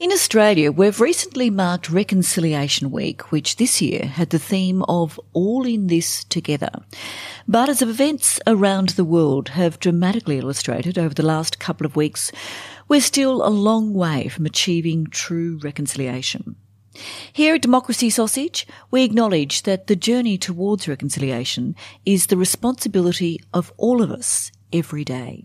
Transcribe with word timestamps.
In 0.00 0.12
Australia, 0.12 0.70
we've 0.70 1.00
recently 1.00 1.50
marked 1.50 1.90
Reconciliation 1.90 2.92
Week, 2.92 3.32
which 3.32 3.56
this 3.56 3.82
year 3.82 4.04
had 4.04 4.30
the 4.30 4.38
theme 4.38 4.84
of 4.84 5.18
All 5.32 5.66
in 5.66 5.88
This 5.88 6.22
Together. 6.22 6.70
But 7.48 7.68
as 7.68 7.82
events 7.82 8.38
around 8.46 8.90
the 8.90 9.04
world 9.04 9.48
have 9.48 9.80
dramatically 9.80 10.38
illustrated 10.38 11.00
over 11.00 11.14
the 11.14 11.26
last 11.26 11.58
couple 11.58 11.84
of 11.84 11.96
weeks, 11.96 12.30
we're 12.86 13.00
still 13.00 13.44
a 13.44 13.50
long 13.50 13.92
way 13.92 14.28
from 14.28 14.46
achieving 14.46 15.08
true 15.08 15.58
reconciliation. 15.64 16.54
Here 17.32 17.56
at 17.56 17.62
Democracy 17.62 18.08
Sausage, 18.08 18.68
we 18.92 19.02
acknowledge 19.02 19.64
that 19.64 19.88
the 19.88 19.96
journey 19.96 20.38
towards 20.38 20.86
reconciliation 20.86 21.74
is 22.06 22.26
the 22.28 22.36
responsibility 22.36 23.40
of 23.52 23.72
all 23.76 24.00
of 24.00 24.12
us 24.12 24.52
every 24.72 25.04
day. 25.04 25.42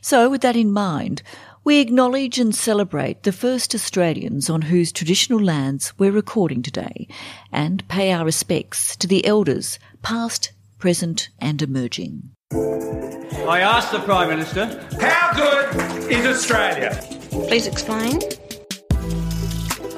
So, 0.00 0.30
with 0.30 0.42
that 0.42 0.54
in 0.56 0.72
mind, 0.72 1.22
we 1.66 1.80
acknowledge 1.80 2.38
and 2.38 2.54
celebrate 2.54 3.24
the 3.24 3.32
first 3.32 3.74
Australians 3.74 4.48
on 4.48 4.62
whose 4.62 4.92
traditional 4.92 5.40
lands 5.40 5.92
we're 5.98 6.12
recording 6.12 6.62
today 6.62 7.08
and 7.50 7.86
pay 7.88 8.12
our 8.12 8.24
respects 8.24 8.94
to 8.94 9.08
the 9.08 9.26
elders, 9.26 9.80
past, 10.00 10.52
present, 10.78 11.28
and 11.40 11.60
emerging. 11.60 12.30
I 12.52 13.58
asked 13.62 13.90
the 13.90 13.98
Prime 13.98 14.28
Minister, 14.28 14.66
how 15.00 15.32
good 15.34 16.08
is 16.08 16.24
Australia? 16.24 16.96
Please 17.48 17.66
explain. 17.66 18.20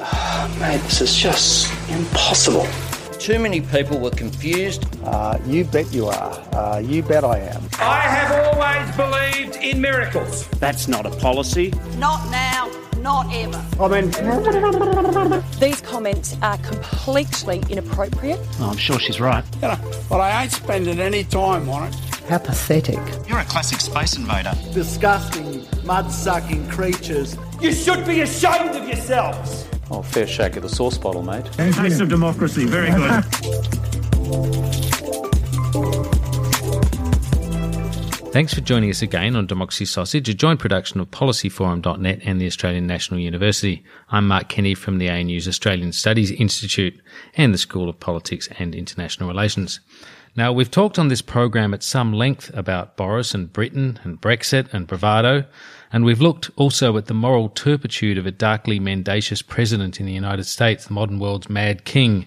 Ah, 0.00 0.56
mate, 0.58 0.80
this 0.84 1.02
is 1.02 1.14
just 1.14 1.70
impossible. 1.90 2.66
Too 3.18 3.38
many 3.38 3.60
people 3.60 3.98
were 3.98 4.10
confused. 4.10 4.86
Uh, 5.04 5.38
you 5.44 5.64
bet 5.64 5.92
you 5.92 6.06
are. 6.06 6.32
Uh, 6.54 6.78
you 6.78 7.02
bet 7.02 7.24
I 7.24 7.40
am. 7.40 7.62
I 7.78 8.00
have 8.00 8.54
always 8.54 8.96
believed 8.96 9.56
in 9.56 9.80
miracles. 9.80 10.46
That's 10.60 10.86
not 10.86 11.04
a 11.04 11.10
policy. 11.10 11.72
Not 11.98 12.30
now, 12.30 12.70
not 13.00 13.26
ever. 13.34 13.62
I 13.80 13.88
mean, 13.88 14.10
these 15.58 15.80
comments 15.80 16.36
are 16.42 16.58
completely 16.58 17.62
inappropriate. 17.68 18.38
Oh, 18.60 18.70
I'm 18.70 18.76
sure 18.76 19.00
she's 19.00 19.20
right. 19.20 19.44
You 19.56 19.68
know, 19.68 19.78
but 20.08 20.20
I 20.20 20.44
ain't 20.44 20.52
spending 20.52 21.00
any 21.00 21.24
time 21.24 21.68
on 21.68 21.88
it. 21.88 21.94
How 22.28 22.38
pathetic. 22.38 23.00
You're 23.26 23.38
a 23.40 23.44
classic 23.44 23.80
space 23.80 24.16
invader. 24.16 24.52
Disgusting, 24.72 25.64
mud 25.84 26.10
sucking 26.12 26.68
creatures. 26.68 27.36
You 27.60 27.72
should 27.72 28.06
be 28.06 28.20
ashamed 28.20 28.76
of 28.76 28.86
yourselves. 28.86 29.67
Oh, 29.90 30.02
fair 30.02 30.26
shake 30.26 30.56
of 30.56 30.62
the 30.62 30.68
sauce 30.68 30.98
bottle, 30.98 31.22
mate. 31.22 31.46
Taste 31.52 32.00
of 32.00 32.08
democracy, 32.08 32.66
very 32.66 32.90
good. 32.90 33.24
Thanks 38.30 38.52
for 38.52 38.60
joining 38.60 38.90
us 38.90 39.00
again 39.00 39.34
on 39.34 39.46
Democracy 39.46 39.86
Sausage, 39.86 40.28
a 40.28 40.34
joint 40.34 40.60
production 40.60 41.00
of 41.00 41.10
policyforum.net 41.10 42.20
and 42.22 42.38
the 42.38 42.46
Australian 42.46 42.86
National 42.86 43.18
University. 43.18 43.82
I'm 44.10 44.28
Mark 44.28 44.50
Kenny 44.50 44.74
from 44.74 44.98
the 44.98 45.08
ANU's 45.08 45.48
Australian 45.48 45.92
Studies 45.92 46.30
Institute 46.30 47.00
and 47.34 47.54
the 47.54 47.58
School 47.58 47.88
of 47.88 47.98
Politics 47.98 48.48
and 48.58 48.74
International 48.74 49.28
Relations. 49.28 49.80
Now, 50.36 50.52
we've 50.52 50.70
talked 50.70 50.98
on 50.98 51.08
this 51.08 51.22
program 51.22 51.72
at 51.72 51.82
some 51.82 52.12
length 52.12 52.50
about 52.54 52.96
Boris 52.96 53.34
and 53.34 53.52
Britain 53.52 53.98
and 54.04 54.20
Brexit 54.20 54.72
and 54.74 54.86
bravado, 54.86 55.46
and 55.92 56.04
we've 56.04 56.20
looked 56.20 56.50
also 56.56 56.96
at 56.96 57.06
the 57.06 57.14
moral 57.14 57.48
turpitude 57.48 58.18
of 58.18 58.26
a 58.26 58.30
darkly 58.30 58.78
mendacious 58.78 59.42
president 59.42 60.00
in 60.00 60.06
the 60.06 60.12
United 60.12 60.44
States, 60.44 60.86
the 60.86 60.92
modern 60.92 61.18
world's 61.18 61.48
mad 61.48 61.84
king, 61.84 62.26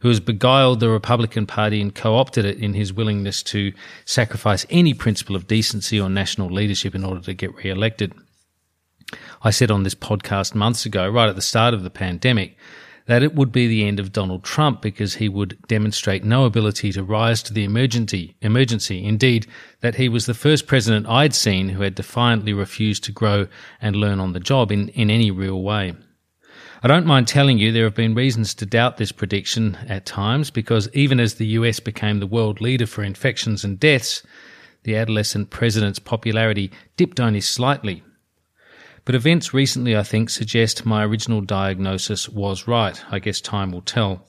who 0.00 0.08
has 0.08 0.20
beguiled 0.20 0.80
the 0.80 0.90
Republican 0.90 1.46
Party 1.46 1.80
and 1.80 1.94
co-opted 1.94 2.44
it 2.44 2.58
in 2.58 2.74
his 2.74 2.92
willingness 2.92 3.42
to 3.42 3.72
sacrifice 4.04 4.64
any 4.70 4.94
principle 4.94 5.34
of 5.34 5.46
decency 5.46 5.98
or 5.98 6.08
national 6.08 6.48
leadership 6.48 6.94
in 6.94 7.04
order 7.04 7.20
to 7.20 7.34
get 7.34 7.54
re-elected. 7.56 8.12
I 9.42 9.50
said 9.50 9.70
on 9.70 9.82
this 9.82 9.94
podcast 9.94 10.54
months 10.54 10.84
ago, 10.84 11.08
right 11.08 11.28
at 11.28 11.36
the 11.36 11.42
start 11.42 11.74
of 11.74 11.82
the 11.82 11.90
pandemic, 11.90 12.56
that 13.08 13.22
it 13.22 13.34
would 13.34 13.50
be 13.50 13.66
the 13.66 13.86
end 13.86 13.98
of 13.98 14.12
Donald 14.12 14.44
Trump 14.44 14.82
because 14.82 15.14
he 15.14 15.30
would 15.30 15.58
demonstrate 15.66 16.24
no 16.24 16.44
ability 16.44 16.92
to 16.92 17.02
rise 17.02 17.42
to 17.42 17.54
the 17.54 17.64
emergency. 17.64 18.36
Emergency, 18.42 19.02
indeed, 19.02 19.46
that 19.80 19.94
he 19.94 20.10
was 20.10 20.26
the 20.26 20.34
first 20.34 20.66
president 20.66 21.08
I'd 21.08 21.34
seen 21.34 21.70
who 21.70 21.82
had 21.82 21.94
defiantly 21.94 22.52
refused 22.52 23.04
to 23.04 23.12
grow 23.12 23.48
and 23.80 23.96
learn 23.96 24.20
on 24.20 24.34
the 24.34 24.40
job 24.40 24.70
in, 24.70 24.90
in 24.90 25.08
any 25.08 25.30
real 25.30 25.62
way. 25.62 25.94
I 26.82 26.86
don't 26.86 27.06
mind 27.06 27.26
telling 27.26 27.56
you 27.56 27.72
there 27.72 27.84
have 27.84 27.94
been 27.94 28.14
reasons 28.14 28.54
to 28.56 28.66
doubt 28.66 28.98
this 28.98 29.10
prediction 29.10 29.78
at 29.88 30.04
times 30.04 30.50
because 30.50 30.90
even 30.92 31.18
as 31.18 31.34
the 31.34 31.46
US 31.46 31.80
became 31.80 32.20
the 32.20 32.26
world 32.26 32.60
leader 32.60 32.86
for 32.86 33.02
infections 33.02 33.64
and 33.64 33.80
deaths, 33.80 34.22
the 34.82 34.96
adolescent 34.96 35.48
president's 35.48 35.98
popularity 35.98 36.70
dipped 36.98 37.20
only 37.20 37.40
slightly 37.40 38.02
but 39.08 39.14
events 39.14 39.54
recently, 39.54 39.96
I 39.96 40.02
think, 40.02 40.28
suggest 40.28 40.84
my 40.84 41.02
original 41.02 41.40
diagnosis 41.40 42.28
was 42.28 42.68
right. 42.68 43.02
I 43.10 43.20
guess 43.20 43.40
time 43.40 43.72
will 43.72 43.80
tell. 43.80 44.26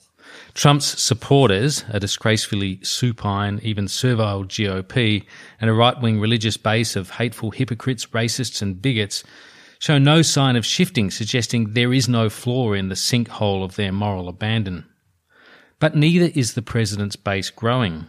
Trump's 0.53 0.85
supporters, 1.03 1.83
a 1.89 1.99
disgracefully 1.99 2.79
supine, 2.81 3.59
even 3.61 3.89
servile 3.89 4.45
GOP, 4.45 5.25
and 5.59 5.69
a 5.69 5.73
right 5.73 5.99
wing 6.01 6.21
religious 6.21 6.55
base 6.55 6.95
of 6.95 7.09
hateful 7.09 7.51
hypocrites, 7.51 8.05
racists, 8.13 8.61
and 8.61 8.81
bigots, 8.81 9.25
show 9.79 9.97
no 9.97 10.21
sign 10.21 10.55
of 10.55 10.65
shifting, 10.65 11.11
suggesting 11.11 11.73
there 11.73 11.91
is 11.91 12.07
no 12.07 12.29
flaw 12.29 12.71
in 12.71 12.87
the 12.87 12.95
sinkhole 12.95 13.65
of 13.65 13.75
their 13.75 13.91
moral 13.91 14.29
abandon. 14.29 14.85
But 15.79 15.97
neither 15.97 16.31
is 16.33 16.53
the 16.53 16.61
president's 16.61 17.17
base 17.17 17.49
growing. 17.49 18.05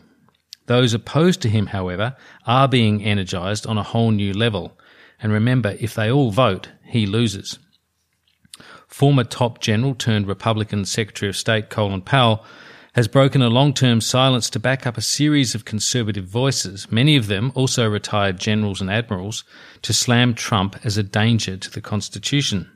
Those 0.66 0.94
opposed 0.94 1.42
to 1.42 1.48
him, 1.48 1.66
however, 1.66 2.14
are 2.47 2.69
being 2.69 3.02
energised 3.04 3.66
on 3.66 3.76
a 3.76 3.82
whole 3.82 4.12
new 4.12 4.32
level, 4.32 4.78
and 5.22 5.32
remember, 5.32 5.76
if 5.81 5.94
they 5.94 6.10
all 6.10 6.31
vote, 6.31 6.70
he 6.84 7.06
loses. 7.06 7.58
Former 8.86 9.25
top 9.25 9.60
general 9.60 9.94
turned 9.94 10.26
Republican 10.26 10.84
Secretary 10.84 11.28
of 11.28 11.36
State 11.36 11.70
Colin 11.70 12.03
Powell 12.03 12.44
has 12.94 13.06
broken 13.06 13.41
a 13.41 13.48
long 13.48 13.72
term 13.72 14.00
silence 14.00 14.50
to 14.50 14.58
back 14.58 14.86
up 14.86 14.97
a 14.97 15.03
series 15.03 15.54
of 15.54 15.64
conservative 15.64 16.25
voices, 16.25 16.91
many 16.91 17.16
of 17.16 17.28
them 17.28 17.53
also 17.54 17.88
retired 17.88 18.38
generals 18.38 18.81
and 18.81 18.91
admirals, 18.91 19.44
to 19.82 19.92
slam 19.92 20.34
Trump 20.34 20.76
as 20.84 20.97
a 20.97 21.03
danger 21.03 21.56
to 21.56 21.70
the 21.70 21.81
Constitution. 21.81 22.70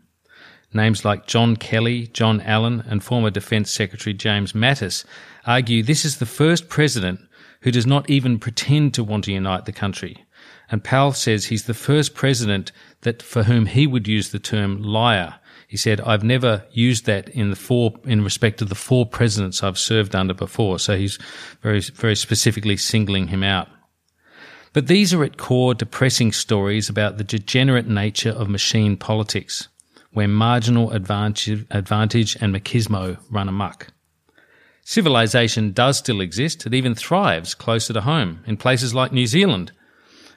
Names 0.73 1.05
like 1.05 1.27
John 1.27 1.57
Kelly, 1.57 2.09
John 2.09 2.41
Allen, 2.41 2.85
and 2.87 3.03
former 3.03 3.31
Defence 3.31 3.71
Secretary 3.71 4.15
James 4.15 4.53
Mattis 4.53 5.05
argue 5.47 5.83
this 5.83 6.05
is 6.05 6.19
the 6.19 6.27
first 6.27 6.69
president 6.69 7.21
who 7.63 7.71
does 7.71 7.87
not 7.87 8.09
even 8.11 8.39
pretend 8.39 8.95
to 8.95 9.05
want 9.05 9.25
to 9.25 9.33
unite 9.33 9.65
the 9.65 9.73
country, 9.73 10.25
and 10.71 10.83
Powell 10.83 11.13
says 11.13 11.47
he's 11.47 11.65
the 11.65 11.75
first 11.75 12.15
president 12.15 12.73
that 13.03 13.23
for 13.23 13.45
whom 13.45 13.67
he 13.67 13.87
would 13.87 14.09
use 14.09 14.31
the 14.31 14.39
term 14.39 14.83
liar. 14.83 15.35
He 15.69 15.77
said, 15.77 16.01
I've 16.01 16.25
never 16.25 16.65
used 16.71 17.07
that 17.07 17.29
in 17.31 17.51
the 17.51 17.57
four, 17.57 17.95
in 18.05 18.23
respect 18.23 18.59
to 18.59 18.65
the 18.65 18.75
four 18.75 19.07
presidents 19.07 19.63
I've 19.63 19.79
served 19.79 20.15
under 20.15 20.35
before. 20.35 20.79
So 20.79 20.97
he's 20.97 21.19
very, 21.63 21.81
very 21.81 22.17
specifically 22.17 22.77
singling 22.77 23.29
him 23.29 23.43
out. 23.43 23.69
But 24.73 24.89
these 24.89 25.15
are 25.15 25.23
at 25.25 25.37
core 25.37 25.75
depressing 25.75 26.33
stories 26.33 26.89
about 26.89 27.17
the 27.17 27.25
degenerate 27.25 27.87
nature 27.87 28.31
of 28.31 28.49
machine 28.49 28.97
politics, 28.97 29.69
where 30.13 30.29
marginal 30.29 30.91
advantage, 30.91 31.67
advantage 31.71 32.37
and 32.41 32.55
machismo 32.55 33.19
run 33.31 33.49
amok. 33.49 33.89
Civilization 34.83 35.73
does 35.73 35.99
still 35.99 36.21
exist. 36.21 36.67
It 36.67 36.75
even 36.75 36.95
thrives 36.95 37.55
closer 37.55 37.93
to 37.93 38.01
home 38.03 38.45
in 38.47 38.57
places 38.57 38.95
like 38.95 39.13
New 39.13 39.27
Zealand, 39.27 39.73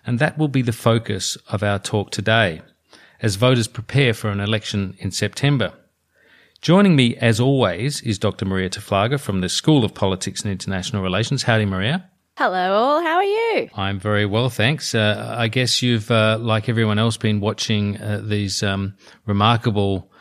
and 0.07 0.17
that 0.19 0.37
will 0.37 0.47
be 0.47 0.63
the 0.63 0.71
focus 0.71 1.37
of 1.49 1.61
our 1.61 1.77
talk 1.77 2.09
today 2.09 2.61
as 3.21 3.35
voters 3.35 3.67
prepare 3.67 4.13
for 4.13 4.29
an 4.29 4.39
election 4.39 4.95
in 4.99 5.11
September. 5.11 5.73
Joining 6.61 6.95
me, 6.95 7.15
as 7.17 7.39
always, 7.39 8.01
is 8.01 8.17
Dr. 8.17 8.45
Marija 8.45 8.79
Taflaga 8.79 9.19
from 9.19 9.41
the 9.41 9.49
School 9.49 9.83
of 9.83 9.93
Politics 9.93 10.41
and 10.41 10.51
International 10.51 11.03
Relations. 11.03 11.43
Howdy, 11.43 11.65
Marija. 11.65 12.09
Hello, 12.37 12.73
all. 12.73 13.01
How 13.01 13.15
are 13.15 13.23
you? 13.23 13.69
I'm 13.75 13.99
very 13.99 14.25
well, 14.25 14.49
thanks. 14.49 14.95
Uh, 14.95 15.35
I 15.37 15.47
guess 15.47 15.81
you've, 15.81 16.09
uh, 16.09 16.37
like 16.39 16.69
everyone 16.69 16.99
else, 16.99 17.17
been 17.17 17.39
watching 17.39 17.97
uh, 17.97 18.21
these 18.23 18.63
um, 18.63 18.95
remarkable 19.25 20.11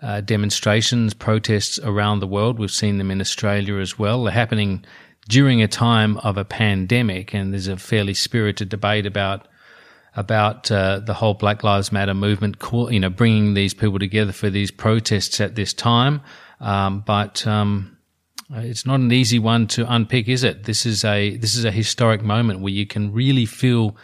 uh, 0.00 0.20
demonstrations, 0.20 1.14
protests 1.14 1.78
around 1.80 2.20
the 2.20 2.26
world. 2.26 2.58
We've 2.58 2.70
seen 2.70 2.98
them 2.98 3.10
in 3.10 3.20
Australia 3.20 3.76
as 3.76 3.98
well. 3.98 4.24
They're 4.24 4.32
happening 4.32 4.84
during 5.28 5.62
a 5.62 5.68
time 5.68 6.18
of 6.18 6.36
a 6.36 6.44
pandemic, 6.44 7.34
and 7.34 7.52
there's 7.52 7.68
a 7.68 7.76
fairly 7.76 8.14
spirited 8.14 8.68
debate 8.68 9.06
about 9.06 9.48
about 10.16 10.70
uh, 10.70 11.00
the 11.00 11.14
whole 11.14 11.34
Black 11.34 11.64
Lives 11.64 11.90
Matter 11.90 12.14
movement, 12.14 12.56
you 12.72 13.00
know, 13.00 13.10
bringing 13.10 13.54
these 13.54 13.74
people 13.74 13.98
together 13.98 14.30
for 14.32 14.48
these 14.48 14.70
protests 14.70 15.40
at 15.40 15.56
this 15.56 15.72
time. 15.72 16.20
Um, 16.60 17.02
but 17.04 17.44
um, 17.46 17.98
it's 18.50 18.86
not 18.86 19.00
an 19.00 19.10
easy 19.10 19.38
one 19.38 19.66
to 19.68 19.92
unpick, 19.92 20.28
is 20.28 20.44
it? 20.44 20.64
This 20.64 20.86
is 20.86 21.04
a 21.04 21.36
this 21.36 21.56
is 21.56 21.64
a 21.64 21.70
historic 21.70 22.22
moment 22.22 22.60
where 22.60 22.72
you 22.72 22.86
can 22.86 23.12
really 23.12 23.46
feel 23.46 23.96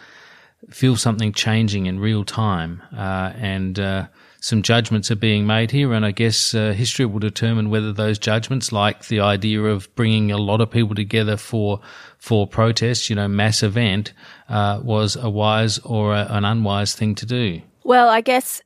feel 0.69 0.95
something 0.95 1.33
changing 1.33 1.85
in 1.85 1.99
real 1.99 2.23
time, 2.23 2.81
uh, 2.95 3.31
and 3.35 3.79
uh, 3.79 4.07
some 4.41 4.63
judgments 4.63 5.11
are 5.11 5.15
being 5.15 5.45
made 5.45 5.69
here, 5.69 5.93
and 5.93 6.03
I 6.03 6.09
guess 6.09 6.55
uh, 6.55 6.71
history 6.71 7.05
will 7.05 7.19
determine 7.19 7.69
whether 7.69 7.93
those 7.93 8.17
judgments, 8.17 8.71
like 8.71 9.05
the 9.05 9.19
idea 9.19 9.61
of 9.61 9.93
bringing 9.93 10.31
a 10.31 10.37
lot 10.37 10.61
of 10.61 10.71
people 10.71 10.95
together 10.95 11.37
for 11.37 11.79
for 12.17 12.47
protests, 12.47 13.07
you 13.07 13.15
know, 13.15 13.27
mass 13.27 13.61
event, 13.61 14.13
uh, 14.49 14.81
was 14.83 15.15
a 15.15 15.29
wise 15.29 15.77
or 15.79 16.15
a, 16.15 16.25
an 16.31 16.43
unwise 16.43 16.95
thing 16.95 17.13
to 17.15 17.25
do. 17.27 17.61
Well, 17.83 18.09
I 18.09 18.21
guess 18.21 18.63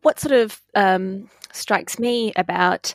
what 0.00 0.18
sort 0.18 0.32
of 0.32 0.58
um, 0.74 1.28
strikes 1.52 1.98
me 1.98 2.32
about 2.34 2.94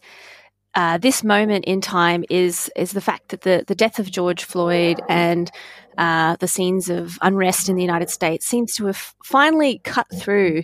uh, 0.74 0.98
this 0.98 1.24
moment 1.24 1.66
in 1.66 1.80
time 1.80 2.26
is 2.28 2.72
is 2.76 2.94
the 2.94 3.02
fact 3.02 3.30
that 3.30 3.42
the 3.42 3.66
the 3.68 3.76
death 3.76 4.00
of 4.00 4.10
George 4.10 4.44
Floyd 4.44 5.00
and 5.10 5.52
uh, 6.00 6.38
the 6.38 6.48
scenes 6.48 6.90
of 6.90 7.20
unrest 7.22 7.70
in 7.70 7.76
the 7.76 7.84
United 7.84 8.10
States 8.10 8.48
seems 8.48 8.76
to 8.78 8.88
have 8.88 9.14
finally 9.24 9.80
cut 9.84 10.08
through 10.16 10.64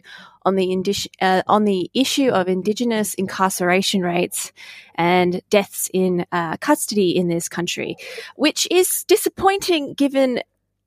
on 0.50 0.56
the 0.56 0.72
indi- 0.74 1.12
uh, 1.22 1.44
on 1.48 1.64
the 1.64 1.90
issue 1.94 2.30
of 2.30 2.48
Indigenous 2.48 3.14
incarceration 3.14 4.02
rates 4.02 4.52
and 4.96 5.42
deaths 5.52 5.90
in 5.94 6.26
uh, 6.32 6.58
custody 6.58 7.16
in 7.16 7.28
this 7.28 7.48
country, 7.48 7.96
which 8.36 8.68
is 8.72 9.06
disappointing 9.08 9.94
given 9.94 10.42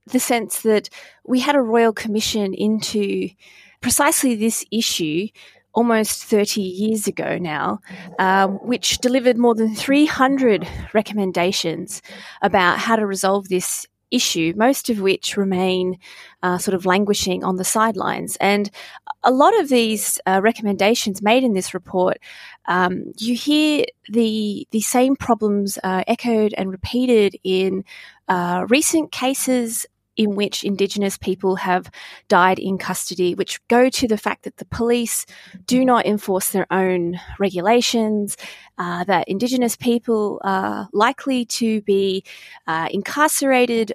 the 0.07 0.19
sense 0.19 0.63
that 0.63 0.89
we 1.25 1.39
had 1.39 1.55
a 1.55 1.61
royal 1.61 1.93
commission 1.93 2.53
into 2.55 3.29
precisely 3.81 4.35
this 4.35 4.65
issue 4.73 5.29
almost 5.75 6.25
30 6.25 6.61
years 6.61 7.07
ago 7.07 7.39
now, 7.39 7.79
um, 8.19 8.57
which 8.67 8.99
delivered 8.99 9.39
more 9.39 9.55
than 9.55 9.75
300 9.75 10.67
recommendations 10.93 12.03
about 12.43 12.79
how 12.79 12.97
to 12.97 13.07
resolve 13.07 13.49
this 13.49 13.87
issue, 14.13 14.53
most 14.57 14.91
of 14.91 15.01
which 15.01 15.37
remain 15.37 15.99
uh, 16.43 16.59
sort 16.59 16.75
of 16.75 16.87
languishing 16.87 17.43
on 17.43 17.57
the 17.57 17.65
sidelines. 17.65 18.37
And 18.37 18.71
a 19.25 19.33
lot 19.33 19.59
of 19.59 19.69
these 19.69 20.21
uh, 20.27 20.41
recommendations 20.43 21.23
made 21.23 21.43
in 21.43 21.55
this 21.55 21.75
report, 21.75 22.19
um, 22.67 23.13
you 23.19 23.35
hear 23.35 23.85
the 24.09 24.69
the 24.71 24.81
same 24.81 25.17
problems 25.17 25.79
uh, 25.83 26.05
echoed 26.07 26.55
and 26.57 26.71
repeated 26.71 27.37
in 27.43 27.85
uh, 28.29 28.67
recent 28.69 29.11
cases 29.11 29.87
in 30.17 30.37
which 30.37 30.63
Indigenous 30.63 31.17
people 31.17 31.57
have 31.57 31.91
died 32.29 32.59
in 32.59 32.79
custody, 32.79 33.35
which 33.35 33.67
go 33.69 33.89
to 33.89 34.07
the 34.07 34.19
fact 34.19 34.45
that 34.45 34.57
the 34.59 34.65
police 34.67 35.25
do 35.67 35.85
not 35.85 36.07
enforce 36.07 36.51
their 36.51 36.67
own 36.71 37.19
regulations, 37.39 38.37
uh, 38.79 39.05
that 39.05 39.29
Indigenous 39.29 39.77
people 39.77 40.41
are 40.45 40.89
likely 40.93 41.45
to 41.47 41.81
be 41.83 42.25
uh, 42.67 42.89
incarcerated 42.91 43.93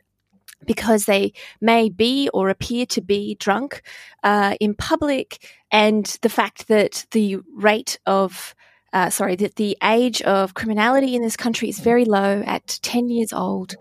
because 0.65 1.05
they 1.05 1.33
may 1.61 1.89
be 1.89 2.29
or 2.33 2.49
appear 2.49 2.85
to 2.87 3.01
be 3.01 3.35
drunk 3.35 3.81
uh, 4.23 4.55
in 4.59 4.73
public, 4.73 5.45
and 5.71 6.05
the 6.21 6.29
fact 6.29 6.67
that 6.67 7.05
the 7.11 7.37
rate 7.53 7.99
of 8.05 8.55
uh, 8.93 9.09
sorry, 9.09 9.35
that 9.35 9.55
the 9.55 9.77
age 9.83 10.21
of 10.21 10.53
criminality 10.53 11.15
in 11.15 11.21
this 11.21 11.35
country 11.37 11.69
is 11.69 11.79
very 11.79 12.05
low 12.05 12.41
at 12.45 12.79
10 12.81 13.09
years 13.09 13.33
old, 13.33 13.75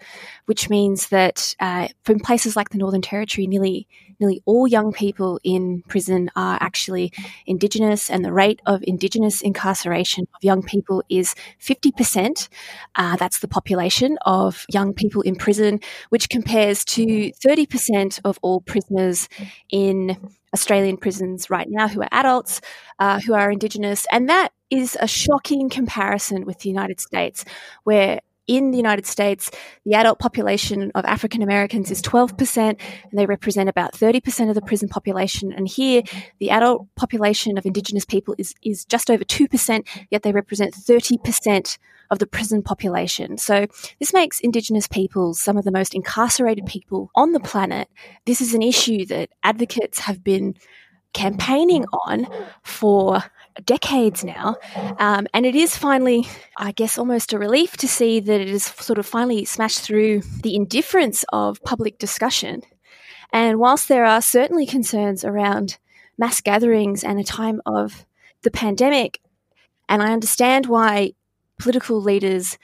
which 0.47 0.69
means 0.69 1.09
that 1.09 1.55
uh, 1.61 1.89
from 2.05 2.19
places 2.19 2.57
like 2.57 2.71
the 2.71 2.79
Northern 2.79 3.03
Territory, 3.03 3.47
nearly 3.47 3.87
nearly 4.19 4.43
all 4.47 4.67
young 4.67 4.93
people 4.93 5.39
in 5.45 5.83
prison 5.89 6.31
are 6.37 6.59
actually 6.61 7.13
Indigenous, 7.47 8.11
and 8.11 8.25
the 8.25 8.33
rate 8.33 8.61
of 8.67 8.83
Indigenous 8.85 9.43
incarceration 9.43 10.27
of 10.35 10.43
young 10.43 10.63
people 10.63 11.03
is 11.09 11.35
50%. 11.61 12.49
Uh, 12.95 13.17
that's 13.17 13.41
the 13.41 13.49
population 13.49 14.19
of 14.25 14.65
young 14.73 14.93
people 14.95 15.23
in 15.23 15.37
prison, 15.37 15.81
which 16.09 16.29
compares 16.29 16.85
to 16.85 17.05
30% 17.47 18.21
of 18.25 18.39
all 18.43 18.61
prisoners 18.61 19.29
in 19.71 20.17
Australian 20.57 20.97
prisons 20.97 21.51
right 21.51 21.69
now 21.69 21.87
who 21.87 22.01
are 22.01 22.09
adults, 22.13 22.63
uh, 22.99 23.21
who 23.21 23.35
are 23.35 23.51
Indigenous. 23.51 24.07
And 24.11 24.29
that 24.31 24.49
is 24.71 24.97
a 25.01 25.07
shocking 25.07 25.69
comparison 25.69 26.47
with 26.47 26.61
the 26.61 26.71
United 26.71 26.99
States, 26.99 27.45
where 27.85 28.21
in 28.47 28.71
the 28.71 28.77
United 28.77 29.07
States, 29.07 29.51
the 29.85 29.95
adult 29.95 30.19
population 30.19 30.93
of 30.95 31.05
African 31.05 31.43
Americans 31.43 31.91
is 31.91 32.01
12%, 32.03 32.59
and 32.59 32.79
they 33.13 33.27
represent 33.27 33.69
about 33.69 33.93
30% 33.93 34.49
of 34.49 34.55
the 34.55 34.63
prison 34.63 34.89
population. 34.89 35.53
And 35.53 35.69
here, 35.69 36.03
the 36.39 36.51
adult 36.51 36.87
population 36.95 37.59
of 37.59 37.67
Indigenous 37.67 38.05
people 38.05 38.35
is, 38.39 38.55
is 38.63 38.85
just 38.85 39.11
over 39.11 39.25
2%, 39.25 39.87
yet 40.11 40.23
they 40.23 40.33
represent 40.33 40.75
30% 40.75 41.79
of 42.11 42.19
the 42.19 42.27
prison 42.27 42.63
population. 42.63 43.37
So 43.37 43.67
this 43.99 44.13
makes 44.13 44.41
Indigenous 44.41 44.87
peoples 44.87 45.41
some 45.41 45.57
of 45.57 45.65
the 45.65 45.73
most 45.73 45.95
incarcerated 45.95 46.67
people 46.67 47.11
on 47.15 47.33
the 47.33 47.41
planet. 47.41 47.89
This 48.27 48.41
is 48.41 48.55
an 48.55 48.63
issue 48.63 49.05
that 49.07 49.31
advocates 49.43 50.01
have 50.01 50.23
been 50.23 50.55
campaigning 51.13 51.87
on 52.07 52.27
for 52.63 53.25
decades 53.65 54.25
now. 54.25 54.57
Um, 54.99 55.27
and 55.33 55.47
it 55.47 55.55
is 55.55 55.77
finally, 55.77 56.27
I 56.57 56.73
guess, 56.73 56.99
almost 56.99 57.33
a 57.33 57.39
relief 57.39 57.77
to 57.79 57.89
see 57.89 58.21
that 58.21 58.41
it 58.41 58.49
has 58.49 58.65
sort 58.65 58.99
of 58.99 59.07
finally 59.07 59.45
smashed 59.45 59.81
through 59.81 60.23
the 60.43 60.55
indifference 60.55 61.25
of 61.33 61.63
public 61.63 61.99
discussion. 61.99 62.63
And 63.33 63.59
whilst 63.59 63.89
there 63.89 64.05
are 64.05 64.23
certainly 64.23 64.67
concerns 64.67 65.25
around 65.25 65.79
mass 66.19 66.41
gatherings 66.41 67.05
and 67.05 67.19
a 67.19 67.25
time 67.25 67.61
of 67.67 68.07
the 68.43 68.51
pandemic, 68.51 69.21
and 69.89 70.03
I 70.03 70.13
understand 70.13 70.67
why 70.67 71.13
political 71.59 72.01
leaders 72.01 72.59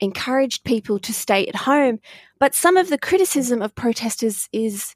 encouraged 0.00 0.64
people 0.64 0.98
to 1.00 1.12
stay 1.12 1.46
at 1.46 1.56
home, 1.56 2.00
but 2.38 2.54
some 2.54 2.76
of 2.76 2.88
the 2.88 2.98
criticism 2.98 3.62
of 3.62 3.74
protesters 3.74 4.48
is 4.52 4.94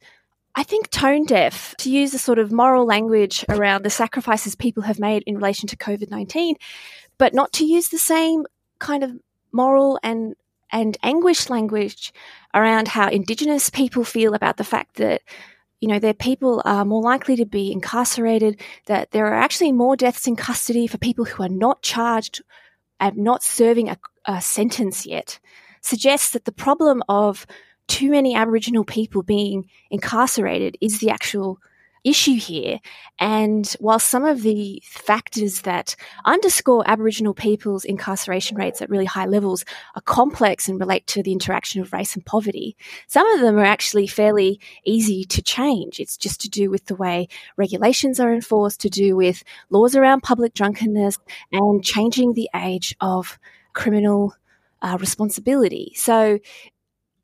I 0.55 0.63
think 0.63 0.91
tone 0.91 1.25
deaf 1.25 1.75
to 1.79 1.91
use 1.91 2.13
a 2.13 2.19
sort 2.19 2.39
of 2.39 2.53
moral 2.53 2.85
language 2.85 3.45
around 3.49 3.85
the 3.85 3.91
sacrifices 3.91 4.55
people 4.55 4.83
have 4.83 4.99
made 4.99 5.23
in 5.27 5.37
relation 5.37 5.69
to 5.69 5.77
COVID 5.77 6.11
19, 6.11 6.57
but 7.19 7.35
not 7.35 7.53
to 7.55 7.65
use 7.65 7.89
the 7.89 7.99
same 7.99 8.45
kind 8.79 9.05
of 9.05 9.13
moral 9.53 9.99
and 10.03 10.35
and 10.73 10.97
anguish 11.03 11.51
language 11.51 12.13
around 12.55 12.89
how 12.89 13.09
indigenous 13.09 13.71
people 13.71 14.05
feel 14.05 14.35
about 14.35 14.57
the 14.57 14.65
fact 14.65 14.97
that 14.97 15.23
you 15.81 15.89
know 15.89 15.99
their 15.99 16.15
people 16.15 16.63
are 16.65 16.85
more 16.85 17.03
likely 17.03 17.37
to 17.37 17.47
be 17.47 17.73
incarcerated 17.73 18.61
that 18.87 19.11
there 19.11 19.27
are 19.27 19.41
actually 19.41 19.73
more 19.73 19.97
deaths 19.97 20.27
in 20.27 20.37
custody 20.37 20.87
for 20.87 20.99
people 20.99 21.25
who 21.25 21.43
are 21.43 21.49
not 21.49 21.83
charged 21.83 22.43
and 22.99 23.17
not 23.17 23.43
serving 23.43 23.89
a, 23.89 23.99
a 24.27 24.41
sentence 24.41 25.07
yet 25.07 25.39
suggests 25.81 26.31
that 26.31 26.45
the 26.45 26.53
problem 26.53 27.03
of 27.09 27.47
too 27.91 28.11
many 28.11 28.35
Aboriginal 28.37 28.85
people 28.85 29.23
being 29.23 29.69
incarcerated 29.91 30.79
is 30.81 31.01
the 31.01 31.11
actual 31.11 31.59
issue 32.05 32.37
here. 32.37 32.79
And 33.19 33.67
while 33.81 33.99
some 33.99 34.25
of 34.25 34.43
the 34.43 34.83
factors 34.87 35.63
that 35.63 35.97
underscore 36.25 36.89
Aboriginal 36.89 37.35
people's 37.35 37.85
incarceration 37.85 38.57
rates 38.57 38.81
at 38.81 38.89
really 38.89 39.05
high 39.05 39.27
levels 39.27 39.65
are 39.97 40.03
complex 40.03 40.69
and 40.69 40.81
relate 40.81 41.07
to 41.09 41.23
the 41.23 41.33
interaction 41.33 41.83
of 41.83 41.93
race 41.93 42.15
and 42.15 42.25
poverty, 42.25 42.77
some 43.07 43.27
of 43.33 43.41
them 43.41 43.59
are 43.59 43.65
actually 43.65 44.07
fairly 44.07 44.61
easy 44.85 45.25
to 45.25 45.43
change. 45.43 46.01
It's 46.01 46.17
just 46.17 46.41
to 46.43 46.49
do 46.49 46.71
with 46.71 46.87
the 46.87 46.95
way 46.95 47.29
regulations 47.57 48.21
are 48.21 48.33
enforced, 48.33 48.81
to 48.83 48.89
do 48.89 49.17
with 49.17 49.43
laws 49.69 49.95
around 49.95 50.23
public 50.23 50.55
drunkenness, 50.55 51.19
and 51.53 51.85
changing 51.85 52.33
the 52.33 52.49
age 52.55 52.97
of 53.01 53.39
criminal 53.73 54.35
uh, 54.81 54.97
responsibility. 54.99 55.93
So 55.97 56.39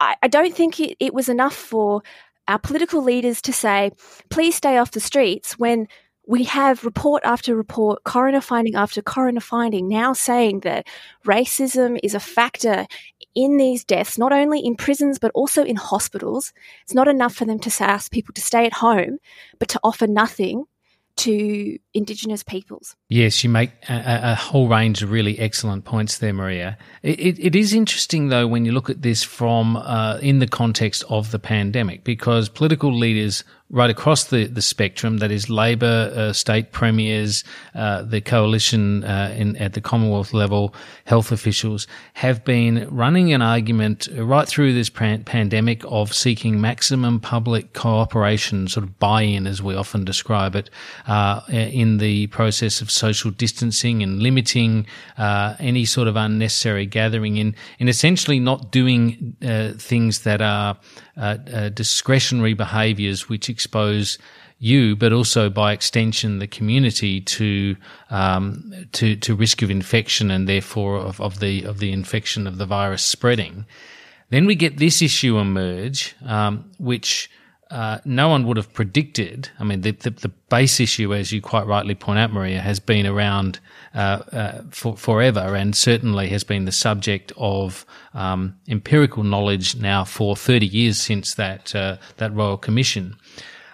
I, 0.00 0.16
I 0.22 0.28
don't 0.28 0.54
think 0.54 0.80
it, 0.80 0.96
it 1.00 1.14
was 1.14 1.28
enough 1.28 1.54
for 1.54 2.02
our 2.48 2.58
political 2.58 3.02
leaders 3.02 3.42
to 3.42 3.52
say, 3.52 3.90
please 4.30 4.54
stay 4.54 4.78
off 4.78 4.92
the 4.92 5.00
streets 5.00 5.58
when 5.58 5.88
we 6.28 6.42
have 6.44 6.84
report 6.84 7.22
after 7.24 7.54
report, 7.56 8.02
coroner 8.04 8.40
finding 8.40 8.74
after 8.74 9.00
coroner 9.00 9.40
finding 9.40 9.88
now 9.88 10.12
saying 10.12 10.60
that 10.60 10.86
racism 11.24 11.98
is 12.02 12.14
a 12.14 12.20
factor 12.20 12.86
in 13.36 13.58
these 13.58 13.84
deaths, 13.84 14.18
not 14.18 14.32
only 14.32 14.60
in 14.60 14.74
prisons, 14.74 15.18
but 15.18 15.30
also 15.34 15.62
in 15.64 15.76
hospitals. 15.76 16.52
It's 16.82 16.94
not 16.94 17.06
enough 17.06 17.34
for 17.34 17.44
them 17.44 17.60
to 17.60 17.84
ask 17.84 18.10
people 18.10 18.34
to 18.34 18.40
stay 18.40 18.66
at 18.66 18.72
home, 18.72 19.18
but 19.60 19.68
to 19.68 19.80
offer 19.84 20.08
nothing 20.08 20.64
to 21.16 21.78
Indigenous 21.94 22.42
peoples. 22.42 22.94
Yes, 23.08 23.42
you 23.42 23.50
make 23.50 23.70
a, 23.88 24.32
a, 24.32 24.34
whole 24.34 24.68
range 24.68 25.02
of 25.02 25.10
really 25.10 25.38
excellent 25.38 25.84
points 25.84 26.18
there, 26.18 26.32
Marija. 26.32 26.76
It, 27.02 27.38
it, 27.38 27.56
is 27.56 27.72
interesting, 27.72 28.28
though, 28.28 28.46
when 28.46 28.64
you 28.66 28.72
look 28.72 28.90
at 28.90 29.02
this 29.02 29.22
from 29.22 29.76
uh, 29.76 30.18
in 30.20 30.40
the 30.40 30.46
context 30.46 31.04
of 31.08 31.30
the 31.30 31.38
pandemic, 31.38 32.04
because 32.04 32.48
political 32.48 32.96
leaders 32.96 33.44
right 33.70 33.90
across 33.90 34.24
the, 34.24 34.46
the 34.46 34.62
spectrum, 34.62 35.18
that 35.18 35.32
is 35.32 35.50
Labor, 35.50 36.12
uh, 36.14 36.32
state 36.32 36.70
premiers, 36.70 37.42
uh, 37.74 38.02
the 38.02 38.20
coalition 38.20 39.02
uh, 39.02 39.34
in, 39.36 39.56
at 39.56 39.72
the 39.72 39.80
Commonwealth 39.80 40.32
level, 40.32 40.72
health 41.04 41.32
officials, 41.32 41.88
have 42.14 42.44
been 42.44 42.86
running 42.90 43.32
an 43.32 43.42
argument 43.42 44.08
right 44.16 44.46
through 44.46 44.72
this 44.72 44.88
pan- 44.88 45.24
pandemic 45.24 45.82
of 45.88 46.14
seeking 46.14 46.60
maximum 46.60 47.18
public 47.18 47.72
cooperation, 47.72 48.68
sort 48.68 48.84
of 48.84 48.98
buy-in, 49.00 49.46
as 49.46 49.60
we 49.60 49.74
often 49.74 50.04
describe 50.04 50.54
it, 50.54 50.70
uh, 51.08 51.40
in 51.48 51.98
the 51.98 52.28
process 52.28 52.80
of 52.80 52.90
social 52.90 53.32
distancing 53.32 54.02
and 54.02 54.22
limiting 54.22 54.86
uh, 55.18 55.56
any 55.58 55.84
sort 55.84 56.06
of 56.06 56.14
unnecessary 56.14 56.86
gathering 56.86 57.36
in, 57.36 57.54
in 57.80 57.88
essentially 57.88 58.38
not 58.38 58.70
doing 58.70 59.36
uh, 59.42 59.72
things 59.72 60.20
that 60.20 60.40
are 60.40 60.76
uh, 61.16 61.38
uh, 61.52 61.68
discretionary 61.70 62.54
behaviours 62.54 63.28
which 63.28 63.48
expose 63.48 64.18
you, 64.58 64.96
but 64.96 65.12
also 65.12 65.50
by 65.50 65.72
extension 65.72 66.38
the 66.38 66.46
community 66.46 67.20
to 67.20 67.76
um, 68.10 68.72
to 68.92 69.16
to 69.16 69.34
risk 69.34 69.62
of 69.62 69.70
infection 69.70 70.30
and 70.30 70.48
therefore 70.48 70.96
of, 70.96 71.20
of 71.20 71.40
the 71.40 71.64
of 71.64 71.78
the 71.78 71.92
infection 71.92 72.46
of 72.46 72.58
the 72.58 72.66
virus 72.66 73.02
spreading. 73.02 73.66
Then 74.30 74.46
we 74.46 74.54
get 74.54 74.78
this 74.78 75.02
issue 75.02 75.38
emerge, 75.38 76.16
um, 76.24 76.70
which 76.78 77.30
uh, 77.70 77.98
no 78.04 78.28
one 78.28 78.46
would 78.46 78.56
have 78.56 78.72
predicted. 78.72 79.50
I 79.58 79.64
mean, 79.64 79.80
the, 79.80 79.90
the, 79.90 80.10
the, 80.10 80.28
base 80.28 80.78
issue, 80.78 81.12
as 81.12 81.32
you 81.32 81.42
quite 81.42 81.66
rightly 81.66 81.96
point 81.96 82.20
out, 82.20 82.32
Marija, 82.32 82.60
has 82.60 82.78
been 82.78 83.06
around 83.06 83.58
uh, 83.96 84.22
uh, 84.32 84.62
for, 84.70 84.94
forever 84.94 85.56
and 85.56 85.74
certainly 85.74 86.28
has 86.28 86.44
been 86.44 86.66
the 86.66 86.72
subject 86.72 87.32
of 87.38 87.86
um, 88.12 88.54
empirical 88.68 89.24
knowledge 89.24 89.74
now 89.76 90.04
for 90.04 90.36
30 90.36 90.66
years 90.66 91.00
since 91.00 91.34
that, 91.34 91.74
uh, 91.74 91.96
that 92.18 92.30
Royal 92.34 92.58
Commission. 92.58 93.16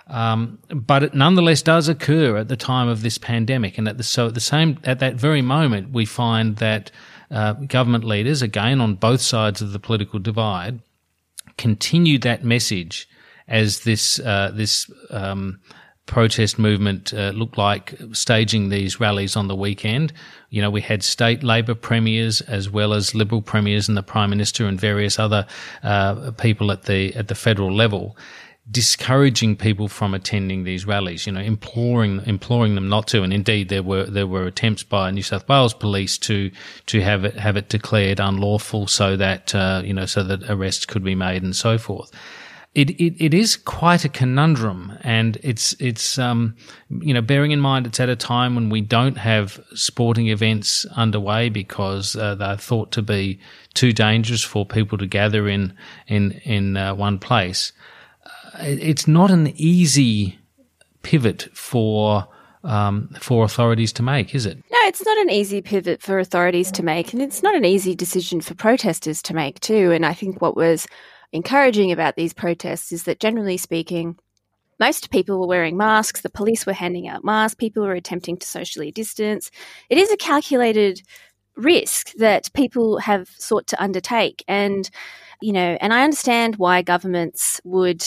Um, 0.07 0.61
but 0.69 1.03
it 1.03 1.15
nonetheless 1.15 1.61
does 1.61 1.89
occur 1.89 2.37
at 2.37 2.47
the 2.47 2.57
time 2.57 2.87
of 2.87 3.03
this 3.03 3.19
pandemic. 3.19 3.79
And 3.79 3.89
at 3.89 3.97
the, 3.97 4.05
so 4.05 4.29
at 4.29 4.35
the 4.35 4.41
same, 4.41 4.79
at 4.85 5.01
that 5.01 5.17
very 5.17 5.43
moment, 5.43 5.91
we 5.91 6.05
find 6.05 6.57
that 6.59 6.93
uh, 7.33 7.55
government 7.55 8.05
leaders, 8.05 8.43
again 8.43 8.81
on 8.81 8.95
both 8.95 9.23
sides 9.23 9.61
of 9.61 9.73
the 9.73 9.81
political 9.81 10.21
divide, 10.21 10.79
continue 11.59 12.19
that 12.21 12.45
message 12.45 13.09
as 13.49 13.81
this 13.81 14.21
uh, 14.21 14.53
this 14.55 14.89
um, 15.11 15.59
protest 16.07 16.59
movement 16.59 17.15
uh, 17.15 17.31
looked 17.31 17.57
like 17.57 17.95
staging 18.13 18.69
these 18.69 19.01
rallies 19.01 19.37
on 19.37 19.49
the 19.49 19.57
weekend. 19.57 20.13
You 20.51 20.61
know, 20.61 20.71
we 20.71 20.81
had 20.81 21.03
state 21.03 21.43
Labor 21.43 21.75
premiers 21.75 22.41
as 22.43 22.69
well 22.69 22.93
as 22.93 23.15
Liberal 23.15 23.43
premiers 23.43 23.89
and 23.89 23.97
the 23.97 24.03
Prime 24.03 24.31
Minister 24.31 24.67
and 24.67 24.81
various 24.81 25.19
other 25.19 25.47
uh, 25.83 26.33
people 26.33 26.73
at 26.73 26.85
the 26.85 27.15
at 27.15 27.29
the 27.29 27.35
federal 27.35 27.73
level 27.73 28.17
discouraging 28.71 29.57
people 29.57 29.89
from 29.89 30.15
attending 30.15 30.63
these 30.63 30.87
rallies, 30.87 31.27
you 31.27 31.33
know, 31.33 31.41
imploring 31.41 32.23
imploring 32.27 32.75
them 32.75 32.89
not 32.89 33.09
to. 33.09 33.23
And 33.23 33.33
indeed, 33.33 33.69
there 33.69 33.83
were 33.83 34.05
there 34.05 34.27
were 34.27 34.47
attempts 34.47 34.83
by 34.83 35.11
New 35.11 35.23
South 35.23 35.49
Wales 35.49 35.75
Police 35.75 36.19
to 36.19 36.51
to 36.87 37.01
have 37.01 37.25
it 37.25 37.35
have 37.35 37.57
it 37.57 37.69
declared 37.69 38.21
unlawful, 38.21 38.87
so 38.87 39.17
that 39.17 39.55
uh, 39.55 39.83
you 39.85 39.93
know, 39.93 40.07
so 40.07 40.23
that 40.23 40.49
arrests 40.49 40.87
could 40.87 41.03
be 41.03 41.15
made 41.15 41.43
and 41.43 41.57
so 41.57 41.79
forth 41.79 42.11
it, 42.75 42.91
it, 42.93 43.23
it 43.23 43.35
is 43.35 43.57
quite 43.57 44.05
a 44.05 44.09
conundrum, 44.09 44.97
and 45.03 45.37
it's 45.43 45.75
it's 45.75 46.19
um, 46.19 46.57
you 46.89 47.13
know 47.13 47.21
bearing 47.21 47.51
in 47.51 47.61
mind 47.61 47.87
it's 47.87 48.01
at 48.01 48.09
a 48.09 48.17
time 48.17 48.55
when 48.55 48.71
we 48.71 48.81
don't 48.81 49.19
have 49.19 49.61
sporting 49.75 50.29
events 50.29 50.87
underway 50.97 51.51
because 51.51 52.17
uh, 52.17 52.35
they're 52.35 52.57
thought 52.57 52.91
to 52.93 53.03
be 53.03 53.39
too 53.75 53.93
dangerous 53.93 54.43
for 54.43 54.65
people 54.65 54.97
to 54.97 55.07
gather 55.07 55.49
in 55.49 55.75
in 56.07 56.33
in 56.45 56.79
uh, 56.79 56.95
one 56.95 57.19
place. 57.19 57.73
Uh, 58.55 58.63
it's 58.63 59.07
not 59.07 59.31
an 59.31 59.53
easy 59.57 60.39
pivot 61.03 61.49
for 61.53 62.27
um, 62.65 63.15
for 63.21 63.45
authorities 63.45 63.93
to 63.93 64.03
make, 64.03 64.35
is 64.35 64.47
it? 64.47 64.57
No, 64.57 64.79
it's 64.85 65.05
not 65.05 65.19
an 65.19 65.29
easy 65.29 65.61
pivot 65.61 66.01
for 66.01 66.19
authorities 66.19 66.71
to 66.73 66.83
make, 66.83 67.13
and 67.13 67.21
it's 67.21 67.43
not 67.43 67.55
an 67.55 67.67
easy 67.67 67.95
decision 67.95 68.41
for 68.41 68.55
protesters 68.55 69.21
to 69.23 69.35
make 69.35 69.61
too. 69.61 69.93
And 69.93 70.07
I 70.07 70.15
think 70.15 70.41
what 70.41 70.57
was 70.57 70.87
encouraging 71.33 71.93
about 71.93 72.17
these 72.17 72.33
protests 72.33 72.93
is 72.93 73.05
that 73.05 73.21
generally 73.21 73.57
speaking, 73.57 74.19
most 74.79 75.11
people 75.11 75.41
were 75.41 75.47
wearing 75.47 75.77
masks, 75.77 76.21
the 76.21 76.31
police 76.31 76.67
were 76.67 76.73
handing 76.73 77.09
out 77.09 77.25
masks, 77.25 77.55
people 77.55 77.83
were 77.83 77.93
attempting 77.93 78.37
to 78.37 78.47
socially 78.47 78.91
distance. 78.91 79.51
It 79.89 79.99
is 79.99 80.11
a 80.11 80.17
calculated 80.17 81.03
risk 81.57 82.13
that 82.15 82.53
people 82.53 82.99
have 82.99 83.29
sought 83.39 83.67
to 83.69 83.83
undertake. 83.83 84.45
And, 84.49 84.89
you 85.41 85.53
know, 85.53 85.77
and 85.81 85.93
I 85.93 86.05
understand 86.05 86.57
why 86.57 86.83
governments 86.83 87.61
would 87.65 88.03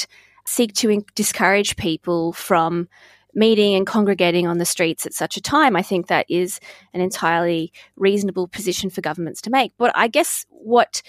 seek 0.45 0.73
to 0.73 1.03
discourage 1.15 1.75
people 1.75 2.33
from 2.33 2.87
meeting 3.33 3.75
and 3.75 3.85
congregating 3.85 4.47
on 4.47 4.57
the 4.57 4.65
streets 4.65 5.05
at 5.05 5.13
such 5.13 5.37
a 5.37 5.41
time. 5.41 5.75
I 5.75 5.81
think 5.81 6.07
that 6.07 6.25
is 6.29 6.59
an 6.93 7.01
entirely 7.01 7.71
reasonable 7.95 8.47
position 8.47 8.89
for 8.89 9.01
governments 9.01 9.41
to 9.41 9.49
make. 9.49 9.73
But 9.77 9.91
I 9.95 10.07
guess 10.07 10.45
what 10.49 11.01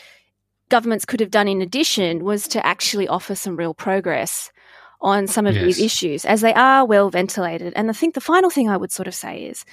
governments 0.69 1.05
could 1.05 1.21
have 1.21 1.31
done 1.31 1.49
in 1.49 1.63
addition 1.63 2.25
was 2.25 2.49
to 2.49 2.65
actually 2.67 3.09
offer 3.09 3.35
some 3.35 3.57
real 3.57 3.75
progress 3.75 4.51
on 5.01 5.27
some 5.27 5.47
of 5.47 5.55
yes. 5.55 5.65
these 5.65 5.81
issues 5.81 6.25
as 6.25 6.41
they 6.41 6.55
are 6.55 6.85
well 6.85 7.11
ventilated. 7.11 7.73
And 7.77 7.91
I 7.91 7.93
think 7.93 8.15
the 8.15 8.21
final 8.21 8.51
thing 8.51 8.69
I 8.69 8.77
would 8.77 8.93
sort 8.93 9.09
of 9.09 9.15
say 9.15 9.45
is 9.45 9.65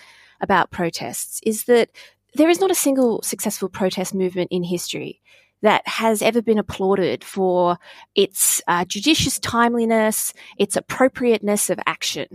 about 0.41 0.71
protests 0.71 1.39
is 1.45 1.65
that 1.65 1.89
there 2.35 2.49
is 2.49 2.59
not 2.59 2.71
a 2.71 2.75
single 2.75 3.21
successful 3.21 3.69
protest 3.69 4.13
movement 4.13 4.49
in 4.51 4.63
history 4.63 5.21
that 5.61 5.87
has 5.87 6.21
ever 6.21 6.41
been 6.41 6.57
applauded 6.57 7.23
for 7.23 7.77
its 8.15 8.61
uh, 8.67 8.83
judicious 8.83 9.39
timeliness, 9.39 10.33
its 10.57 10.75
appropriateness 10.75 11.69
of 11.69 11.79
action. 11.85 12.27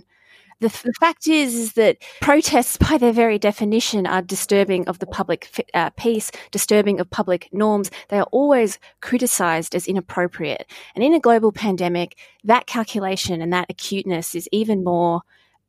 The, 0.60 0.68
the 0.68 0.92
fact 0.98 1.28
is, 1.28 1.54
is 1.54 1.72
that 1.74 1.98
protests, 2.20 2.76
by 2.76 2.98
their 2.98 3.12
very 3.12 3.38
definition, 3.38 4.06
are 4.06 4.22
disturbing 4.22 4.88
of 4.88 4.98
the 4.98 5.06
public 5.06 5.70
uh, 5.72 5.90
peace, 5.90 6.32
disturbing 6.50 6.98
of 6.98 7.08
public 7.10 7.48
norms. 7.52 7.90
They 8.08 8.18
are 8.18 8.28
always 8.32 8.78
criticised 9.00 9.74
as 9.74 9.86
inappropriate. 9.86 10.68
And 10.96 11.04
in 11.04 11.14
a 11.14 11.20
global 11.20 11.52
pandemic, 11.52 12.18
that 12.42 12.66
calculation 12.66 13.40
and 13.40 13.52
that 13.52 13.70
acuteness 13.70 14.34
is 14.34 14.48
even 14.50 14.82
more 14.82 15.22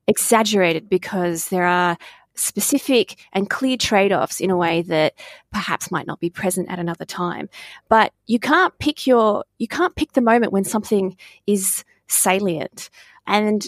exaggerated 0.08 0.90
because 0.90 1.50
there 1.50 1.66
are 1.66 1.96
specific 2.34 3.18
and 3.34 3.50
clear 3.50 3.78
trade 3.78 4.12
offs 4.12 4.40
in 4.40 4.50
a 4.50 4.58
way 4.58 4.82
that 4.82 5.14
perhaps 5.52 5.92
might 5.92 6.08
not 6.08 6.20
be 6.20 6.30
present 6.30 6.70
at 6.72 6.80
another 6.80 7.06
time. 7.06 7.50
But 7.90 8.14
you 8.26 8.40
can't 8.40 8.78
pick 8.80 9.06
your, 9.06 9.44
you 9.60 9.68
can't 9.68 9.96
pick 9.96 10.14
the 10.14 10.22
moment 10.22 10.54
when 10.54 10.64
something 10.64 11.16
is 11.46 11.84
salient. 12.08 12.90
And 13.28 13.68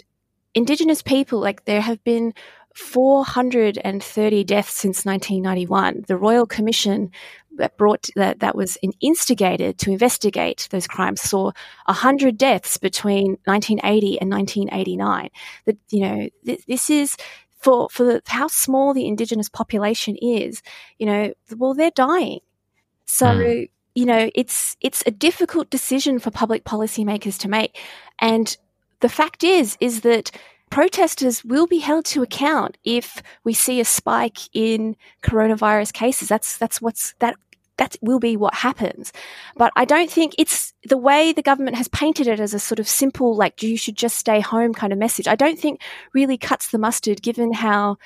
Indigenous 0.54 1.02
people, 1.02 1.40
like 1.40 1.66
there 1.66 1.82
have 1.82 2.04
been 2.04 2.34
430 2.76 4.44
deaths 4.44 4.74
since 4.74 5.06
1991. 5.06 6.06
The 6.08 6.18
Royal 6.18 6.46
Commission 6.46 7.12
that 7.58 7.78
brought 7.78 8.10
that 8.16 8.40
that 8.40 8.56
was 8.56 8.78
instigated 9.02 9.78
to 9.80 9.92
investigate 9.92 10.68
those 10.72 10.88
crimes 10.88 11.22
saw 11.22 11.52
100 11.86 12.38
deaths 12.38 12.78
between 12.78 13.38
1980 13.46 14.22
and 14.22 14.32
1989. 14.32 15.30
That 15.66 15.78
you 15.90 16.02
know 16.02 16.30
th- 16.46 16.66
this 16.66 16.90
is 16.90 17.18
for 17.60 17.90
for 17.90 18.04
the, 18.04 18.22
how 18.26 18.48
small 18.48 18.94
the 18.94 19.08
indigenous 19.08 19.50
population 19.50 20.16
is. 20.16 20.62
You 20.98 21.06
know, 21.08 21.34
well 21.58 21.74
they're 21.74 21.92
dying. 21.92 22.40
So 23.06 23.26
mm. 23.26 23.70
you 23.96 24.06
know 24.06 24.30
it's 24.34 24.78
it's 24.80 25.04
a 25.06 25.12
difficult 25.12 25.70
decision 25.70 26.20
for 26.20 26.32
public 26.32 26.64
policymakers 26.64 27.38
to 27.40 27.50
make, 27.50 27.78
and 28.20 28.58
the 29.02 29.10
fact 29.10 29.44
is, 29.44 29.78
is 29.80 30.02
that 30.02 30.32
protesters 30.70 31.44
will 31.44 31.68
be 31.68 31.80
held 31.80 32.06
to 32.06 32.24
account 32.24 32.78
if 32.84 33.22
we 33.44 33.54
see 33.54 33.80
a 33.80 33.86
spike 33.86 34.40
in 34.54 34.96
coronavirus 35.22 35.94
cases. 35.94 36.30
That's 36.30 36.58
that's 36.58 36.82
what's 36.82 37.14
that 37.20 37.36
that 37.78 37.96
will 38.02 38.20
be 38.20 38.38
what 38.38 38.54
happens. 38.54 39.12
But 39.56 39.74
I 39.76 39.86
don't 39.86 40.10
think 40.10 40.36
it's 40.38 40.74
the 40.84 40.98
way 40.98 41.34
the 41.34 41.42
government 41.42 41.78
has 41.78 41.88
painted 41.88 42.28
it 42.28 42.40
as 42.40 42.54
a 42.54 42.60
sort 42.60 42.80
of 42.80 42.88
simple, 42.88 43.36
like, 43.36 43.64
you 43.64 43.76
should 43.76 43.96
just 43.96 44.18
stay 44.18 44.40
home 44.40 44.74
kind 44.74 44.94
of 44.94 45.00
message. 45.00 45.28
I 45.28 45.36
don't 45.36 45.58
think 45.58 45.82
really 46.14 46.38
cuts 46.38 46.70
the 46.70 46.78
mustard 46.78 47.24
given 47.24 47.54
how 47.54 47.98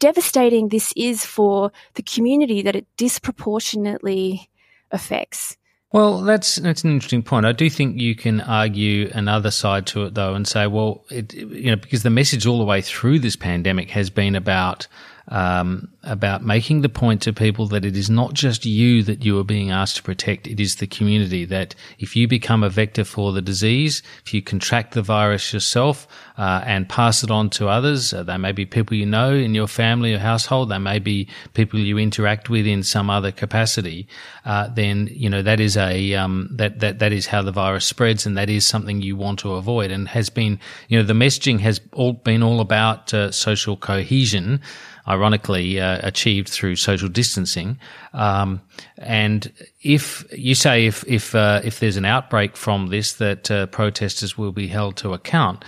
devastating 0.00 0.68
this 0.68 0.92
is 0.96 1.24
for 1.24 1.72
the 1.94 2.02
community 2.02 2.60
that 2.60 2.76
it 2.76 2.86
disproportionately 2.98 4.50
affects. 4.90 5.56
Well, 5.96 6.20
that's 6.20 6.56
that's 6.56 6.84
an 6.84 6.90
interesting 6.90 7.22
point. 7.22 7.46
I 7.46 7.52
do 7.52 7.70
think 7.70 7.98
you 7.98 8.14
can 8.14 8.42
argue 8.42 9.10
another 9.14 9.50
side 9.50 9.86
to 9.86 10.04
it 10.04 10.12
though, 10.12 10.34
and 10.34 10.46
say, 10.46 10.66
well, 10.66 11.02
it, 11.08 11.32
you 11.32 11.70
know, 11.70 11.76
because 11.76 12.02
the 12.02 12.10
message 12.10 12.44
all 12.44 12.58
the 12.58 12.66
way 12.66 12.82
through 12.82 13.20
this 13.20 13.34
pandemic 13.34 13.88
has 13.88 14.10
been 14.10 14.34
about 14.34 14.88
um, 15.28 15.88
about 16.04 16.44
making 16.44 16.82
the 16.82 16.88
point 16.88 17.22
to 17.22 17.32
people 17.32 17.66
that 17.68 17.84
it 17.84 17.96
is 17.96 18.08
not 18.08 18.32
just 18.32 18.64
you 18.64 19.02
that 19.02 19.24
you 19.24 19.38
are 19.38 19.44
being 19.44 19.70
asked 19.70 19.96
to 19.96 20.02
protect, 20.02 20.46
it 20.46 20.60
is 20.60 20.76
the 20.76 20.86
community. 20.86 21.44
That 21.44 21.74
if 21.98 22.14
you 22.14 22.28
become 22.28 22.62
a 22.62 22.68
vector 22.68 23.04
for 23.04 23.32
the 23.32 23.42
disease, 23.42 24.02
if 24.24 24.32
you 24.32 24.40
contract 24.40 24.94
the 24.94 25.02
virus 25.02 25.52
yourself 25.52 26.06
uh, 26.38 26.62
and 26.64 26.88
pass 26.88 27.24
it 27.24 27.30
on 27.30 27.50
to 27.50 27.68
others, 27.68 28.12
uh, 28.12 28.22
they 28.22 28.36
may 28.36 28.52
be 28.52 28.66
people 28.66 28.96
you 28.96 29.06
know 29.06 29.32
in 29.32 29.54
your 29.54 29.66
family 29.66 30.14
or 30.14 30.18
household, 30.18 30.68
they 30.68 30.78
may 30.78 30.98
be 31.00 31.28
people 31.54 31.80
you 31.80 31.98
interact 31.98 32.48
with 32.48 32.66
in 32.66 32.82
some 32.82 33.10
other 33.10 33.32
capacity, 33.32 34.06
uh, 34.44 34.68
then 34.68 35.08
you 35.10 35.28
know 35.28 35.42
that 35.42 35.58
is 35.58 35.76
a 35.76 36.14
um, 36.14 36.48
that 36.52 36.78
that 36.78 37.00
that 37.00 37.12
is 37.12 37.26
how 37.26 37.42
the 37.42 37.52
virus 37.52 37.84
spreads, 37.84 38.26
and 38.26 38.38
that 38.38 38.48
is 38.48 38.66
something 38.66 39.02
you 39.02 39.16
want 39.16 39.40
to 39.40 39.54
avoid, 39.54 39.90
and 39.90 40.06
has 40.08 40.30
been 40.30 40.60
you 40.88 40.96
know 40.96 41.04
the 41.04 41.12
messaging 41.12 41.58
has 41.58 41.80
all 41.92 42.12
been 42.12 42.44
all 42.44 42.60
about 42.60 43.12
uh, 43.12 43.32
social 43.32 43.76
cohesion 43.76 44.60
ironically 45.08 45.80
uh, 45.80 46.00
achieved 46.02 46.48
through 46.48 46.76
social 46.76 47.08
distancing. 47.08 47.78
Um, 48.12 48.60
and 48.98 49.52
if 49.82 50.24
you 50.32 50.54
say 50.54 50.86
if 50.86 51.04
if 51.06 51.34
uh, 51.34 51.60
if 51.64 51.80
there's 51.80 51.96
an 51.96 52.04
outbreak 52.04 52.56
from 52.56 52.88
this, 52.88 53.14
that 53.14 53.50
uh, 53.50 53.66
protesters 53.66 54.36
will 54.36 54.52
be 54.52 54.66
held 54.66 54.96
to 54.98 55.12
account, 55.12 55.64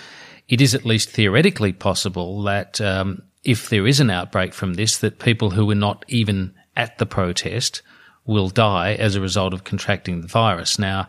it 0.49 0.61
is 0.61 0.75
at 0.75 0.85
least 0.85 1.11
theoretically 1.11 1.73
possible 1.73 2.43
that 2.43 2.81
um, 2.81 3.23
if 3.45 3.69
there 3.69 3.87
is 3.87 4.01
an 4.01 4.11
outbreak 4.11 4.53
from 4.53 4.75
this, 4.75 4.99
that 4.99 5.19
people 5.19 5.51
who 5.51 5.67
were 5.67 5.75
not 5.75 6.05
even 6.09 6.55
at 6.77 6.99
the 6.99 7.07
protest 7.07 7.83
will 8.27 8.49
die 8.49 8.95
as 8.95 9.15
a 9.15 9.21
result 9.21 9.55
of 9.55 9.65
contracting 9.65 10.21
the 10.21 10.29
virus. 10.29 10.79
Now, 10.79 11.09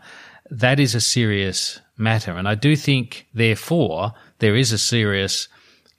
that 0.50 0.80
is 0.80 0.94
a 0.94 1.00
serious 1.00 1.80
matter, 1.96 2.32
and 2.32 2.48
I 2.48 2.54
do 2.54 2.76
think, 2.76 3.26
therefore, 3.34 4.12
there 4.38 4.56
is 4.56 4.72
a 4.72 4.78
serious 4.78 5.48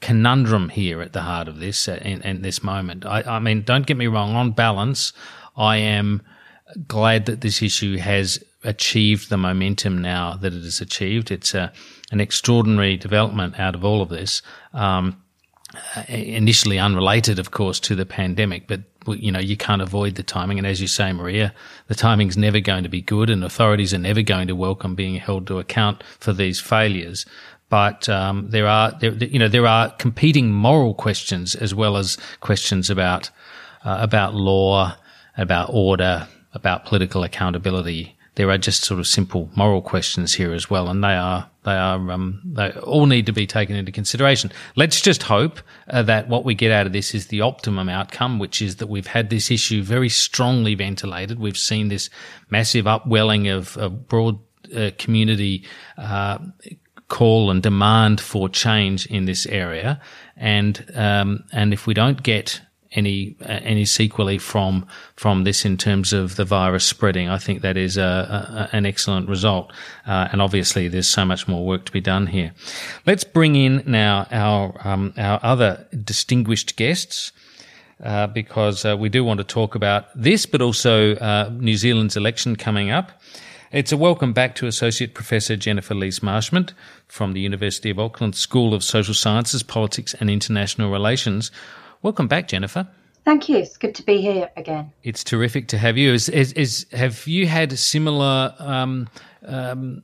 conundrum 0.01 0.69
here 0.69 1.01
at 1.01 1.13
the 1.13 1.21
heart 1.21 1.47
of 1.47 1.59
this 1.59 1.87
uh, 1.87 1.99
in, 2.03 2.41
this 2.41 2.63
moment. 2.63 3.05
I, 3.05 3.21
I, 3.21 3.39
mean, 3.39 3.61
don't 3.61 3.85
get 3.85 3.97
me 3.97 4.07
wrong. 4.07 4.35
On 4.35 4.51
balance, 4.51 5.13
I 5.55 5.77
am 5.77 6.21
glad 6.87 7.25
that 7.27 7.41
this 7.41 7.61
issue 7.61 7.97
has 7.97 8.43
achieved 8.63 9.29
the 9.29 9.37
momentum 9.37 10.01
now 10.01 10.35
that 10.35 10.53
it 10.53 10.63
has 10.63 10.81
achieved. 10.81 11.31
It's 11.31 11.53
a, 11.53 11.71
an 12.11 12.19
extraordinary 12.19 12.97
development 12.97 13.59
out 13.59 13.75
of 13.75 13.85
all 13.85 14.01
of 14.01 14.09
this. 14.09 14.41
Um, 14.73 15.21
initially 16.09 16.77
unrelated, 16.77 17.39
of 17.39 17.51
course, 17.51 17.79
to 17.79 17.95
the 17.95 18.05
pandemic, 18.05 18.67
but 18.67 18.81
you 19.07 19.31
know 19.31 19.39
you 19.39 19.55
can't 19.55 19.81
avoid 19.81 20.15
the 20.15 20.23
timing. 20.23 20.57
And 20.57 20.67
as 20.67 20.81
you 20.81 20.87
say, 20.87 21.13
Marija, 21.13 21.53
the 21.87 21.95
timing's 21.95 22.37
never 22.37 22.59
going 22.59 22.83
to 22.83 22.89
be 22.89 23.01
good, 23.01 23.29
and 23.29 23.41
authorities 23.43 23.93
are 23.93 23.97
never 23.97 24.21
going 24.21 24.47
to 24.49 24.55
welcome 24.55 24.95
being 24.95 25.15
held 25.15 25.47
to 25.47 25.59
account 25.59 26.03
for 26.19 26.33
these 26.33 26.59
failures 26.59 27.25
but 27.71 28.09
um, 28.09 28.49
there 28.49 28.67
are 28.67 28.91
there, 28.99 29.13
you 29.13 29.39
know 29.39 29.47
there 29.47 29.65
are 29.65 29.89
competing 29.91 30.51
moral 30.51 30.93
questions 30.93 31.55
as 31.55 31.73
well 31.73 31.95
as 31.95 32.17
questions 32.41 32.89
about 32.89 33.31
uh, 33.85 33.97
about 33.99 34.35
law, 34.35 34.93
about 35.37 35.69
order, 35.71 36.27
about 36.53 36.85
political 36.85 37.23
accountability. 37.23 38.15
There 38.35 38.49
are 38.49 38.57
just 38.57 38.83
sort 38.83 38.99
of 38.99 39.07
simple 39.07 39.49
moral 39.55 39.81
questions 39.81 40.33
here 40.33 40.53
as 40.53 40.69
well, 40.69 40.89
and 40.89 41.01
they 41.01 41.15
are 41.15 41.49
they 41.63 41.71
are 41.71 42.11
um, 42.11 42.41
they 42.43 42.71
all 42.71 43.05
need 43.05 43.25
to 43.27 43.31
be 43.31 43.47
taken 43.47 43.77
into 43.77 43.91
consideration. 43.93 44.51
Let's 44.75 44.99
just 44.99 45.23
hope 45.23 45.61
uh, 45.89 46.03
that 46.03 46.27
what 46.27 46.43
we 46.43 46.55
get 46.55 46.71
out 46.71 46.87
of 46.87 46.91
this 46.91 47.15
is 47.15 47.27
the 47.27 47.39
optimum 47.39 47.87
outcome, 47.87 48.37
which 48.37 48.61
is 48.61 48.75
that 48.77 48.87
we've 48.87 49.07
had 49.07 49.29
this 49.29 49.49
issue 49.49 49.81
very 49.81 50.09
strongly 50.09 50.75
ventilated. 50.75 51.39
We've 51.39 51.57
seen 51.57 51.87
this 51.87 52.09
massive 52.49 52.85
upwelling 52.85 53.47
of, 53.47 53.77
of 53.77 54.09
broad 54.09 54.39
uh, 54.75 54.91
community 54.97 55.65
uh, 55.97 56.39
call 57.11 57.51
and 57.51 57.61
demand 57.61 58.21
for 58.21 58.49
change 58.49 59.05
in 59.07 59.25
this 59.25 59.45
area, 59.45 59.99
and 60.37 60.85
um, 60.95 61.43
and 61.51 61.73
if 61.73 61.85
we 61.85 61.93
don't 61.93 62.23
get 62.23 62.61
any 62.93 63.35
uh, 63.41 63.59
any 63.63 63.85
sequelae 63.85 64.37
from 64.37 64.85
from 65.15 65.43
this 65.43 65.65
in 65.65 65.77
terms 65.77 66.13
of 66.13 66.35
the 66.35 66.45
virus 66.45 66.85
spreading, 66.85 67.29
I 67.29 67.37
think 67.37 67.61
that 67.61 67.75
is 67.75 67.97
a, 67.97 68.69
a, 68.71 68.75
an 68.75 68.85
excellent 68.85 69.29
result. 69.29 69.73
Uh, 70.07 70.29
and 70.31 70.41
obviously, 70.41 70.87
there's 70.87 71.09
so 71.09 71.25
much 71.25 71.47
more 71.47 71.65
work 71.65 71.85
to 71.85 71.91
be 71.91 72.01
done 72.01 72.27
here. 72.27 72.53
Let's 73.05 73.25
bring 73.25 73.55
in 73.55 73.83
now 73.85 74.25
our 74.31 74.73
um, 74.87 75.13
our 75.17 75.39
other 75.43 75.85
distinguished 76.03 76.77
guests. 76.77 77.33
Uh, 78.03 78.25
because 78.25 78.83
uh, 78.83 78.97
we 78.97 79.09
do 79.09 79.23
want 79.23 79.37
to 79.37 79.43
talk 79.43 79.75
about 79.75 80.05
this, 80.15 80.47
but 80.47 80.59
also 80.59 81.13
uh, 81.17 81.51
New 81.53 81.77
Zealand's 81.77 82.17
election 82.17 82.55
coming 82.55 82.89
up. 82.89 83.11
It's 83.71 83.93
a 83.93 83.97
welcome 83.97 84.33
back 84.33 84.53
to 84.55 84.67
Associate 84.67 85.13
Professor 85.13 85.55
Jennifer 85.55 85.95
Lees 85.95 86.19
Marshment 86.19 86.73
from 87.07 87.31
the 87.31 87.39
University 87.39 87.89
of 87.89 87.99
Auckland 87.99 88.35
School 88.35 88.73
of 88.73 88.83
Social 88.83 89.13
Sciences, 89.13 89.63
Politics 89.63 90.13
and 90.19 90.29
International 90.29 90.91
Relations. 90.91 91.51
Welcome 92.01 92.27
back, 92.27 92.49
Jennifer. 92.49 92.89
Thank 93.23 93.49
you. 93.49 93.57
It's 93.57 93.77
good 93.77 93.93
to 93.95 94.03
be 94.03 94.21
here 94.21 94.49
again. 94.57 94.91
It's 95.03 95.23
terrific 95.23 95.67
to 95.69 95.77
have 95.77 95.97
you. 95.97 96.13
Is, 96.13 96.27
is, 96.29 96.53
is 96.53 96.87
have 96.91 97.27
you 97.27 97.45
had 97.45 97.77
similar 97.77 98.55
um, 98.57 99.07
um, 99.45 100.01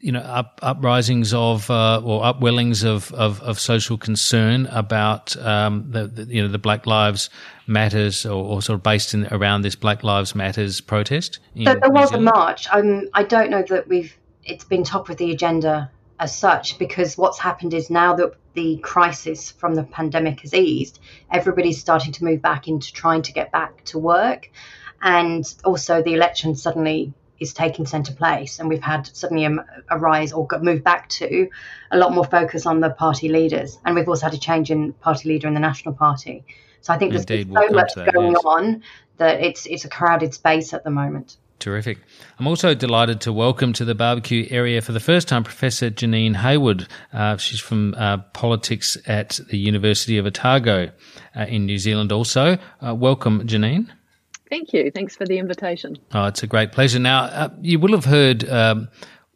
you 0.00 0.12
know 0.12 0.20
up, 0.20 0.60
uprisings 0.62 1.32
of 1.32 1.70
uh, 1.70 2.00
or 2.04 2.22
upwellings 2.22 2.84
of, 2.84 3.12
of, 3.12 3.40
of, 3.42 3.58
social 3.58 3.96
concern 3.96 4.66
about 4.66 5.36
um, 5.38 5.90
the, 5.90 6.06
the, 6.06 6.24
you 6.24 6.42
know 6.42 6.48
the 6.48 6.58
Black 6.58 6.86
Lives 6.86 7.30
Matters 7.66 8.24
or, 8.26 8.44
or, 8.44 8.62
sort 8.62 8.74
of 8.74 8.82
based 8.82 9.14
in 9.14 9.26
around 9.28 9.62
this 9.62 9.74
Black 9.74 10.04
Lives 10.04 10.34
Matters 10.34 10.80
protest. 10.80 11.40
So 11.56 11.74
there 11.74 11.90
was 11.90 12.12
a 12.12 12.20
march. 12.20 12.68
Um, 12.70 13.08
I 13.14 13.22
don't 13.22 13.50
know 13.50 13.62
that 13.68 13.88
we've 13.88 14.16
it's 14.44 14.64
been 14.64 14.84
top 14.84 15.08
of 15.08 15.16
the 15.16 15.32
agenda 15.32 15.90
as 16.18 16.36
such 16.36 16.78
because 16.78 17.16
what's 17.16 17.38
happened 17.38 17.74
is 17.74 17.90
now 17.90 18.14
that 18.14 18.34
the 18.54 18.78
crisis 18.78 19.50
from 19.50 19.74
the 19.74 19.82
pandemic 19.82 20.40
has 20.40 20.54
eased, 20.54 20.98
everybody's 21.30 21.78
starting 21.78 22.12
to 22.12 22.24
move 22.24 22.40
back 22.40 22.68
into 22.68 22.92
trying 22.92 23.22
to 23.22 23.32
get 23.32 23.52
back 23.52 23.84
to 23.84 23.98
work, 23.98 24.50
and 25.02 25.44
also 25.64 26.02
the 26.02 26.14
election 26.14 26.54
suddenly 26.54 27.12
is 27.38 27.52
taking 27.52 27.84
centre 27.84 28.14
place, 28.14 28.58
and 28.58 28.68
we've 28.68 28.82
had 28.82 29.06
suddenly 29.14 29.44
a, 29.44 29.54
a 29.90 29.98
rise 29.98 30.32
or 30.32 30.48
move 30.62 30.82
back 30.82 31.08
to 31.10 31.48
a 31.90 31.98
lot 31.98 32.14
more 32.14 32.24
focus 32.24 32.64
on 32.64 32.80
the 32.80 32.90
party 32.90 33.28
leaders, 33.28 33.78
and 33.84 33.94
we've 33.94 34.08
also 34.08 34.26
had 34.26 34.34
a 34.34 34.38
change 34.38 34.70
in 34.70 34.94
party 34.94 35.28
leader 35.28 35.46
in 35.46 35.54
the 35.54 35.60
National 35.60 35.94
Party. 35.94 36.44
So 36.80 36.92
I 36.92 36.98
think 36.98 37.12
Indeed, 37.12 37.52
there's 37.52 37.68
so 37.68 37.74
much 37.74 37.94
that, 37.94 38.14
going 38.14 38.32
yes. 38.32 38.42
on 38.44 38.82
that 39.18 39.40
it's 39.40 39.66
it's 39.66 39.84
a 39.84 39.88
crowded 39.88 40.32
space 40.32 40.72
at 40.72 40.84
the 40.84 40.90
moment. 40.90 41.36
Terrific. 41.58 41.98
I'm 42.38 42.46
also 42.46 42.74
delighted 42.74 43.22
to 43.22 43.32
welcome 43.32 43.72
to 43.74 43.84
the 43.84 43.94
barbecue 43.94 44.46
area 44.50 44.82
for 44.82 44.92
the 44.92 45.00
first 45.00 45.26
time 45.26 45.42
Professor 45.42 45.90
Janine 45.90 46.36
Hayward. 46.36 46.86
Uh, 47.12 47.38
she's 47.38 47.60
from 47.60 47.94
uh, 47.94 48.18
politics 48.34 48.98
at 49.06 49.40
the 49.48 49.56
University 49.56 50.18
of 50.18 50.26
Otago 50.26 50.90
uh, 51.34 51.40
in 51.48 51.64
New 51.64 51.78
Zealand 51.78 52.12
also. 52.12 52.58
Uh, 52.86 52.94
welcome, 52.94 53.46
Janine. 53.46 53.88
Thank 54.50 54.72
you. 54.72 54.90
Thanks 54.90 55.16
for 55.16 55.26
the 55.26 55.38
invitation. 55.38 55.96
Oh, 56.12 56.26
it's 56.26 56.42
a 56.42 56.46
great 56.46 56.72
pleasure. 56.72 56.98
Now, 56.98 57.24
uh, 57.24 57.48
you 57.62 57.78
will 57.78 57.92
have 57.92 58.04
heard 58.04 58.48
um, 58.48 58.88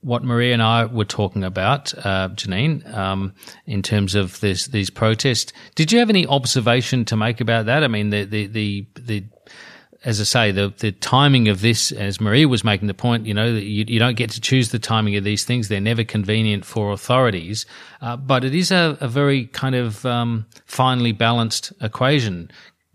what 0.02 0.22
Marija 0.22 0.52
and 0.52 0.62
I 0.62 0.85
were 0.85 1.04
talking 1.04 1.42
about, 1.42 1.92
uh, 2.04 2.28
Janine, 2.30 2.87
um, 2.94 3.35
in 3.66 3.83
terms 3.83 4.14
of 4.14 4.38
this, 4.40 4.66
these 4.66 4.90
protests. 4.90 5.52
Did 5.74 5.90
you 5.90 5.98
have 5.98 6.11
any 6.11 6.26
observation 6.26 7.04
to 7.06 7.16
make 7.16 7.40
about 7.40 7.66
that? 7.66 7.83
I 7.83 7.88
mean, 7.88 8.11
the 8.11 8.24
the 8.24 8.46
the, 8.46 8.87
the 8.94 9.24
as 10.04 10.20
I 10.20 10.24
say, 10.24 10.50
the 10.50 10.72
the 10.78 10.92
timing 10.92 11.48
of 11.48 11.60
this, 11.60 11.92
as 11.92 12.20
Marija 12.20 12.48
was 12.48 12.64
making 12.64 12.88
the 12.88 12.94
point, 12.94 13.26
you 13.26 13.34
know, 13.34 13.46
you, 13.46 13.84
you 13.86 13.98
don't 13.98 14.16
get 14.16 14.30
to 14.30 14.40
choose 14.40 14.70
the 14.70 14.78
timing 14.78 15.16
of 15.16 15.24
these 15.24 15.44
things; 15.44 15.68
they're 15.68 15.80
never 15.80 16.04
convenient 16.04 16.64
for 16.64 16.92
authorities. 16.92 17.66
Uh, 18.00 18.16
but 18.16 18.44
it 18.44 18.54
is 18.54 18.70
a, 18.70 18.96
a 19.00 19.08
very 19.08 19.46
kind 19.46 19.74
of 19.74 20.04
um, 20.06 20.46
finely 20.66 21.12
balanced 21.12 21.72
equation 21.80 22.50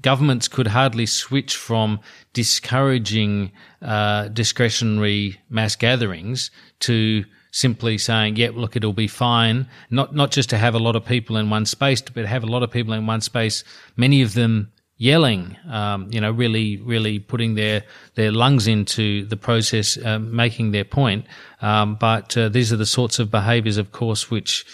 governments 0.05 0.47
could 0.47 0.67
hardly 0.67 1.07
switch 1.07 1.55
from 1.55 1.99
discouraging 2.33 3.51
uh, 3.81 4.27
discretionary 4.27 5.41
mass 5.49 5.75
gatherings 5.75 6.51
to 6.79 7.25
simply 7.49 7.97
saying, 7.97 8.35
"Yeah, 8.35 8.51
look, 8.53 8.75
it'll 8.75 8.93
be 8.93 9.07
fine." 9.07 9.67
Not 9.89 10.13
not 10.13 10.29
just 10.29 10.49
to 10.51 10.59
have 10.59 10.75
a 10.75 10.79
lot 10.79 10.95
of 10.95 11.03
people 11.05 11.37
in 11.37 11.49
one 11.49 11.65
space, 11.65 12.01
but 12.01 12.25
have 12.25 12.43
a 12.43 12.47
lot 12.47 12.61
of 12.61 12.69
people 12.69 12.93
in 12.93 13.07
one 13.07 13.21
space. 13.21 13.63
Many 13.97 14.21
of 14.21 14.35
them 14.35 14.71
yelling, 14.97 15.57
um, 15.69 16.09
you 16.11 16.21
know, 16.21 16.31
really, 16.31 16.77
really 16.77 17.19
putting 17.19 17.55
their 17.55 17.83
their 18.15 18.31
lungs 18.31 18.67
into 18.67 19.25
the 19.25 19.37
process, 19.37 19.97
uh, 19.97 20.19
making 20.19 20.71
their 20.71 20.85
point. 20.85 21.25
Um, 21.61 21.95
but 21.95 22.37
uh, 22.37 22.49
these 22.49 22.71
are 22.71 22.77
the 22.77 22.85
sorts 22.85 23.19
of 23.19 23.29
behaviours, 23.29 23.77
of 23.77 23.91
course, 23.91 24.31
which 24.31 24.65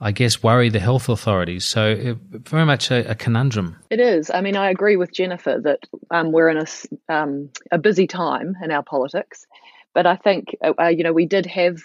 I 0.00 0.12
guess, 0.12 0.42
worry 0.42 0.68
the 0.68 0.78
health 0.78 1.08
authorities. 1.08 1.64
So, 1.64 1.86
it, 1.90 2.18
very 2.48 2.64
much 2.64 2.90
a, 2.90 3.10
a, 3.10 3.14
conundrum. 3.14 3.76
It 3.90 3.98
is. 3.98 4.30
I 4.30 4.40
mean, 4.42 4.56
I 4.56 4.70
agree 4.70 4.96
with 4.96 5.12
Jennifer 5.12 5.60
that 5.64 5.80
um, 6.10 6.30
we're 6.30 6.50
in 6.50 6.58
a, 6.58 7.12
um, 7.12 7.50
a 7.72 7.78
busy 7.78 8.06
time 8.06 8.54
in 8.62 8.70
our 8.70 8.84
politics. 8.84 9.46
But 9.94 10.06
I 10.06 10.16
think, 10.16 10.56
uh, 10.62 10.72
uh, 10.80 10.86
you 10.86 11.02
know, 11.02 11.12
we 11.12 11.26
did 11.26 11.46
have 11.46 11.78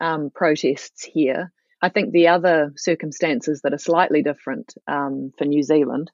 um, 0.00 0.30
protests 0.34 1.04
here. 1.04 1.52
I 1.82 1.90
think 1.90 2.12
the 2.12 2.28
other 2.28 2.72
circumstances 2.76 3.60
that 3.62 3.74
are 3.74 3.78
slightly 3.78 4.22
different 4.22 4.74
um, 4.86 5.32
for 5.36 5.44
New 5.44 5.62
Zealand 5.62 6.10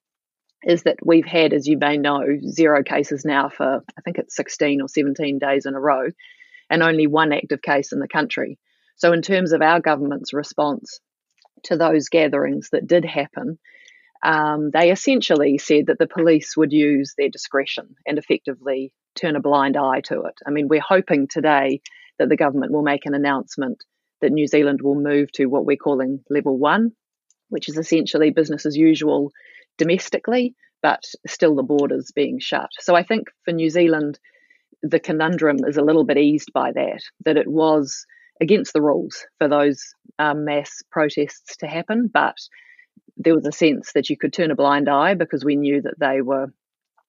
is 0.66 0.83
that 0.83 0.98
we've 1.02 1.24
had, 1.24 1.52
as 1.52 1.66
you 1.66 1.79
may 1.79 1.96
know, 1.96 2.24
zero 2.44 2.83
cases 2.83 3.24
now 3.24 3.48
for, 3.48 3.85
I 3.96 4.00
think 4.02 4.18
it's 4.18 4.35
16 4.35 4.83
or 4.83 4.88
17 4.88 5.38
days 5.38 5.64
in 5.64 5.74
a 5.74 5.81
row, 5.81 6.09
and 6.68 6.83
only 6.83 7.07
one 7.07 7.33
active 7.33 7.62
case 7.62 7.92
in 7.92 8.00
the 8.00 8.09
country. 8.09 8.59
So, 8.96 9.12
in 9.12 9.22
terms 9.22 9.52
of 9.52 9.62
our 9.62 9.81
government's 9.81 10.33
response 10.33 11.00
to 11.64 11.76
those 11.76 12.09
gatherings 12.09 12.70
that 12.72 12.87
did 12.87 13.05
happen, 13.05 13.59
um, 14.24 14.70
they 14.72 14.90
essentially 14.90 15.59
said 15.59 15.87
that 15.87 15.98
the 15.98 16.09
police 16.09 16.57
would 16.57 16.72
use 16.72 17.14
their 17.16 17.29
discretion 17.29 17.94
and 18.05 18.18
effectively 18.18 18.92
turn 19.14 19.37
a 19.37 19.40
blind 19.40 19.76
eye 19.76 20.00
to 20.07 20.22
it. 20.22 20.35
I 20.44 20.50
mean, 20.50 20.66
we're 20.68 20.81
hoping 20.81 21.29
today 21.29 21.81
that 22.18 22.29
the 22.29 22.37
government 22.37 22.72
will 22.72 22.83
make 22.83 23.07
an 23.07 23.14
announcement 23.14 23.85
that 24.20 24.33
New 24.33 24.48
Zealand 24.48 24.81
will 24.83 25.00
move 25.00 25.31
to 25.33 25.46
what 25.46 25.64
we're 25.64 25.76
calling 25.76 26.24
level 26.29 26.59
one, 26.59 26.92
which 27.50 27.68
is 27.68 27.76
essentially 27.76 28.31
business 28.31 28.66
as 28.66 28.76
usual 28.76 29.31
domestically, 29.79 30.55
but 30.83 31.03
still 31.27 31.55
the 31.55 31.62
borders 31.62 32.12
being 32.15 32.39
shut. 32.39 32.71
So 32.81 32.95
I 32.95 33.03
think 33.03 33.29
for 33.45 33.53
New 33.53 33.71
Zealand, 33.71 34.19
the 34.83 35.01
conundrum 35.01 35.59
is 35.67 35.77
a 35.77 35.83
little 35.83 36.05
bit 36.05 36.19
eased 36.19 36.53
by 36.53 36.73
that, 36.73 37.03
that 37.25 37.37
it 37.37 37.49
was 37.49 38.07
against 38.41 38.73
the 38.73 38.83
rules 38.83 39.27
for 39.39 39.49
those 39.49 39.83
um, 40.19 40.45
mass 40.45 40.83
protests 40.91 41.57
to 41.59 41.67
happen, 41.67 42.11
but 42.12 42.37
there 43.17 43.35
was 43.35 43.47
a 43.47 43.53
sense 43.53 43.93
that 43.93 44.11
you 44.11 44.17
could 44.17 44.33
turn 44.33 44.51
a 44.51 44.55
blind 44.55 44.89
eye 44.89 45.15
because 45.15 45.45
we 45.45 45.57
knew 45.57 45.81
that 45.83 45.99
they 45.99 46.21
were 46.21 46.53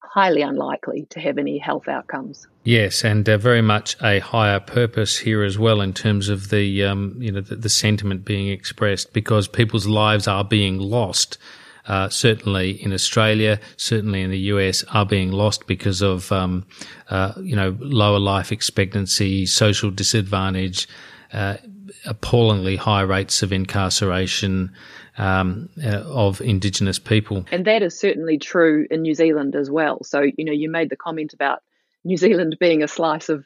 highly 0.03 0.41
unlikely 0.41 1.05
to 1.09 1.19
have 1.19 1.37
any 1.37 1.57
health 1.57 1.87
outcomes. 1.87 2.47
Yes, 2.63 3.03
and 3.03 3.27
uh, 3.27 3.37
very 3.37 3.61
much 3.61 3.97
a 4.01 4.19
higher 4.19 4.59
purpose 4.59 5.19
here 5.19 5.43
as 5.43 5.59
well 5.59 5.81
in 5.81 5.93
terms 5.93 6.29
of 6.29 6.49
the 6.49 6.83
um, 6.85 7.17
you 7.19 7.31
know 7.31 7.41
the, 7.41 7.55
the, 7.55 7.69
sentiment 7.69 8.23
being 8.25 8.47
expressed 8.47 9.13
because 9.13 9.47
people's 9.47 9.87
lives 9.87 10.27
are 10.27 10.43
being 10.43 10.79
lost. 10.79 11.37
Uh, 11.87 12.09
certainly 12.09 12.71
in 12.83 12.91
Australia, 12.91 13.59
certainly 13.77 14.21
in 14.21 14.29
the 14.29 14.39
US, 14.39 14.83
are 14.93 15.05
being 15.05 15.31
lost 15.31 15.67
because 15.67 16.01
of 16.01 16.31
um, 16.31 16.65
uh, 17.09 17.33
you 17.41 17.55
know 17.55 17.77
lower 17.79 18.19
life 18.19 18.51
expectancy, 18.51 19.45
social 19.45 19.89
disadvantage, 19.89 20.87
uh, 21.33 21.57
appallingly 22.05 22.75
high 22.75 23.01
rates 23.01 23.41
of 23.41 23.53
incarceration, 23.53 24.71
um, 25.17 25.69
uh, 25.83 26.03
of 26.05 26.41
Indigenous 26.41 26.99
people. 26.99 27.45
And 27.51 27.65
that 27.65 27.81
is 27.81 27.97
certainly 27.97 28.37
true 28.37 28.87
in 28.89 29.01
New 29.01 29.13
Zealand 29.13 29.55
as 29.55 29.69
well. 29.69 30.03
So, 30.03 30.21
you 30.21 30.45
know, 30.45 30.51
you 30.51 30.69
made 30.69 30.89
the 30.89 30.95
comment 30.95 31.33
about 31.33 31.63
New 32.03 32.17
Zealand 32.17 32.57
being 32.59 32.83
a 32.83 32.87
slice 32.87 33.29
of 33.29 33.45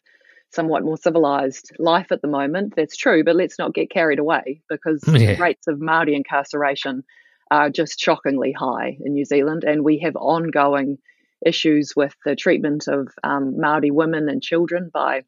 somewhat 0.51 0.83
more 0.83 0.97
civilized 0.97 1.71
life 1.79 2.11
at 2.11 2.21
the 2.21 2.27
moment. 2.27 2.75
That's 2.75 2.97
true, 2.97 3.23
but 3.23 3.35
let's 3.35 3.57
not 3.57 3.73
get 3.73 3.89
carried 3.89 4.19
away 4.19 4.61
because 4.69 5.03
yeah. 5.07 5.41
rates 5.41 5.67
of 5.67 5.79
Maori 5.79 6.13
incarceration 6.13 7.03
are 7.51 7.69
just 7.69 7.99
shockingly 7.99 8.53
high 8.53 8.97
in 8.99 9.13
New 9.13 9.25
Zealand, 9.25 9.63
and 9.65 9.83
we 9.83 9.99
have 9.99 10.15
ongoing 10.15 10.97
issues 11.45 11.93
with 11.95 12.15
the 12.25 12.35
treatment 12.35 12.87
of 12.87 13.09
um, 13.23 13.59
Maori 13.59 13.91
women 13.91 14.29
and 14.29 14.41
children 14.41 14.89
by 14.93 15.23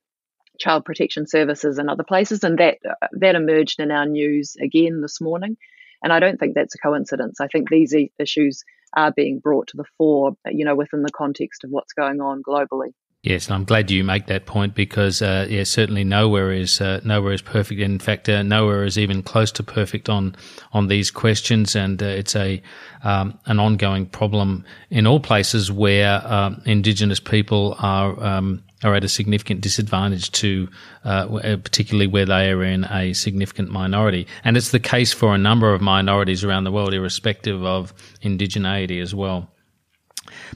child 0.60 0.86
protection 0.86 1.28
services 1.28 1.78
and 1.78 1.90
other 1.90 2.04
places, 2.04 2.44
and 2.44 2.58
that 2.60 2.78
uh, 2.90 3.08
that 3.20 3.36
emerged 3.36 3.80
in 3.80 3.92
our 3.92 4.06
news 4.06 4.56
again 4.62 5.02
this 5.02 5.20
morning. 5.20 5.58
And 6.02 6.12
I 6.14 6.20
don't 6.20 6.40
think 6.40 6.56
that's 6.56 6.76
a 6.76 6.80
coincidence. 6.80 7.40
I 7.40 7.48
think 7.48 7.70
these 7.70 7.96
issues 8.20 8.64
are 8.96 9.12
being 9.12 9.40
brought 9.40 9.68
to 9.68 9.78
the 9.78 9.86
fore, 9.98 10.34
you 10.50 10.66
know, 10.66 10.76
within 10.76 11.02
the 11.02 11.12
context 11.12 11.64
of 11.64 11.72
what's 11.72 11.94
going 11.94 12.22
on 12.22 12.42
globally. 12.44 12.94
Yes, 13.24 13.48
and 13.48 13.56
I'm 13.56 13.64
glad 13.64 13.90
you 13.90 14.04
make 14.04 14.26
that 14.26 14.46
point 14.46 14.76
because, 14.76 15.22
uh, 15.22 15.48
yeah, 15.50 15.64
certainly 15.64 16.04
nowhere 16.04 16.52
is 16.52 16.82
uh, 16.82 17.00
nowhere 17.06 17.32
is 17.32 17.42
perfect. 17.42 17.80
In 17.80 17.98
fact, 17.98 18.28
uh, 18.28 18.44
nowhere 18.44 18.84
is 18.84 19.00
even 19.00 19.24
close 19.24 19.50
to 19.54 19.64
perfect 19.64 20.10
on 20.10 20.36
on 20.74 20.90
these 20.90 21.10
questions, 21.10 21.74
and 21.74 22.04
uh, 22.04 22.08
it's 22.08 22.36
a 22.36 22.62
um, 23.06 23.40
an 23.46 23.62
ongoing 23.62 24.08
problem 24.08 24.66
in 24.90 25.08
all 25.08 25.22
places 25.22 25.72
where 25.72 26.22
um, 26.28 26.62
Indigenous 26.66 27.22
people 27.22 27.78
are 27.80 28.22
um, 28.22 28.62
are 28.84 28.94
at 28.94 29.06
a 29.06 29.08
significant 29.10 29.62
disadvantage 29.62 30.30
to, 30.34 30.68
uh, 31.06 31.10
uh, 31.10 31.56
particularly 31.56 32.08
where 32.08 32.26
they 32.26 32.50
are 32.50 32.62
in 32.62 32.84
a 32.92 33.14
significant 33.14 33.72
minority. 33.72 34.28
And 34.44 34.58
it's 34.58 34.72
the 34.72 34.82
case 34.82 35.14
for 35.14 35.34
a 35.34 35.38
number 35.38 35.74
of 35.74 35.80
minorities 35.80 36.44
around 36.44 36.66
the 36.66 36.74
world, 36.74 36.94
irrespective 36.94 37.64
of 37.64 37.94
indigeneity 38.22 39.02
as 39.02 39.16
well. 39.16 39.53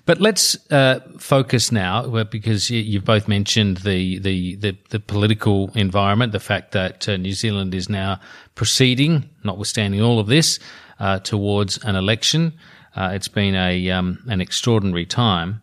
But 0.06 0.22
let's 0.22 0.58
uh, 0.72 1.02
focus 1.18 1.72
now, 1.72 2.24
because 2.24 2.70
you've 2.70 3.06
both 3.06 3.28
mentioned 3.28 3.78
the, 3.78 4.20
the, 4.20 4.56
the, 4.56 4.78
the 4.90 5.00
political 5.00 5.72
environment, 5.76 6.32
the 6.32 6.40
fact 6.40 6.72
that 6.72 7.08
uh, 7.10 7.18
New 7.18 7.34
Zealand 7.34 7.76
is 7.76 7.90
now 7.90 8.20
proceeding, 8.56 9.30
notwithstanding 9.44 10.02
all 10.02 10.20
of 10.20 10.28
this, 10.28 10.60
uh, 11.00 11.20
towards 11.20 11.78
an 11.84 11.96
election. 11.96 12.54
Uh, 12.96 13.12
it's 13.14 13.28
been 13.28 13.54
a 13.56 13.92
um, 13.92 14.24
an 14.28 14.42
extraordinary 14.42 15.06
time. 15.06 15.62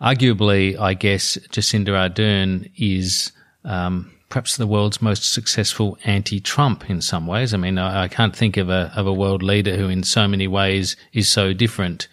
Arguably, 0.00 0.78
I 0.78 0.92
guess 0.92 1.38
Jacinda 1.48 1.88
Ardern 1.88 2.70
is 2.76 3.32
um, 3.64 4.12
perhaps 4.28 4.56
the 4.56 4.66
world's 4.66 5.00
most 5.00 5.32
successful 5.32 5.96
anti-Trump 6.04 6.90
in 6.90 7.00
some 7.00 7.26
ways. 7.26 7.54
I 7.54 7.56
mean, 7.56 7.78
I, 7.78 8.04
I, 8.04 8.08
can't 8.08 8.36
think 8.36 8.58
of 8.58 8.68
a 8.68 8.92
of 8.94 9.06
a 9.06 9.12
world 9.12 9.42
leader 9.42 9.76
who, 9.76 9.88
in 9.88 10.02
so 10.02 10.28
many 10.28 10.46
ways, 10.46 10.96
is 11.14 11.30
so 11.30 11.54
different 11.54 12.08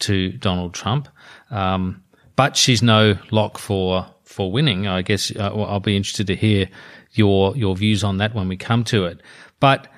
to 0.00 0.32
Donald 0.32 0.74
Trump. 0.74 1.08
Um, 1.50 2.02
but 2.36 2.56
she's 2.56 2.82
no 2.82 3.16
lock 3.30 3.58
for 3.58 4.06
for 4.24 4.50
winning. 4.50 4.86
I 4.86 5.02
guess 5.02 5.34
uh, 5.36 5.54
I'll 5.54 5.80
be 5.80 5.96
interested 5.96 6.26
to 6.28 6.36
hear 6.36 6.68
your 7.12 7.56
your 7.56 7.76
views 7.76 8.02
on 8.02 8.18
that 8.18 8.34
when 8.34 8.48
we 8.48 8.56
come 8.56 8.84
to 8.84 9.06
it. 9.06 9.20
But 9.60 9.88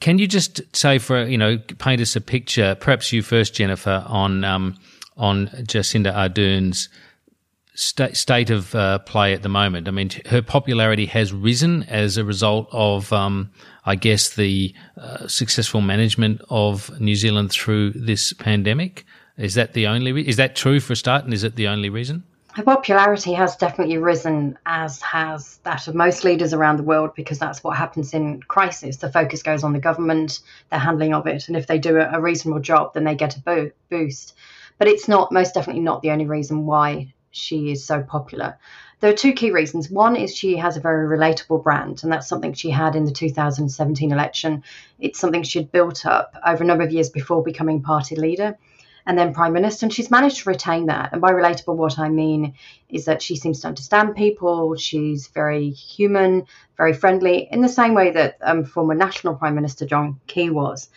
can 0.00 0.18
you 0.18 0.26
just 0.26 0.60
say 0.74 0.98
for 0.98 1.24
you 1.24 1.38
know 1.38 1.58
paint 1.58 2.00
us 2.00 2.16
a 2.16 2.20
picture? 2.20 2.74
Perhaps 2.76 3.12
you 3.12 3.22
first, 3.22 3.54
Jennifer, 3.54 4.04
on 4.06 4.44
um, 4.44 4.76
on 5.16 5.48
Jacinda 5.48 6.14
Ardern's 6.14 6.88
st- 7.78 8.16
state 8.16 8.50
of 8.50 8.74
uh, 8.74 8.98
play 8.98 9.32
at 9.32 9.42
the 9.42 9.48
moment. 9.48 9.88
I 9.88 9.92
mean, 9.92 10.10
her 10.26 10.42
popularity 10.42 11.06
has 11.06 11.32
risen 11.32 11.84
as 11.84 12.16
a 12.16 12.24
result 12.24 12.68
of, 12.72 13.12
um, 13.12 13.50
I 13.86 13.94
guess, 13.94 14.34
the 14.34 14.74
uh, 14.96 15.28
successful 15.28 15.80
management 15.80 16.42
of 16.50 16.98
New 17.00 17.14
Zealand 17.14 17.50
through 17.50 17.92
this 17.92 18.32
pandemic. 18.32 19.06
Is 19.36 19.54
that 19.54 19.72
the 19.72 19.86
only? 19.86 20.12
Re- 20.12 20.26
is 20.26 20.36
that 20.36 20.56
true 20.56 20.80
for 20.80 20.94
a 20.94 20.96
start? 20.96 21.24
And 21.24 21.32
is 21.32 21.44
it 21.44 21.54
the 21.54 21.68
only 21.68 21.88
reason? 21.88 22.24
Her 22.54 22.64
popularity 22.64 23.34
has 23.34 23.54
definitely 23.54 23.98
risen, 23.98 24.58
as 24.66 25.00
has 25.02 25.58
that 25.58 25.86
of 25.86 25.94
most 25.94 26.24
leaders 26.24 26.52
around 26.52 26.78
the 26.78 26.82
world, 26.82 27.10
because 27.14 27.38
that's 27.38 27.62
what 27.62 27.76
happens 27.76 28.12
in 28.12 28.42
crisis. 28.42 28.96
The 28.96 29.12
focus 29.12 29.44
goes 29.44 29.62
on 29.62 29.74
the 29.74 29.78
government, 29.78 30.40
their 30.70 30.80
handling 30.80 31.14
of 31.14 31.28
it, 31.28 31.46
and 31.46 31.56
if 31.56 31.68
they 31.68 31.78
do 31.78 31.98
a, 32.00 32.20
reasonable 32.20 32.60
job, 32.60 32.94
then 32.94 33.04
they 33.04 33.14
get 33.14 33.36
a 33.36 33.40
bo- 33.40 33.70
boost. 33.90 34.34
But 34.78 34.88
it's 34.88 35.06
not, 35.06 35.30
most 35.30 35.54
definitely 35.54 35.82
not 35.82 36.02
the 36.02 36.10
only 36.10 36.26
reason 36.26 36.66
why 36.66 37.12
she 37.38 37.70
is 37.70 37.84
so 37.84 38.02
popular. 38.02 38.58
There 39.00 39.10
are 39.10 39.16
two 39.16 39.32
key 39.32 39.52
reasons. 39.52 39.90
One 39.90 40.16
is 40.16 40.34
she 40.34 40.56
has 40.56 40.76
a 40.76 40.80
very 40.80 41.06
relatable 41.06 41.62
brand, 41.62 42.02
and 42.02 42.12
that's 42.12 42.28
something 42.28 42.52
she 42.52 42.70
had 42.70 42.96
in 42.96 43.04
the 43.04 43.12
2017 43.12 44.12
election. 44.12 44.64
It's 44.98 45.20
something 45.20 45.44
she'd 45.44 45.70
built 45.70 46.04
up 46.04 46.34
over 46.44 46.64
a 46.64 46.66
number 46.66 46.84
of 46.84 46.92
years 46.92 47.08
before 47.10 47.42
becoming 47.42 47.82
party 47.82 48.16
leader 48.16 48.58
and 49.06 49.18
then 49.18 49.32
prime 49.32 49.54
minister. 49.54 49.86
And 49.86 49.92
she's 49.92 50.10
managed 50.10 50.42
to 50.42 50.50
retain 50.50 50.86
that. 50.86 51.12
And 51.12 51.20
by 51.20 51.32
relatable, 51.32 51.76
what 51.76 51.98
I 51.98 52.10
mean 52.10 52.54
is 52.90 53.06
that 53.06 53.22
she 53.22 53.36
seems 53.36 53.60
to 53.60 53.68
understand 53.68 54.14
people. 54.14 54.76
She's 54.76 55.28
very 55.28 55.70
human, 55.70 56.44
very 56.76 56.92
friendly, 56.92 57.48
in 57.50 57.62
the 57.62 57.68
same 57.68 57.94
way 57.94 58.10
that 58.10 58.36
um, 58.42 58.64
former 58.64 58.94
national 58.94 59.36
prime 59.36 59.54
minister 59.54 59.86
John 59.86 60.20
Key 60.26 60.50
was. 60.50 60.90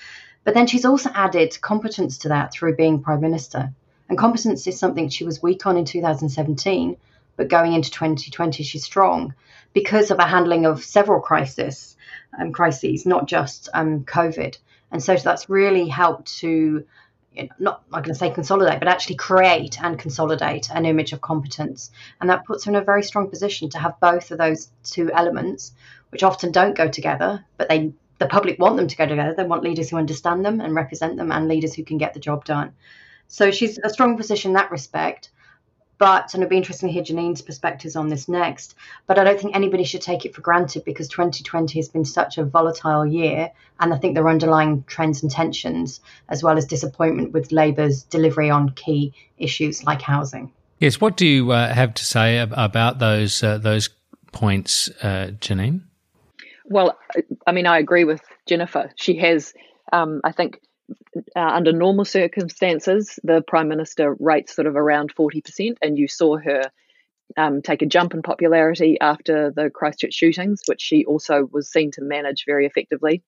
But 0.43 0.55
then 0.55 0.67
she's 0.67 0.85
also 0.85 1.09
added 1.13 1.59
competence 1.61 2.17
to 2.19 2.29
that 2.29 2.51
through 2.51 2.75
being 2.75 3.01
Prime 3.01 3.21
Minister. 3.21 3.73
And 4.11 4.17
competence 4.17 4.67
is 4.67 4.77
something 4.77 5.07
she 5.07 5.23
was 5.23 5.41
weak 5.41 5.65
on 5.65 5.77
in 5.77 5.85
2017, 5.85 6.97
but 7.37 7.47
going 7.47 7.71
into 7.71 7.89
2020, 7.91 8.61
she's 8.61 8.83
strong 8.83 9.33
because 9.71 10.11
of 10.11 10.19
a 10.19 10.25
handling 10.25 10.65
of 10.65 10.83
several 10.83 11.21
crises, 11.21 11.95
um, 12.37 12.51
crises, 12.51 13.05
not 13.05 13.25
just 13.25 13.69
um, 13.73 14.03
COVID. 14.03 14.57
And 14.91 15.01
so 15.01 15.15
that's 15.15 15.49
really 15.49 15.87
helped 15.87 16.39
to 16.39 16.85
you 17.31 17.43
know, 17.43 17.49
not 17.57 17.83
I'm 17.93 18.01
going 18.01 18.13
to 18.13 18.19
say 18.19 18.31
consolidate, 18.31 18.79
but 18.79 18.89
actually 18.89 19.15
create 19.15 19.81
and 19.81 19.97
consolidate 19.97 20.69
an 20.69 20.85
image 20.85 21.13
of 21.13 21.21
competence. 21.21 21.89
And 22.19 22.29
that 22.29 22.43
puts 22.43 22.65
her 22.65 22.71
in 22.71 22.75
a 22.75 22.83
very 22.83 23.03
strong 23.03 23.29
position 23.29 23.69
to 23.69 23.79
have 23.79 23.97
both 24.01 24.29
of 24.31 24.37
those 24.37 24.69
two 24.83 25.09
elements, 25.13 25.71
which 26.09 26.23
often 26.23 26.51
don't 26.51 26.75
go 26.75 26.89
together, 26.89 27.45
but 27.55 27.69
they 27.69 27.93
the 28.17 28.27
public 28.27 28.59
want 28.59 28.75
them 28.75 28.89
to 28.89 28.97
go 28.97 29.05
together. 29.07 29.33
They 29.33 29.45
want 29.45 29.63
leaders 29.63 29.89
who 29.89 29.95
understand 29.95 30.43
them 30.43 30.59
and 30.59 30.75
represent 30.75 31.15
them 31.15 31.31
and 31.31 31.47
leaders 31.47 31.73
who 31.73 31.85
can 31.85 31.97
get 31.97 32.13
the 32.13 32.19
job 32.19 32.43
done. 32.43 32.73
So 33.31 33.49
she's 33.49 33.79
a 33.81 33.89
strong 33.89 34.17
position 34.17 34.51
in 34.51 34.55
that 34.55 34.71
respect. 34.71 35.31
But, 35.97 36.33
and 36.33 36.41
it'd 36.41 36.49
be 36.49 36.57
interesting 36.57 36.89
to 36.89 36.93
hear 36.93 37.03
Janine's 37.03 37.43
perspectives 37.43 37.95
on 37.95 38.09
this 38.09 38.27
next, 38.27 38.73
but 39.05 39.19
I 39.19 39.23
don't 39.23 39.39
think 39.39 39.55
anybody 39.55 39.83
should 39.83 40.01
take 40.01 40.25
it 40.25 40.33
for 40.33 40.41
granted 40.41 40.83
because 40.83 41.07
2020 41.07 41.77
has 41.77 41.89
been 41.89 42.05
such 42.05 42.39
a 42.39 42.43
volatile 42.43 43.05
year. 43.05 43.51
And 43.79 43.93
I 43.93 43.99
think 43.99 44.15
there 44.15 44.23
are 44.23 44.29
underlying 44.29 44.83
trends 44.87 45.21
and 45.21 45.31
tensions, 45.31 46.01
as 46.27 46.41
well 46.41 46.57
as 46.57 46.65
disappointment 46.65 47.33
with 47.33 47.51
Labour's 47.51 48.01
delivery 48.01 48.49
on 48.49 48.69
key 48.69 49.13
issues 49.37 49.83
like 49.83 50.01
housing. 50.01 50.51
Yes, 50.79 50.99
what 50.99 51.15
do 51.15 51.27
you 51.27 51.51
uh, 51.51 51.71
have 51.71 51.93
to 51.93 52.03
say 52.03 52.39
about 52.39 52.97
those 52.97 53.43
uh, 53.43 53.59
those 53.59 53.89
points, 54.31 54.89
uh, 55.03 55.33
Janine? 55.39 55.83
Well, 56.65 56.97
I 57.45 57.51
mean, 57.51 57.67
I 57.67 57.77
agree 57.77 58.05
with 58.05 58.21
Jennifer. 58.47 58.91
She 58.95 59.17
has, 59.17 59.53
um, 59.93 60.21
I 60.23 60.31
think, 60.31 60.59
uh, 61.35 61.39
under 61.39 61.71
normal 61.71 62.05
circumstances, 62.05 63.19
the 63.23 63.41
Prime 63.41 63.67
Minister 63.67 64.15
rates 64.19 64.55
sort 64.55 64.67
of 64.67 64.75
around 64.75 65.15
40%, 65.15 65.77
and 65.81 65.97
you 65.97 66.07
saw 66.07 66.37
her 66.37 66.63
um, 67.37 67.61
take 67.61 67.81
a 67.81 67.85
jump 67.85 68.13
in 68.13 68.21
popularity 68.21 68.97
after 68.99 69.51
the 69.51 69.69
Christchurch 69.69 70.13
shootings, 70.13 70.61
which 70.65 70.81
she 70.81 71.05
also 71.05 71.47
was 71.51 71.71
seen 71.71 71.91
to 71.91 72.01
manage 72.01 72.43
very 72.45 72.65
effectively. 72.65 73.23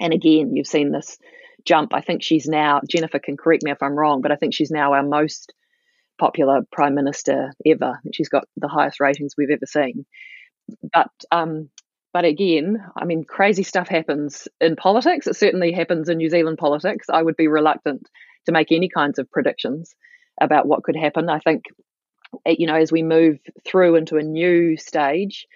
And 0.00 0.12
again, 0.12 0.54
you've 0.54 0.66
seen 0.66 0.92
this 0.92 1.18
jump. 1.64 1.94
I 1.94 2.00
think 2.00 2.22
she's 2.22 2.46
now, 2.46 2.80
Jennifer 2.88 3.18
can 3.18 3.36
correct 3.36 3.62
me 3.62 3.70
if 3.70 3.82
I'm 3.82 3.98
wrong, 3.98 4.20
but 4.20 4.32
I 4.32 4.36
think 4.36 4.54
she's 4.54 4.70
now 4.70 4.92
our 4.92 5.02
most 5.02 5.52
popular 6.18 6.62
prime 6.72 6.94
minister 6.94 7.52
ever. 7.64 8.00
She's 8.12 8.28
got 8.28 8.48
the 8.56 8.68
highest 8.68 9.00
ratings 9.00 9.34
we've 9.36 9.50
ever 9.50 9.66
seen. 9.66 10.06
But 10.92 11.10
um, 11.30 11.70
but 12.12 12.24
again, 12.24 12.82
I 12.96 13.04
mean, 13.04 13.24
crazy 13.24 13.62
stuff 13.62 13.88
happens 13.88 14.48
in 14.60 14.76
politics. 14.76 15.26
It 15.26 15.36
certainly 15.36 15.72
happens 15.72 16.08
in 16.08 16.18
New 16.18 16.30
Zealand 16.30 16.58
politics. 16.58 17.08
I 17.12 17.22
would 17.22 17.36
be 17.36 17.48
reluctant 17.48 18.08
to 18.46 18.52
make 18.52 18.72
any 18.72 18.88
kinds 18.88 19.18
of 19.18 19.30
predictions 19.30 19.94
about 20.40 20.66
what 20.66 20.82
could 20.82 20.96
happen. 20.96 21.28
I 21.28 21.40
think, 21.40 21.64
eh, 22.46 22.56
you 22.58 22.66
know, 22.66 22.76
as 22.76 22.92
we 22.92 23.02
move 23.02 23.38
through 23.66 23.96
into 23.96 24.16
a 24.16 24.22
new 24.22 24.76
stage, 24.76 25.46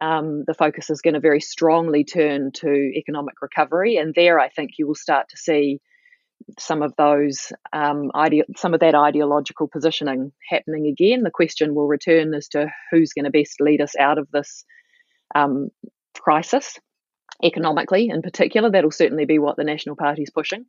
um, 0.00 0.44
the 0.46 0.54
focus 0.54 0.90
is 0.90 1.00
going 1.00 1.14
to 1.14 1.20
very 1.20 1.40
strongly 1.40 2.04
turn 2.04 2.52
to 2.52 2.68
economic 2.68 3.40
recovery, 3.40 3.96
and 3.96 4.14
there, 4.14 4.38
I 4.38 4.48
think 4.48 4.72
you 4.78 4.86
will 4.86 4.94
start 4.94 5.28
to 5.30 5.36
see 5.36 5.80
some 6.58 6.82
of 6.82 6.94
those 6.96 7.52
um, 7.72 8.10
ide- 8.14 8.44
some 8.56 8.74
of 8.74 8.80
that 8.80 8.94
ideological 8.94 9.68
positioning 9.68 10.32
happening 10.48 10.86
again. 10.86 11.22
The 11.22 11.30
question 11.30 11.74
will 11.74 11.86
return 11.86 12.34
as 12.34 12.48
to 12.48 12.70
who's 12.90 13.12
going 13.12 13.24
to 13.24 13.30
best 13.30 13.60
lead 13.60 13.80
us 13.80 13.94
out 13.98 14.18
of 14.18 14.28
this 14.30 14.64
um, 15.34 15.70
crisis, 16.20 16.78
economically 17.42 18.08
in 18.08 18.22
particular. 18.22 18.70
That'll 18.70 18.90
certainly 18.90 19.24
be 19.24 19.38
what 19.38 19.56
the 19.56 19.64
National 19.64 19.96
Party 19.96 20.22
is 20.22 20.30
pushing. 20.30 20.66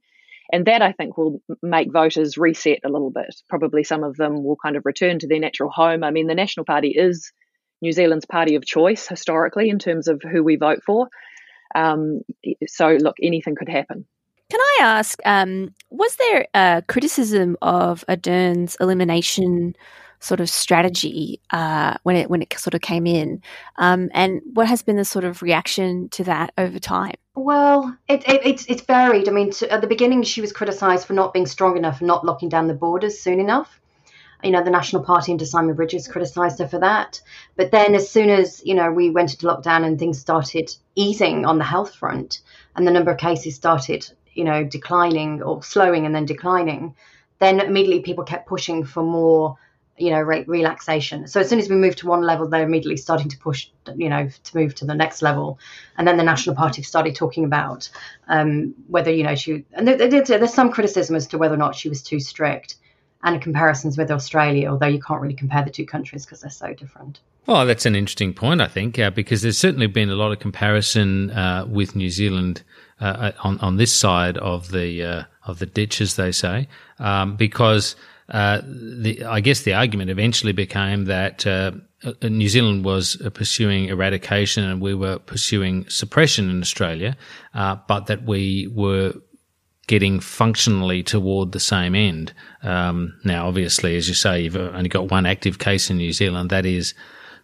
And 0.51 0.65
that 0.65 0.81
I 0.81 0.91
think 0.91 1.17
will 1.17 1.41
make 1.63 1.91
voters 1.91 2.37
reset 2.37 2.79
a 2.85 2.89
little 2.89 3.09
bit. 3.09 3.35
Probably 3.49 3.83
some 3.83 4.03
of 4.03 4.15
them 4.15 4.43
will 4.43 4.57
kind 4.63 4.75
of 4.75 4.85
return 4.85 5.17
to 5.19 5.27
their 5.27 5.39
natural 5.39 5.71
home. 5.71 6.03
I 6.03 6.11
mean, 6.11 6.27
the 6.27 6.35
National 6.35 6.65
Party 6.65 6.89
is 6.89 7.31
New 7.81 7.91
Zealand's 7.91 8.25
party 8.25 8.55
of 8.55 8.65
choice 8.65 9.07
historically 9.07 9.69
in 9.69 9.79
terms 9.79 10.07
of 10.07 10.21
who 10.21 10.43
we 10.43 10.55
vote 10.55 10.79
for. 10.85 11.07
Um, 11.73 12.21
so, 12.67 12.89
look, 12.89 13.15
anything 13.21 13.55
could 13.55 13.69
happen. 13.69 14.05
Can 14.51 14.59
I 14.59 14.77
ask, 14.81 15.19
um, 15.25 15.73
was 15.89 16.15
there 16.17 16.47
a 16.53 16.83
criticism 16.87 17.57
of 17.63 18.05
Ardern's 18.07 18.77
elimination 18.79 19.75
sort 20.25 20.39
of 20.39 20.49
strategy 20.49 21.39
uh, 21.51 21.95
when 22.03 22.15
it 22.15 22.29
when 22.29 22.41
it 22.41 22.53
sort 22.57 22.73
of 22.73 22.81
came 22.81 23.05
in, 23.05 23.41
um, 23.77 24.09
and 24.13 24.41
what 24.53 24.67
has 24.67 24.81
been 24.81 24.95
the 24.95 25.05
sort 25.05 25.23
of 25.23 25.41
reaction 25.41 26.09
to 26.09 26.23
that 26.23 26.51
over 26.57 26.79
time? 26.79 27.15
Well, 27.35 27.95
it, 28.07 28.27
it, 28.27 28.41
it's 28.45 28.65
it's 28.65 28.81
varied. 28.81 29.29
I 29.29 29.31
mean, 29.31 29.51
to, 29.51 29.71
at 29.71 29.81
the 29.81 29.87
beginning, 29.87 30.23
she 30.23 30.41
was 30.41 30.51
criticised 30.51 31.05
for 31.05 31.13
not 31.13 31.33
being 31.33 31.45
strong 31.45 31.77
enough 31.77 31.99
and 31.99 32.07
not 32.07 32.25
locking 32.25 32.49
down 32.49 32.67
the 32.67 32.73
borders 32.73 33.19
soon 33.19 33.39
enough. 33.39 33.79
You 34.43 34.51
know, 34.51 34.63
the 34.63 34.71
National 34.71 35.03
Party 35.03 35.31
under 35.31 35.45
Simon 35.45 35.75
Bridges 35.75 36.07
criticised 36.07 36.59
her 36.59 36.67
for 36.67 36.79
that. 36.79 37.21
But 37.55 37.71
then, 37.71 37.95
as 37.95 38.09
soon 38.09 38.29
as 38.29 38.61
you 38.65 38.73
know 38.73 38.91
we 38.91 39.09
went 39.09 39.33
into 39.33 39.45
lockdown 39.45 39.85
and 39.85 39.99
things 39.99 40.19
started 40.19 40.75
easing 40.95 41.45
on 41.45 41.57
the 41.57 41.63
health 41.63 41.95
front, 41.95 42.41
and 42.75 42.87
the 42.87 42.91
number 42.91 43.11
of 43.11 43.17
cases 43.17 43.55
started 43.55 44.09
you 44.33 44.43
know 44.43 44.63
declining 44.63 45.41
or 45.41 45.63
slowing 45.63 46.05
and 46.05 46.13
then 46.13 46.25
declining 46.25 46.93
then 47.39 47.59
immediately 47.59 48.01
people 48.01 48.23
kept 48.23 48.47
pushing 48.47 48.83
for 48.83 49.03
more 49.03 49.57
you 49.97 50.11
know 50.11 50.21
re- 50.21 50.43
relaxation. 50.47 51.27
So 51.27 51.39
as 51.39 51.49
soon 51.49 51.59
as 51.59 51.69
we 51.69 51.75
move 51.75 51.95
to 51.97 52.07
one 52.07 52.21
level 52.21 52.47
they're 52.47 52.63
immediately 52.63 52.97
starting 52.97 53.29
to 53.29 53.37
push 53.37 53.69
you 53.95 54.09
know 54.09 54.29
to 54.43 54.57
move 54.57 54.75
to 54.75 54.85
the 54.85 54.95
next 54.95 55.21
level. 55.21 55.59
And 55.97 56.07
then 56.07 56.17
the 56.17 56.23
national 56.23 56.55
party 56.55 56.81
started 56.81 57.15
talking 57.15 57.45
about 57.45 57.89
um, 58.27 58.73
whether 58.87 59.11
you 59.11 59.23
know 59.23 59.35
she 59.35 59.65
and 59.73 59.87
there, 59.87 59.97
there, 59.97 60.23
there's 60.23 60.53
some 60.53 60.71
criticism 60.71 61.15
as 61.15 61.27
to 61.27 61.37
whether 61.37 61.55
or 61.55 61.57
not 61.57 61.75
she 61.75 61.89
was 61.89 62.01
too 62.01 62.19
strict 62.19 62.75
and 63.23 63.41
comparisons 63.41 63.97
with 63.97 64.11
australia 64.11 64.69
although 64.69 64.85
you 64.85 65.01
can't 65.01 65.21
really 65.21 65.33
compare 65.33 65.63
the 65.63 65.71
two 65.71 65.85
countries 65.85 66.25
because 66.25 66.41
they're 66.41 66.51
so 66.51 66.73
different. 66.73 67.19
Well, 67.45 67.67
that's 67.67 67.85
an 67.85 67.95
interesting 67.95 68.33
point, 68.33 68.59
I 68.59 68.67
think, 68.67 68.97
uh, 68.97 69.11
because 69.11 69.43
there's 69.43 69.57
certainly 69.57 69.85
been 69.85 70.09
a 70.09 70.15
lot 70.15 70.31
of 70.31 70.39
comparison 70.39 71.29
uh, 71.29 71.67
with 71.69 71.95
New 71.95 72.09
Zealand 72.09 72.63
uh, 72.99 73.05
uh, 73.05 73.31
on 73.43 73.59
on 73.59 73.77
this 73.77 73.93
side 73.93 74.37
of 74.37 74.71
the 74.71 75.03
uh, 75.03 75.23
of 75.45 75.59
the 75.59 75.67
ditch, 75.67 76.01
as 76.01 76.15
they 76.15 76.31
say, 76.31 76.67
um, 76.97 77.35
because 77.35 77.95
uh, 78.29 78.61
the, 78.65 79.23
I 79.23 79.39
guess 79.39 79.61
the 79.61 79.73
argument 79.73 80.09
eventually 80.09 80.53
became 80.53 81.05
that 81.05 81.45
uh, 81.45 81.71
New 82.23 82.49
Zealand 82.49 82.83
was 82.83 83.17
pursuing 83.33 83.85
eradication 83.85 84.63
and 84.63 84.81
we 84.81 84.93
were 84.93 85.19
pursuing 85.19 85.87
suppression 85.89 86.49
in 86.49 86.61
Australia, 86.61 87.17
uh, 87.53 87.75
but 87.87 88.07
that 88.07 88.23
we 88.23 88.67
were 88.73 89.13
getting 89.87 90.19
functionally 90.19 91.03
toward 91.03 91.51
the 91.51 91.59
same 91.59 91.93
end. 91.93 92.33
Um, 92.63 93.19
now, 93.23 93.47
obviously, 93.47 93.95
as 93.95 94.07
you 94.07 94.15
say, 94.15 94.41
you've 94.41 94.55
only 94.55 94.89
got 94.89 95.11
one 95.11 95.25
active 95.25 95.59
case 95.59 95.89
in 95.89 95.97
New 95.97 96.13
Zealand. 96.13 96.49
That 96.49 96.65
is 96.65 96.93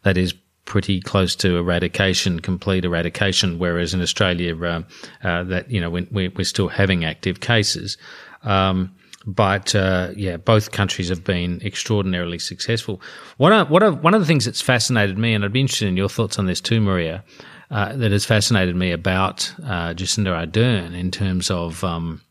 that 0.03 0.17
is 0.17 0.33
pretty 0.65 1.01
close 1.01 1.35
to 1.35 1.57
eradication, 1.57 2.39
complete 2.39 2.85
eradication. 2.85 3.59
Whereas 3.59 3.93
in 3.93 4.01
Australia, 4.01 4.55
uh, 4.63 4.81
uh, 5.23 5.43
that 5.43 5.69
you 5.69 5.79
know 5.79 5.89
we, 5.89 6.27
are 6.27 6.43
still 6.43 6.69
having 6.69 7.05
active 7.05 7.39
cases. 7.39 7.97
Um, 8.43 8.95
but 9.25 9.75
uh, 9.75 10.09
yeah, 10.15 10.37
both 10.37 10.71
countries 10.71 11.09
have 11.09 11.23
been 11.23 11.61
extraordinarily 11.63 12.39
successful. 12.39 13.01
What 13.37 13.69
what 13.69 14.01
one 14.01 14.13
of 14.13 14.21
the 14.21 14.27
things 14.27 14.45
that's 14.45 14.61
fascinated 14.61 15.17
me, 15.17 15.33
and 15.33 15.45
I'd 15.45 15.53
be 15.53 15.61
interested 15.61 15.87
in 15.87 15.97
your 15.97 16.09
thoughts 16.09 16.39
on 16.39 16.45
this 16.45 16.61
too, 16.61 16.81
Marija, 16.81 17.23
uh, 17.69 17.95
that 17.95 18.11
has 18.11 18.25
fascinated 18.25 18.75
me 18.75 18.91
about 18.91 19.53
uh, 19.63 19.93
Jacinda 19.93 20.45
Ardern 20.45 20.97
in 20.97 21.11
terms 21.11 21.51
of 21.51 21.83
um, 21.83 22.21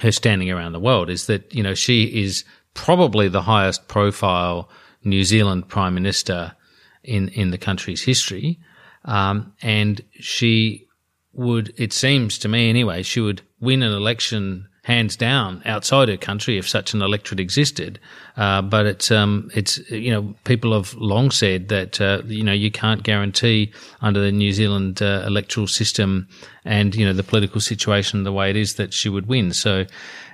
her 0.00 0.12
standing 0.12 0.50
around 0.50 0.72
the 0.72 0.80
world, 0.80 1.10
is 1.10 1.26
that 1.26 1.52
you 1.54 1.62
know 1.62 1.74
she 1.74 2.04
is 2.04 2.44
probably 2.74 3.28
the 3.28 3.42
highest 3.42 3.88
profile 3.88 4.68
New 5.04 5.24
Zealand 5.24 5.68
Prime 5.68 5.94
Minister 5.94 6.54
in 7.02 7.28
in 7.28 7.50
the 7.50 7.58
country's 7.58 8.02
history, 8.02 8.60
um, 9.04 9.52
and 9.60 10.00
she 10.20 10.86
would. 11.32 11.74
It 11.76 11.92
seems 11.92 12.38
to 12.38 12.48
me, 12.48 12.70
anyway, 12.70 13.02
she 13.02 13.20
would 13.20 13.42
win 13.60 13.82
an 13.82 13.92
election 13.92 14.68
hands 14.84 15.16
down 15.16 15.62
outside 15.64 16.08
her 16.08 16.16
country 16.16 16.58
if 16.58 16.68
such 16.68 16.92
an 16.92 17.02
electorate 17.02 17.38
existed. 17.38 18.00
Uh, 18.36 18.60
but 18.60 18.84
it's 18.84 19.10
um, 19.10 19.50
it's 19.54 19.78
you 19.90 20.10
know 20.10 20.34
people 20.44 20.72
have 20.72 20.94
long 20.94 21.30
said 21.30 21.68
that 21.68 22.00
uh, 22.00 22.22
you 22.26 22.42
know 22.42 22.52
you 22.52 22.70
can't 22.70 23.02
guarantee 23.02 23.72
under 24.00 24.20
the 24.20 24.32
New 24.32 24.52
Zealand 24.52 25.00
uh, 25.00 25.24
electoral 25.26 25.66
system 25.66 26.26
and 26.64 26.94
you 26.94 27.04
know 27.04 27.12
the 27.12 27.22
political 27.22 27.60
situation 27.60 28.24
the 28.24 28.32
way 28.32 28.50
it 28.50 28.56
is 28.56 28.74
that 28.74 28.92
she 28.92 29.08
would 29.08 29.26
win. 29.26 29.52
So 29.52 29.86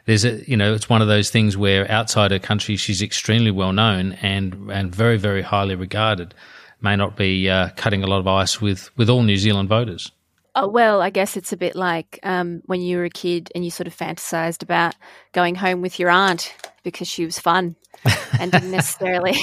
there's 0.06 0.24
a 0.24 0.42
you 0.48 0.56
know 0.56 0.74
it's 0.74 0.88
one 0.88 1.02
of 1.02 1.08
those 1.08 1.30
things 1.30 1.56
where 1.56 1.90
outside 1.90 2.30
her 2.30 2.38
country 2.38 2.76
she's 2.76 3.02
extremely 3.02 3.50
well 3.50 3.72
known 3.72 4.12
and 4.22 4.70
and 4.70 4.94
very 4.94 5.18
very 5.18 5.42
highly 5.42 5.74
regarded 5.74 6.34
may 6.80 6.96
not 6.96 7.16
be 7.16 7.48
uh, 7.50 7.70
cutting 7.76 8.02
a 8.02 8.06
lot 8.06 8.20
of 8.20 8.26
ice 8.26 8.60
with, 8.60 8.96
with 8.96 9.10
all 9.10 9.22
New 9.22 9.36
Zealand 9.36 9.68
voters. 9.68 10.12
Oh, 10.60 10.66
well, 10.66 11.00
I 11.00 11.10
guess 11.10 11.36
it's 11.36 11.52
a 11.52 11.56
bit 11.56 11.76
like 11.76 12.18
um, 12.24 12.62
when 12.66 12.80
you 12.80 12.96
were 12.96 13.04
a 13.04 13.10
kid 13.10 13.52
and 13.54 13.64
you 13.64 13.70
sort 13.70 13.86
of 13.86 13.96
fantasized 13.96 14.64
about 14.64 14.96
going 15.32 15.54
home 15.54 15.82
with 15.82 16.00
your 16.00 16.10
aunt 16.10 16.52
because 16.82 17.06
she 17.06 17.24
was 17.24 17.38
fun 17.38 17.76
and 18.40 18.50
didn't 18.50 18.72
necessarily, 18.72 19.38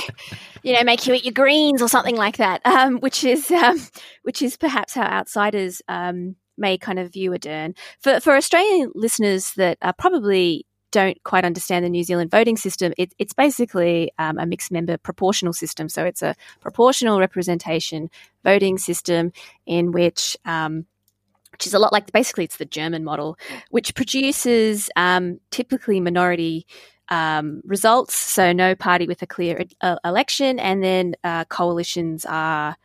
you 0.62 0.74
know, 0.74 0.84
make 0.84 1.08
you 1.08 1.14
eat 1.14 1.24
your 1.24 1.32
greens 1.32 1.82
or 1.82 1.88
something 1.88 2.18
like 2.18 2.36
that, 2.38 2.62
um, 2.66 3.00
which 3.00 3.24
is 3.24 3.50
um, 3.50 3.80
which 4.24 4.42
is 4.42 4.58
perhaps 4.58 4.94
how 4.94 5.04
outsiders 5.04 5.82
um, 5.88 6.36
may 6.58 6.78
kind 6.78 7.00
of 7.00 7.14
view 7.14 7.32
Ardern. 7.32 7.78
For 8.02 8.20
for 8.20 8.36
Australian 8.36 8.92
listeners 8.94 9.54
that 9.54 9.78
are 9.82 9.94
probably 9.94 10.66
don't 10.92 11.22
quite 11.24 11.46
understand 11.46 11.86
the 11.86 11.90
New 11.90 12.04
Zealand 12.04 12.30
voting 12.30 12.58
system, 12.58 12.94
it, 12.98 13.14
it's 13.20 13.34
basically 13.34 14.12
um, 14.20 14.38
a 14.38 14.46
mixed 14.46 14.72
member 14.72 14.98
proportional 14.98 15.54
system. 15.54 15.88
So 15.88 16.04
it's 16.04 16.22
a 16.22 16.36
proportional 16.60 17.20
representation 17.20 18.10
voting 18.44 18.78
system 18.78 19.32
in 19.66 19.92
which 19.92 20.38
um, 20.46 20.86
which 21.56 21.66
is 21.66 21.74
a 21.74 21.80
lot 21.80 21.94
like 21.94 22.12
basically 22.12 22.44
it's 22.44 22.58
the 22.58 22.66
German 22.66 23.06
model, 23.06 23.38
which 23.70 23.96
produces 23.96 24.90
um, 24.98 25.40
typically 25.52 26.02
minority 26.02 26.68
um, 27.08 27.62
results. 27.64 28.14
So 28.14 28.52
no 28.52 28.76
party 28.76 29.08
with 29.08 29.22
a 29.22 29.28
clear 29.28 29.64
uh, 29.80 29.96
election, 30.04 30.60
and 30.60 30.84
then 30.84 31.16
uh, 31.24 31.46
coalitions 31.46 32.26
are 32.26 32.76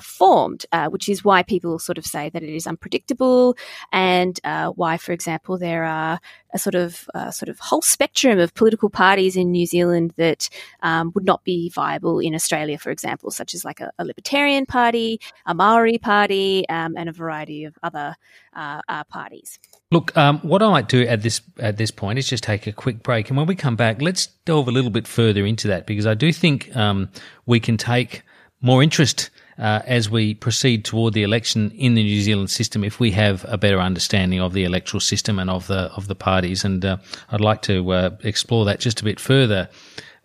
formed, 0.00 0.66
uh, 0.72 0.88
which 0.88 1.08
is 1.08 1.24
why 1.24 1.42
people 1.42 1.78
sort 1.78 1.98
of 1.98 2.06
say 2.06 2.30
that 2.30 2.42
it 2.42 2.54
is 2.54 2.66
unpredictable, 2.66 3.56
and 3.92 4.40
uh, 4.44 4.70
why, 4.70 4.96
for 4.96 5.12
example, 5.12 5.58
there 5.58 5.84
are 5.84 6.18
a 6.52 6.58
sort 6.58 6.74
of 6.74 7.08
uh, 7.14 7.30
sort 7.30 7.48
of 7.48 7.58
whole 7.58 7.82
spectrum 7.82 8.38
of 8.38 8.54
political 8.54 8.88
parties 8.88 9.36
in 9.36 9.52
New 9.52 9.66
Zealand 9.66 10.14
that 10.16 10.48
um, 10.82 11.12
would 11.14 11.24
not 11.24 11.44
be 11.44 11.70
viable 11.70 12.18
in 12.18 12.34
Australia, 12.34 12.78
for 12.78 12.90
example, 12.90 13.30
such 13.30 13.54
as 13.54 13.64
like 13.64 13.80
a, 13.80 13.92
a 13.98 14.04
Libertarian 14.04 14.64
Party, 14.64 15.20
a 15.44 15.54
Maori 15.54 15.98
Party, 15.98 16.66
um, 16.68 16.94
and 16.96 17.08
a 17.08 17.12
variety 17.12 17.64
of 17.64 17.78
other 17.82 18.16
uh, 18.54 18.80
uh, 18.88 19.04
parties. 19.04 19.58
Look, 19.90 20.16
um, 20.16 20.40
what 20.40 20.62
I 20.62 20.70
might 20.70 20.88
do 20.88 21.02
at 21.02 21.22
this 21.22 21.42
at 21.58 21.76
this 21.76 21.90
point 21.90 22.18
is 22.18 22.26
just 22.28 22.42
take 22.42 22.66
a 22.66 22.72
quick 22.72 23.02
break, 23.02 23.28
and 23.28 23.36
when 23.36 23.46
we 23.46 23.54
come 23.54 23.76
back, 23.76 24.00
let's 24.00 24.26
delve 24.46 24.68
a 24.68 24.72
little 24.72 24.90
bit 24.90 25.06
further 25.06 25.44
into 25.44 25.68
that 25.68 25.86
because 25.86 26.06
I 26.06 26.14
do 26.14 26.32
think 26.32 26.74
um, 26.74 27.10
we 27.44 27.60
can 27.60 27.76
take 27.76 28.22
more 28.60 28.82
interest 28.82 29.30
uh, 29.58 29.80
as 29.86 30.10
we 30.10 30.34
proceed 30.34 30.84
toward 30.84 31.14
the 31.14 31.22
election 31.22 31.70
in 31.72 31.94
the 31.94 32.02
New 32.02 32.20
Zealand 32.20 32.50
system 32.50 32.84
if 32.84 33.00
we 33.00 33.10
have 33.12 33.44
a 33.48 33.56
better 33.56 33.80
understanding 33.80 34.40
of 34.40 34.52
the 34.52 34.64
electoral 34.64 35.00
system 35.00 35.38
and 35.38 35.50
of 35.50 35.66
the 35.66 35.90
of 35.96 36.08
the 36.08 36.14
parties. 36.14 36.64
And 36.64 36.84
uh, 36.84 36.96
I'd 37.30 37.40
like 37.40 37.62
to 37.62 37.92
uh, 37.92 38.10
explore 38.22 38.64
that 38.66 38.80
just 38.80 39.00
a 39.00 39.04
bit 39.04 39.20
further 39.20 39.68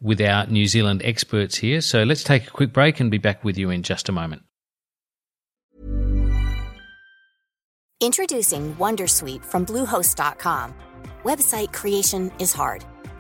with 0.02 0.20
our 0.22 0.48
New 0.48 0.68
Zealand 0.68 1.02
experts 1.04 1.58
here. 1.58 1.82
So 1.82 2.04
let's 2.04 2.24
take 2.24 2.48
a 2.48 2.52
quick 2.52 2.74
break 2.74 3.00
and 3.00 3.12
be 3.12 3.20
back 3.20 3.44
with 3.44 3.58
you 3.58 3.70
in 3.70 3.84
just 3.84 4.10
a 4.10 4.12
moment. 4.12 4.44
Introducing 8.02 8.74
Wondersuite 8.76 9.46
from 9.46 9.64
Bluehost.com 9.64 10.74
Website 11.24 11.72
creation 11.72 12.32
is 12.40 12.52
hard. 12.52 12.84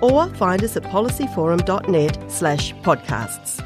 or 0.00 0.28
find 0.34 0.62
us 0.62 0.76
at 0.76 0.82
policyforum.net 0.84 2.30
slash 2.30 2.74
podcasts. 2.76 3.64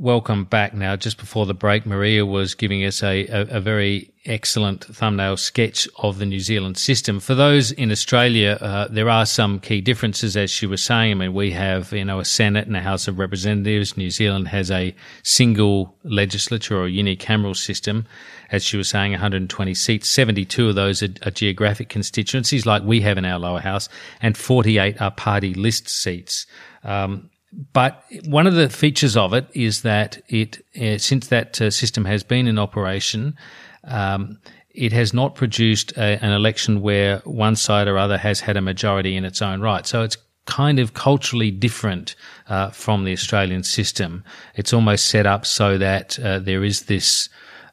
Welcome 0.00 0.44
back 0.44 0.74
now. 0.74 0.94
Just 0.94 1.18
before 1.18 1.44
the 1.44 1.54
break, 1.54 1.84
Marija 1.84 2.24
was 2.24 2.54
giving 2.54 2.84
us 2.84 3.02
a, 3.02 3.26
a, 3.26 3.56
a, 3.56 3.60
very 3.60 4.12
excellent 4.24 4.84
thumbnail 4.84 5.36
sketch 5.36 5.88
of 5.96 6.20
the 6.20 6.24
New 6.24 6.38
Zealand 6.38 6.78
system. 6.78 7.18
For 7.18 7.34
those 7.34 7.72
in 7.72 7.90
Australia, 7.90 8.58
uh, 8.60 8.86
there 8.88 9.10
are 9.10 9.26
some 9.26 9.58
key 9.58 9.80
differences, 9.80 10.36
as 10.36 10.52
she 10.52 10.66
was 10.66 10.84
saying. 10.84 11.10
I 11.10 11.14
mean, 11.14 11.34
we 11.34 11.50
have, 11.50 11.92
you 11.92 12.04
know, 12.04 12.20
a 12.20 12.24
Senate 12.24 12.68
and 12.68 12.76
a 12.76 12.80
House 12.80 13.08
of 13.08 13.18
Representatives. 13.18 13.96
New 13.96 14.10
Zealand 14.10 14.46
has 14.46 14.70
a 14.70 14.94
single 15.24 15.96
legislature 16.04 16.80
or 16.80 16.86
unicameral 16.86 17.56
system. 17.56 18.06
As 18.50 18.64
she 18.64 18.76
was 18.76 18.88
saying, 18.88 19.12
120 19.12 19.74
seats. 19.74 20.08
72 20.08 20.68
of 20.70 20.74
those 20.74 21.02
are, 21.02 21.08
are 21.24 21.30
geographic 21.30 21.88
constituencies 21.88 22.66
like 22.66 22.82
we 22.82 23.00
have 23.02 23.18
in 23.18 23.24
our 23.24 23.38
lower 23.38 23.60
house 23.60 23.88
and 24.22 24.36
48 24.36 25.00
are 25.00 25.10
party 25.10 25.54
list 25.54 25.88
seats. 25.88 26.46
Um, 26.84 27.30
but 27.72 28.04
one 28.26 28.46
of 28.46 28.54
the 28.54 28.68
features 28.68 29.16
of 29.16 29.32
it 29.32 29.46
is 29.54 29.82
that 29.82 30.22
it, 30.28 30.64
uh, 30.80 30.98
since 30.98 31.28
that 31.28 31.60
uh, 31.60 31.70
system 31.70 32.04
has 32.04 32.22
been 32.22 32.46
in 32.46 32.58
operation, 32.58 33.36
um, 33.84 34.38
it 34.70 34.92
has 34.92 35.12
not 35.12 35.34
produced 35.34 35.92
a, 35.96 36.22
an 36.24 36.32
election 36.32 36.82
where 36.82 37.18
one 37.20 37.56
side 37.56 37.88
or 37.88 37.98
other 37.98 38.18
has 38.18 38.40
had 38.40 38.56
a 38.56 38.60
majority 38.60 39.16
in 39.16 39.24
its 39.24 39.42
own 39.42 39.60
right. 39.60 39.86
So 39.86 40.02
it's 40.02 40.16
kind 40.44 40.78
of 40.78 40.94
culturally 40.94 41.50
different 41.50 42.16
uh, 42.48 42.70
from 42.70 43.04
the 43.04 43.12
Australian 43.12 43.62
system. 43.62 44.24
It's 44.54 44.72
almost 44.72 45.06
set 45.06 45.26
up 45.26 45.44
so 45.44 45.78
that 45.78 46.18
uh, 46.18 46.38
there 46.38 46.64
is 46.64 46.84
this 46.84 47.28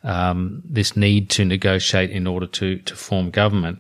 um, 0.06 0.62
this 0.64 0.96
need 0.96 1.30
to 1.32 1.44
negotiate 1.44 2.12
in 2.12 2.28
order 2.28 2.48
to 2.48 2.78
to 2.80 2.96
form 2.96 3.32
government. 3.32 3.80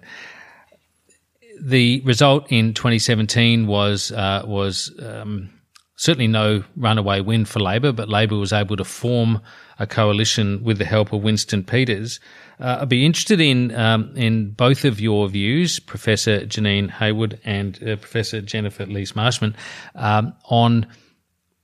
The 1.61 2.01
result 2.01 2.51
in 2.51 2.73
2017 2.73 3.67
was 3.67 4.11
uh, 4.11 4.43
was 4.45 4.91
um, 5.01 5.49
certainly 5.95 6.27
no 6.27 6.63
runaway 6.75 7.21
win 7.21 7.45
for 7.45 7.59
Labor, 7.59 7.91
but 7.91 8.09
Labor 8.09 8.35
was 8.35 8.51
able 8.51 8.75
to 8.75 8.83
form 8.83 9.41
a 9.79 9.87
coalition 9.87 10.63
with 10.63 10.77
the 10.77 10.85
help 10.85 11.13
of 11.13 11.21
Winston 11.21 11.63
Peters. 11.63 12.19
Uh, 12.59 12.79
I'd 12.81 12.89
be 12.89 13.05
interested 13.05 13.39
in 13.39 13.73
um, 13.75 14.11
in 14.15 14.51
both 14.51 14.83
of 14.83 14.99
your 14.99 15.27
views, 15.29 15.79
Professor 15.79 16.41
Janine 16.41 16.89
Hayward 16.89 17.39
and 17.45 17.77
uh, 17.83 17.95
Professor 17.97 18.41
Jennifer 18.41 18.85
Lees-Marshment, 18.85 19.55
um, 19.95 20.33
on 20.45 20.87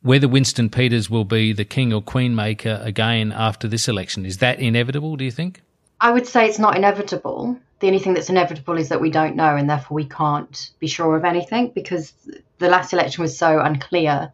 whether 0.01 0.27
Winston 0.27 0.69
Peters 0.69 1.09
will 1.09 1.25
be 1.25 1.53
the 1.53 1.65
king 1.65 1.93
or 1.93 2.01
queen 2.01 2.35
maker 2.35 2.79
again 2.83 3.31
after 3.31 3.67
this 3.67 3.87
election. 3.87 4.25
Is 4.25 4.39
that 4.39 4.59
inevitable? 4.59 5.15
Do 5.15 5.23
you 5.23 5.31
think? 5.31 5.61
I 5.99 6.11
would 6.11 6.25
say 6.25 6.47
it's 6.47 6.59
not 6.59 6.75
inevitable. 6.75 7.59
The 7.79 7.87
only 7.87 7.99
thing 7.99 8.15
that's 8.15 8.29
inevitable 8.29 8.77
is 8.77 8.89
that 8.89 9.01
we 9.01 9.11
don't 9.11 9.35
know, 9.35 9.55
and 9.55 9.69
therefore 9.69 9.95
we 9.95 10.05
can't 10.05 10.71
be 10.79 10.87
sure 10.87 11.15
of 11.15 11.23
anything 11.23 11.71
because 11.73 12.13
the 12.57 12.69
last 12.69 12.93
election 12.93 13.21
was 13.21 13.37
so 13.37 13.59
unclear. 13.59 14.33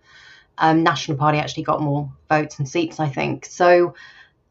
Um, 0.58 0.84
National 0.84 1.18
Party 1.18 1.38
actually 1.38 1.64
got 1.64 1.82
more 1.82 2.10
votes 2.30 2.58
and 2.58 2.68
seats, 2.68 3.00
I 3.00 3.10
think. 3.10 3.46
So, 3.46 3.96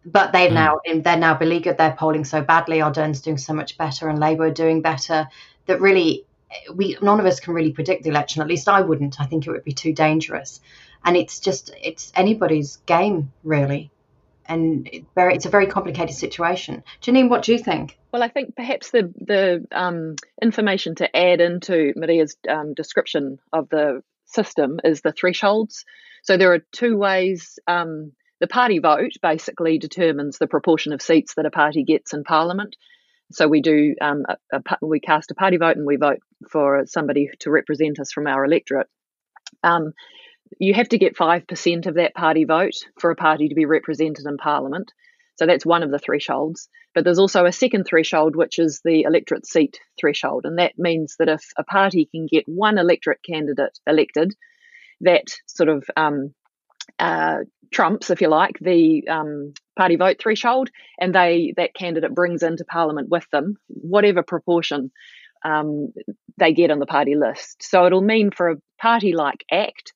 but 0.04 0.32
they're 0.32 0.50
mm. 0.50 0.54
now 0.54 0.80
they're 0.84 1.16
now 1.16 1.34
beleaguered. 1.34 1.78
They're 1.78 1.96
polling 1.98 2.24
so 2.24 2.42
badly. 2.42 2.80
Ardern's 2.80 3.20
doing 3.22 3.38
so 3.38 3.54
much 3.54 3.78
better, 3.78 4.08
and 4.08 4.20
Labour 4.20 4.44
are 4.44 4.50
doing 4.50 4.82
better. 4.82 5.28
That 5.66 5.80
really, 5.80 6.24
we 6.72 6.96
none 7.00 7.18
of 7.18 7.26
us 7.26 7.40
can 7.40 7.54
really 7.54 7.72
predict 7.72 8.04
the 8.04 8.10
election. 8.10 8.42
At 8.42 8.48
least 8.48 8.68
I 8.68 8.82
wouldn't. 8.82 9.20
I 9.20 9.26
think 9.26 9.46
it 9.46 9.50
would 9.50 9.64
be 9.64 9.72
too 9.72 9.92
dangerous. 9.94 10.60
And 11.06 11.16
it's 11.16 11.40
just 11.40 11.70
it's 11.82 12.12
anybody's 12.14 12.76
game, 12.84 13.32
really 13.42 13.90
and 14.48 14.88
very, 15.14 15.34
it's 15.34 15.46
a 15.46 15.50
very 15.50 15.66
complicated 15.66 16.14
situation. 16.14 16.82
Janine, 17.02 17.28
what 17.28 17.42
do 17.42 17.52
you 17.52 17.58
think? 17.58 17.98
Well, 18.12 18.22
I 18.22 18.28
think 18.28 18.56
perhaps 18.56 18.90
the 18.90 19.12
the 19.16 19.66
um, 19.72 20.16
information 20.40 20.94
to 20.96 21.16
add 21.16 21.40
into 21.40 21.92
Marija's 21.96 22.36
um, 22.48 22.74
description 22.74 23.38
of 23.52 23.68
the 23.68 24.02
system 24.26 24.80
is 24.84 25.00
the 25.00 25.12
thresholds. 25.12 25.84
So 26.22 26.36
there 26.36 26.52
are 26.52 26.64
two 26.72 26.96
ways. 26.96 27.58
Um, 27.66 28.12
the 28.40 28.46
party 28.46 28.78
vote 28.78 29.12
basically 29.22 29.78
determines 29.78 30.38
the 30.38 30.46
proportion 30.46 30.92
of 30.92 31.00
seats 31.00 31.34
that 31.34 31.46
a 31.46 31.50
party 31.50 31.84
gets 31.84 32.12
in 32.12 32.22
Parliament. 32.24 32.76
So 33.32 33.48
we 33.48 33.60
do 33.60 33.94
um, 34.00 34.24
a, 34.28 34.58
a, 34.58 34.86
we 34.86 35.00
cast 35.00 35.30
a 35.30 35.34
party 35.34 35.56
vote 35.56 35.76
and 35.76 35.86
we 35.86 35.96
vote 35.96 36.18
for 36.50 36.84
somebody 36.86 37.30
to 37.40 37.50
represent 37.50 37.98
us 37.98 38.12
from 38.12 38.26
our 38.26 38.44
electorate. 38.44 38.88
Um, 39.64 39.94
you 40.58 40.74
have 40.74 40.88
to 40.90 40.98
get 40.98 41.16
5% 41.16 41.86
of 41.86 41.94
that 41.94 42.14
party 42.14 42.44
vote 42.44 42.74
for 43.00 43.10
a 43.10 43.16
party 43.16 43.48
to 43.48 43.54
be 43.54 43.64
represented 43.64 44.26
in 44.26 44.36
Parliament. 44.36 44.92
So 45.36 45.46
that's 45.46 45.66
one 45.66 45.82
of 45.82 45.90
the 45.90 45.98
thresholds. 45.98 46.68
But 46.94 47.04
there's 47.04 47.18
also 47.18 47.44
a 47.44 47.52
second 47.52 47.84
threshold, 47.84 48.36
which 48.36 48.58
is 48.58 48.80
the 48.82 49.02
electorate 49.02 49.46
seat 49.46 49.78
threshold. 50.00 50.46
And 50.46 50.58
that 50.58 50.78
means 50.78 51.16
that 51.18 51.28
if 51.28 51.44
a 51.58 51.64
party 51.64 52.08
can 52.10 52.26
get 52.26 52.44
one 52.46 52.78
electorate 52.78 53.22
candidate 53.22 53.78
elected, 53.86 54.34
that 55.02 55.24
sort 55.46 55.68
of 55.68 55.84
um, 55.94 56.32
uh, 56.98 57.40
trumps, 57.70 58.08
if 58.08 58.22
you 58.22 58.28
like, 58.28 58.58
the 58.60 59.06
um, 59.08 59.52
party 59.76 59.96
vote 59.96 60.16
threshold, 60.18 60.70
and 60.98 61.14
they 61.14 61.52
that 61.58 61.74
candidate 61.74 62.14
brings 62.14 62.42
into 62.42 62.64
Parliament 62.64 63.08
with 63.10 63.28
them 63.30 63.56
whatever 63.68 64.22
proportion 64.22 64.90
um, 65.44 65.92
they 66.38 66.54
get 66.54 66.70
on 66.70 66.78
the 66.78 66.86
party 66.86 67.14
list. 67.14 67.62
So 67.62 67.86
it'll 67.86 68.00
mean 68.00 68.30
for 68.30 68.50
a 68.50 68.56
party 68.80 69.12
like 69.12 69.44
ACT 69.50 69.92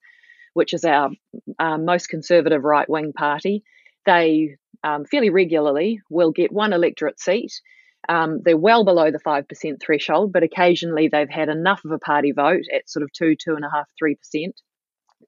which 0.54 0.74
is 0.74 0.84
our 0.84 1.10
um, 1.58 1.84
most 1.84 2.08
conservative 2.08 2.64
right 2.64 2.88
wing 2.88 3.12
party, 3.12 3.62
they 4.06 4.56
um, 4.82 5.04
fairly 5.04 5.30
regularly 5.30 6.00
will 6.10 6.32
get 6.32 6.52
one 6.52 6.72
electorate 6.72 7.20
seat. 7.20 7.60
Um, 8.08 8.40
they're 8.42 8.56
well 8.56 8.84
below 8.84 9.10
the 9.10 9.18
5% 9.18 9.80
threshold, 9.80 10.32
but 10.32 10.42
occasionally 10.42 11.08
they've 11.08 11.28
had 11.28 11.48
enough 11.48 11.84
of 11.84 11.90
a 11.92 11.98
party 11.98 12.32
vote 12.32 12.64
at 12.74 12.88
sort 12.88 13.02
of 13.02 13.12
2, 13.12 13.36
2.5%, 13.36 13.84
3% 14.02 14.52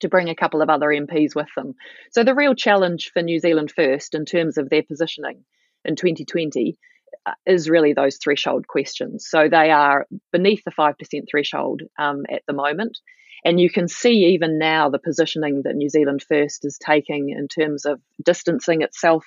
to 0.01 0.09
bring 0.09 0.29
a 0.31 0.35
couple 0.35 0.63
of 0.63 0.71
other 0.71 0.87
MPs 0.89 1.35
with 1.35 1.49
them. 1.55 1.75
So 2.11 2.25
the 2.25 2.35
real 2.35 2.55
challenge 2.55 3.11
for 3.13 3.23
New 3.23 3.39
Zealand 3.39 3.73
First 3.75 4.15
in 4.15 4.25
terms 4.25 4.57
of 4.57 4.71
their 4.71 4.83
positioning 4.83 5.45
in 5.85 5.97
2020 5.97 6.79
uh, 7.27 7.33
is 7.47 7.69
really 7.69 7.93
those 7.93 8.17
threshold 8.17 8.67
questions. 8.67 9.27
So 9.29 9.49
they 9.49 9.71
are 9.71 10.07
beneath 10.33 10.65
the 10.65 10.73
5% 10.73 10.95
threshold 11.31 11.83
um, 11.99 12.25
at 12.31 12.43
the 12.47 12.55
moment. 12.55 12.99
And 13.44 13.59
you 13.59 13.70
can 13.70 13.88
see 13.88 14.35
even 14.35 14.59
now 14.59 14.88
the 14.88 14.98
positioning 14.98 15.62
that 15.64 15.74
New 15.74 15.88
Zealand 15.88 16.24
First 16.26 16.64
is 16.64 16.78
taking 16.78 17.31
in 17.31 17.48
terms 17.48 17.85
of 17.85 18.00
distancing 18.24 18.83
itself 18.83 19.24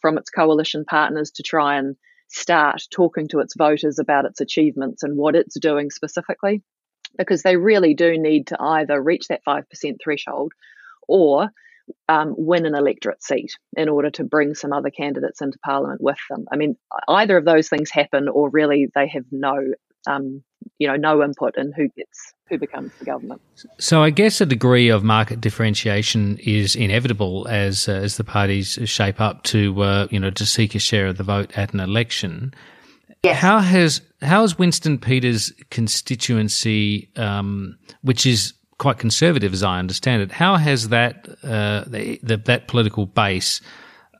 from 0.00 0.18
its 0.18 0.30
coalition 0.30 0.84
partners 0.84 1.30
to 1.32 1.42
try 1.42 1.76
and 1.78 1.96
start 2.28 2.82
talking 2.90 3.28
to 3.28 3.38
its 3.38 3.54
voters 3.56 3.98
about 3.98 4.24
its 4.24 4.40
achievements 4.40 5.02
and 5.02 5.16
what 5.16 5.36
it's 5.36 5.58
doing 5.58 5.90
specifically. 5.90 6.62
Because 7.16 7.42
they 7.42 7.56
really 7.56 7.94
do 7.94 8.18
need 8.18 8.48
to 8.48 8.56
either 8.60 9.00
reach 9.00 9.28
that 9.28 9.44
5% 9.46 9.64
threshold 10.02 10.52
or 11.06 11.50
um, 12.08 12.34
win 12.36 12.66
an 12.66 12.74
electorate 12.74 13.22
seat 13.22 13.58
in 13.76 13.88
order 13.88 14.10
to 14.10 14.24
bring 14.24 14.54
some 14.54 14.72
other 14.72 14.90
candidates 14.90 15.42
into 15.42 15.58
parliament 15.58 16.00
with 16.00 16.18
them. 16.30 16.46
I 16.50 16.56
mean, 16.56 16.76
either 17.08 17.36
of 17.36 17.44
those 17.44 17.68
things 17.68 17.90
happen, 17.90 18.28
or 18.28 18.48
really 18.50 18.88
they 18.94 19.08
have 19.08 19.24
no 19.30 19.58
um, 20.06 20.42
you 20.78 20.86
know 20.86 20.96
no 20.96 21.22
input 21.22 21.56
in 21.56 21.72
who 21.72 21.88
gets 21.88 22.34
who 22.48 22.58
becomes 22.58 22.92
the 22.98 23.04
government. 23.04 23.40
So 23.78 24.02
I 24.02 24.10
guess 24.10 24.40
a 24.40 24.46
degree 24.46 24.88
of 24.88 25.02
market 25.02 25.40
differentiation 25.40 26.38
is 26.38 26.76
inevitable 26.76 27.46
as 27.48 27.88
uh, 27.88 27.92
as 27.92 28.16
the 28.16 28.24
parties 28.24 28.78
shape 28.84 29.20
up 29.20 29.42
to 29.44 29.82
uh, 29.82 30.08
you 30.10 30.20
know 30.20 30.30
to 30.30 30.46
seek 30.46 30.74
a 30.74 30.78
share 30.78 31.06
of 31.06 31.16
the 31.16 31.24
vote 31.24 31.56
at 31.56 31.72
an 31.72 31.80
election. 31.80 32.54
Yes. 33.22 33.38
How 33.38 33.60
has 33.60 34.00
how 34.20 34.42
has 34.42 34.58
Winston 34.58 34.98
Peters' 34.98 35.52
constituency, 35.70 37.08
um, 37.16 37.78
which 38.02 38.26
is 38.26 38.54
quite 38.82 38.98
conservative, 38.98 39.52
as 39.52 39.62
I 39.62 39.78
understand 39.78 40.22
it. 40.22 40.32
How 40.32 40.56
has 40.56 40.88
that 40.88 41.28
uh, 41.44 41.84
the, 41.86 42.18
the, 42.24 42.36
that 42.36 42.66
political 42.66 43.06
base 43.06 43.60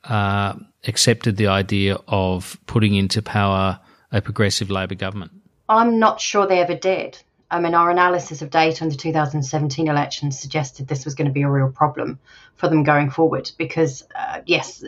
uh, 0.04 0.54
accepted 0.86 1.36
the 1.36 1.48
idea 1.48 1.98
of 2.06 2.56
putting 2.66 2.94
into 2.94 3.22
power 3.22 3.80
a 4.12 4.22
progressive 4.22 4.70
Labor 4.70 4.94
government? 4.94 5.32
I'm 5.72 5.98
not 5.98 6.20
sure 6.20 6.46
they 6.46 6.60
ever 6.60 6.74
did. 6.74 7.18
I 7.50 7.58
mean, 7.60 7.74
our 7.74 7.90
analysis 7.90 8.42
of 8.42 8.50
data 8.50 8.84
on 8.84 8.90
the 8.90 8.96
2017 8.96 9.88
elections 9.88 10.38
suggested 10.38 10.86
this 10.86 11.04
was 11.04 11.14
going 11.14 11.28
to 11.28 11.32
be 11.32 11.42
a 11.42 11.48
real 11.48 11.70
problem 11.70 12.18
for 12.56 12.68
them 12.68 12.82
going 12.82 13.10
forward 13.10 13.50
because, 13.58 14.04
uh, 14.14 14.40
yes, 14.46 14.84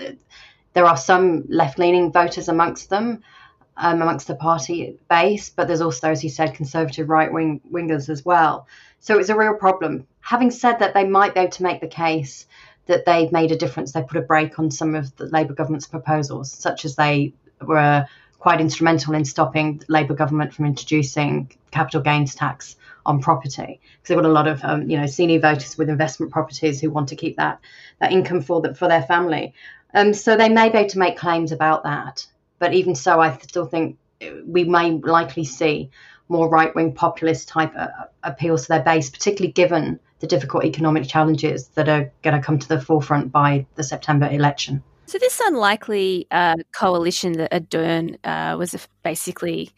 there 0.75 0.87
are 0.87 0.97
some 0.97 1.45
left 1.49 1.79
leaning 1.79 2.13
voters 2.13 2.49
amongst 2.49 2.91
them, 2.91 3.23
um, 3.77 4.03
amongst 4.03 4.27
the 4.27 4.35
party 4.35 4.99
base, 5.09 5.51
but 5.51 5.69
there's 5.69 5.81
also, 5.81 6.11
as 6.11 6.23
you 6.23 6.31
said, 6.31 6.55
conservative 6.55 7.09
right 7.09 7.33
wing 7.33 7.61
wingers 7.71 8.09
as 8.09 8.25
well. 8.25 8.67
So 9.01 9.19
it's 9.19 9.31
a 9.31 9.37
real 9.37 9.55
problem. 9.55 10.07
Having 10.21 10.51
said 10.51 10.79
that, 10.79 10.95
they 10.95 11.05
might 11.05 11.35
be 11.35 11.41
able 11.41 11.53
to 11.53 11.63
make 11.63 11.81
the 11.81 11.89
case 11.89 12.47
that 12.87 13.07
they've 13.07 13.33
made 13.33 13.53
a 13.53 13.57
difference. 13.57 13.93
They 13.93 14.03
put 14.03 14.19
a 14.19 14.23
brake 14.23 14.59
on 14.59 14.71
some 14.71 14.95
of 14.95 15.15
the 15.17 15.27
Labour 15.27 15.55
government's 15.55 15.87
proposals, 15.87 16.53
such 16.53 16.85
as 16.85 16.97
they 16.97 17.33
were 17.61 18.07
quite 18.45 18.61
instrumental 18.61 19.15
in 19.15 19.25
stopping 19.25 19.79
the 19.79 19.87
Labour 19.89 20.13
government 20.13 20.53
from 20.53 20.67
introducing 20.67 21.51
capital 21.71 22.03
gains 22.03 22.35
tax 22.35 22.77
on 23.07 23.19
property 23.19 23.81
because 23.81 24.09
they've 24.09 24.19
got 24.19 24.27
a 24.27 24.39
lot 24.41 24.47
of 24.47 24.63
um, 24.63 24.91
you 24.91 24.99
know 24.99 25.07
senior 25.07 25.41
voters 25.41 25.79
with 25.79 25.89
investment 25.89 26.31
properties 26.31 26.79
who 26.79 26.91
want 26.91 27.09
to 27.09 27.17
keep 27.17 27.39
that 27.39 27.59
that 28.01 28.13
income 28.13 28.43
for 28.43 28.61
the, 28.61 28.75
for 28.75 28.87
their 28.87 29.03
family. 29.03 29.55
Um, 29.95 30.13
so 30.13 30.37
they 30.37 30.51
may 30.51 30.69
be 30.69 30.77
able 30.77 30.91
to 30.91 30.99
make 30.99 31.17
claims 31.17 31.53
about 31.53 31.85
that, 31.85 32.27
but 32.59 32.75
even 32.75 32.95
so, 32.95 33.19
I 33.19 33.35
still 33.39 33.65
think 33.65 33.97
we 34.45 34.65
may 34.65 34.91
likely 34.91 35.45
see 35.45 35.89
more 36.29 36.47
right 36.47 36.75
wing 36.75 36.93
populist 36.93 37.49
type 37.49 37.73
uh, 37.75 37.89
appeals 38.23 38.65
to 38.65 38.69
their 38.69 38.83
base, 38.83 39.09
particularly 39.09 39.53
given 39.53 39.99
the 40.19 40.27
difficult 40.27 40.65
economic 40.67 41.09
challenges 41.09 41.69
that 41.69 41.89
are 41.89 42.13
going 42.23 42.37
to 42.37 42.43
come 42.43 42.59
to 42.59 42.69
the 42.69 42.79
forefront 42.79 43.33
by 43.33 43.65
the 43.77 43.83
September 43.83 44.29
election. 44.29 44.83
So 45.07 45.19
this 45.19 45.41
unlikely 45.41 46.27
uh, 46.31 46.57
coalition 46.73 47.33
that 47.33 47.53
Ardern 47.53 48.17
uh, 48.25 48.57
was 48.57 48.89
basically 49.03 49.71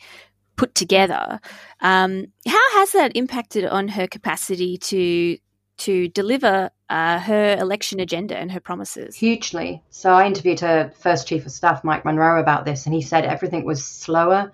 put 0.56 0.74
together, 0.74 1.40
um, 1.80 2.26
how 2.46 2.70
has 2.78 2.92
that 2.92 3.16
impacted 3.16 3.64
on 3.64 3.88
her 3.88 4.06
capacity 4.06 4.78
to 4.78 5.38
to 5.78 6.08
deliver 6.08 6.70
uh, 6.88 7.18
her 7.18 7.56
election 7.58 8.00
agenda 8.00 8.36
and 8.36 8.50
her 8.50 8.60
promises? 8.60 9.14
Hugely. 9.14 9.82
So 9.90 10.12
I 10.12 10.26
interviewed 10.26 10.60
her 10.60 10.90
first 10.98 11.28
chief 11.28 11.44
of 11.44 11.52
staff, 11.52 11.84
Mike 11.84 12.04
Munro, 12.06 12.40
about 12.40 12.64
this, 12.64 12.86
and 12.86 12.94
he 12.94 13.02
said 13.02 13.26
everything 13.26 13.64
was 13.64 13.84
slower. 13.84 14.52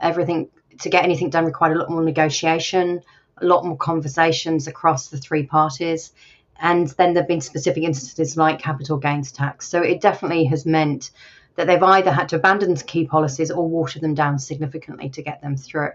Everything 0.00 0.50
to 0.80 0.88
get 0.88 1.04
anything 1.04 1.30
done 1.30 1.44
required 1.44 1.76
a 1.76 1.78
lot 1.78 1.90
more 1.90 2.02
negotiation, 2.02 3.02
a 3.38 3.44
lot 3.44 3.64
more 3.64 3.76
conversations 3.76 4.66
across 4.66 5.08
the 5.08 5.18
three 5.18 5.46
parties. 5.46 6.12
And 6.60 6.88
then 6.90 7.14
there 7.14 7.22
have 7.22 7.28
been 7.28 7.40
specific 7.40 7.82
instances 7.82 8.36
like 8.36 8.58
capital 8.58 8.96
gains 8.96 9.32
tax. 9.32 9.68
So 9.68 9.82
it 9.82 10.00
definitely 10.00 10.44
has 10.46 10.64
meant 10.64 11.10
that 11.56 11.66
they've 11.66 11.82
either 11.82 12.12
had 12.12 12.28
to 12.30 12.36
abandon 12.36 12.74
key 12.76 13.06
policies 13.06 13.50
or 13.50 13.68
water 13.68 14.00
them 14.00 14.14
down 14.14 14.38
significantly 14.38 15.08
to 15.10 15.22
get 15.22 15.42
them 15.42 15.56
through. 15.56 15.92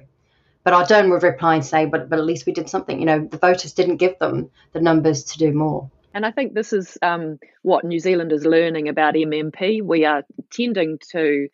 But 0.63 0.73
Ardern 0.73 1.09
would 1.11 1.23
reply 1.23 1.55
and 1.55 1.65
say, 1.65 1.85
but, 1.85 2.09
but 2.09 2.19
at 2.19 2.25
least 2.25 2.45
we 2.45 2.53
did 2.53 2.69
something. 2.69 2.99
You 2.99 3.05
know, 3.05 3.25
the 3.25 3.37
voters 3.37 3.73
didn't 3.73 3.97
give 3.97 4.19
them 4.19 4.49
the 4.73 4.81
numbers 4.81 5.23
to 5.25 5.37
do 5.37 5.51
more. 5.51 5.89
And 6.13 6.25
I 6.25 6.31
think 6.31 6.53
this 6.53 6.73
is 6.73 6.97
um, 7.01 7.39
what 7.61 7.85
New 7.85 7.99
Zealand 7.99 8.31
is 8.31 8.45
learning 8.45 8.89
about 8.89 9.13
MMP. 9.13 9.81
We 9.81 10.05
are 10.05 10.23
tending 10.51 10.97
to, 11.11 11.47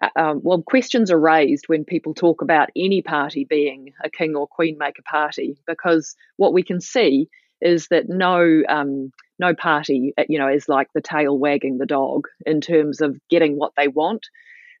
uh, 0.00 0.08
um, 0.16 0.40
well, 0.42 0.62
questions 0.62 1.10
are 1.10 1.18
raised 1.18 1.68
when 1.68 1.84
people 1.84 2.14
talk 2.14 2.42
about 2.42 2.68
any 2.76 3.02
party 3.02 3.44
being 3.44 3.94
a 4.04 4.10
king 4.10 4.36
or 4.36 4.46
queen 4.46 4.76
maker 4.78 5.02
party, 5.02 5.58
because 5.66 6.14
what 6.36 6.52
we 6.52 6.62
can 6.62 6.80
see 6.80 7.28
is 7.60 7.88
that 7.88 8.08
no 8.08 8.62
um, 8.68 9.12
no 9.38 9.54
party 9.54 10.12
uh, 10.18 10.24
you 10.28 10.38
know 10.38 10.48
is 10.48 10.68
like 10.68 10.88
the 10.94 11.00
tail 11.00 11.36
wagging 11.38 11.78
the 11.78 11.86
dog 11.86 12.26
in 12.44 12.60
terms 12.60 13.00
of 13.00 13.18
getting 13.28 13.56
what 13.56 13.72
they 13.76 13.88
want. 13.88 14.26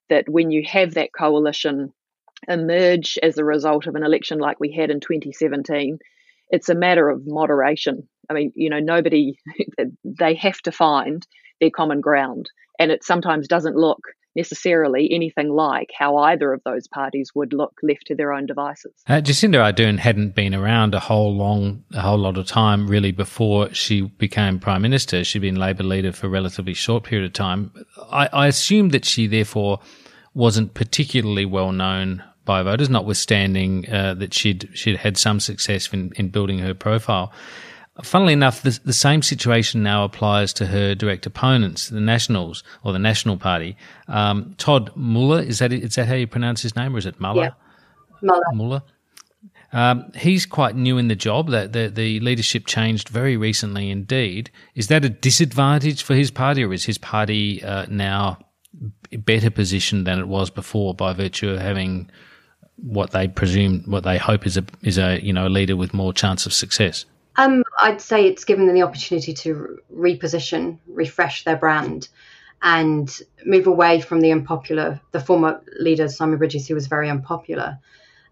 That 0.08 0.28
when 0.28 0.50
you 0.50 0.62
have 0.66 0.94
that 0.94 1.10
coalition 1.16 1.92
emerge 2.48 3.18
as 3.22 3.38
a 3.38 3.44
result 3.44 3.86
of 3.86 3.94
an 3.94 4.04
election 4.04 4.38
like 4.38 4.60
we 4.60 4.70
had 4.70 4.90
in 4.90 5.00
2017, 5.00 5.98
it's 6.50 6.68
a 6.68 6.74
matter 6.74 7.08
of 7.08 7.26
moderation. 7.26 8.08
I 8.30 8.34
mean, 8.34 8.52
you 8.54 8.70
know, 8.70 8.78
nobody 8.78 9.38
they 10.04 10.34
have 10.34 10.60
to 10.62 10.72
find 10.72 11.26
their 11.60 11.70
common 11.70 12.00
ground, 12.00 12.50
and 12.78 12.90
it 12.90 13.04
sometimes 13.04 13.48
doesn't 13.48 13.76
look 13.76 14.00
necessarily 14.36 15.12
anything 15.12 15.48
like 15.48 15.90
how 15.98 16.16
either 16.18 16.52
of 16.52 16.62
those 16.64 16.86
parties 16.86 17.32
would 17.34 17.52
look 17.52 17.74
left 17.82 18.06
to 18.06 18.14
their 18.14 18.32
own 18.32 18.46
devices. 18.46 18.92
Uh, 19.08 19.14
Jacinda 19.14 19.58
Ardern 19.58 19.98
hadn't 19.98 20.34
been 20.34 20.54
around 20.54 20.94
a 20.94 21.00
whole 21.00 21.34
long, 21.34 21.82
a 21.94 22.02
whole 22.02 22.18
lot 22.18 22.36
of 22.36 22.46
time 22.46 22.86
really 22.86 23.10
before 23.10 23.72
she 23.74 24.02
became 24.02 24.60
prime 24.60 24.82
minister. 24.82 25.24
She'd 25.24 25.40
been 25.40 25.56
Labor 25.56 25.82
leader 25.82 26.12
for 26.12 26.26
a 26.26 26.30
relatively 26.30 26.74
short 26.74 27.04
period 27.04 27.26
of 27.26 27.32
time. 27.32 27.72
I, 28.12 28.28
I 28.32 28.46
assume 28.46 28.90
that 28.90 29.04
she 29.04 29.26
therefore 29.26 29.80
wasn't 30.34 30.74
particularly 30.74 31.46
well 31.46 31.72
known 31.72 32.22
by 32.44 32.62
voters, 32.62 32.88
notwithstanding 32.88 33.90
uh, 33.90 34.14
that 34.14 34.32
she'd 34.32 34.68
she'd 34.72 34.98
had 34.98 35.16
some 35.16 35.40
success 35.40 35.92
in, 35.92 36.12
in 36.16 36.28
building 36.28 36.60
her 36.60 36.74
profile. 36.74 37.32
Funnily 38.02 38.34
enough, 38.34 38.62
the, 38.62 38.78
the, 38.84 38.92
same 38.92 39.22
situation 39.22 39.82
now 39.82 40.04
applies 40.04 40.52
to 40.54 40.66
her 40.66 40.94
direct 40.94 41.24
opponents, 41.24 41.88
the 41.88 42.00
Nationals 42.00 42.62
or 42.84 42.92
the 42.92 42.98
National 42.98 43.38
Party. 43.38 43.74
Um, 44.06 44.54
Todd 44.58 44.90
Muller, 44.94 45.40
is 45.40 45.60
that 45.60 45.72
is 45.72 45.94
that 45.94 46.06
how 46.06 46.14
you 46.14 46.26
pronounce 46.26 46.60
his 46.60 46.76
name, 46.76 46.94
or 46.94 46.98
is 46.98 47.06
it 47.06 47.18
Muller? 47.20 47.42
Yeah. 47.42 47.50
Muller. 48.20 48.42
Muller. 48.52 48.82
Um, 49.72 50.12
he's 50.14 50.44
quite 50.44 50.76
new 50.76 50.98
in 50.98 51.08
the 51.08 51.14
job. 51.14 51.50
That 51.50 51.72
the, 51.72 51.88
the 51.88 52.20
leadership 52.20 52.66
changed 52.66 53.08
very 53.08 53.36
recently 53.36 53.90
indeed. 53.90 54.50
Is 54.74 54.88
that 54.88 55.04
a 55.04 55.08
disadvantage 55.08 56.02
for 56.02 56.14
his 56.14 56.30
party, 56.30 56.64
or 56.64 56.74
is 56.74 56.84
his 56.84 56.98
party 56.98 57.64
uh, 57.64 57.86
now 57.88 58.38
better 59.10 59.50
positioned 59.50 60.06
than 60.06 60.18
it 60.18 60.28
was 60.28 60.50
before 60.50 60.94
by 60.94 61.14
virtue 61.14 61.48
of 61.48 61.60
having 61.60 62.10
what 62.76 63.12
they 63.12 63.26
presume, 63.26 63.82
what 63.86 64.04
they 64.04 64.18
hope 64.18 64.46
is 64.46 64.56
a 64.58 64.64
is 64.82 64.98
a 64.98 65.18
you 65.24 65.32
know 65.32 65.46
a 65.46 65.48
leader 65.48 65.76
with 65.76 65.94
more 65.94 66.12
chance 66.12 66.44
of 66.44 66.52
success? 66.52 67.06
Um, 67.36 67.64
I'd 67.80 68.00
say 68.00 68.26
it's 68.26 68.44
given 68.44 68.66
them 68.66 68.74
the 68.74 68.82
opportunity 68.82 69.34
to 69.34 69.78
reposition, 69.94 70.78
refresh 70.86 71.44
their 71.44 71.56
brand, 71.56 72.08
and 72.62 73.14
move 73.44 73.66
away 73.66 74.00
from 74.00 74.20
the 74.20 74.32
unpopular, 74.32 75.00
the 75.12 75.20
former 75.20 75.62
leader 75.78 76.08
Simon 76.08 76.38
Bridges, 76.38 76.66
who 76.66 76.74
was 76.74 76.86
very 76.86 77.10
unpopular. 77.10 77.78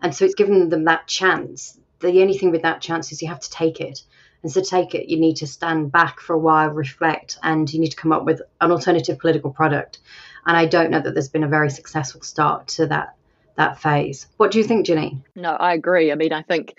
And 0.00 0.14
so 0.14 0.24
it's 0.24 0.34
given 0.34 0.68
them 0.68 0.84
that 0.84 1.06
chance. 1.06 1.78
The 2.00 2.22
only 2.22 2.38
thing 2.38 2.50
with 2.50 2.62
that 2.62 2.80
chance 2.80 3.12
is 3.12 3.22
you 3.22 3.28
have 3.28 3.40
to 3.40 3.50
take 3.50 3.80
it. 3.80 4.02
And 4.42 4.52
to 4.52 4.62
take 4.62 4.94
it, 4.94 5.08
you 5.08 5.18
need 5.18 5.36
to 5.36 5.46
stand 5.46 5.90
back 5.90 6.20
for 6.20 6.34
a 6.34 6.38
while, 6.38 6.68
reflect, 6.68 7.38
and 7.42 7.72
you 7.72 7.80
need 7.80 7.90
to 7.90 7.96
come 7.96 8.12
up 8.12 8.24
with 8.24 8.42
an 8.60 8.70
alternative 8.70 9.18
political 9.18 9.50
product. 9.50 10.00
And 10.46 10.54
I 10.54 10.66
don't 10.66 10.90
know 10.90 11.00
that 11.00 11.14
there's 11.14 11.30
been 11.30 11.44
a 11.44 11.48
very 11.48 11.70
successful 11.70 12.20
start 12.20 12.68
to 12.68 12.86
that 12.88 13.16
that 13.56 13.80
phase. 13.80 14.26
What 14.36 14.50
do 14.50 14.58
you 14.58 14.64
think, 14.64 14.86
Janine? 14.86 15.22
No, 15.34 15.50
I 15.50 15.74
agree. 15.74 16.10
I 16.10 16.16
mean, 16.16 16.32
I 16.32 16.42
think 16.42 16.74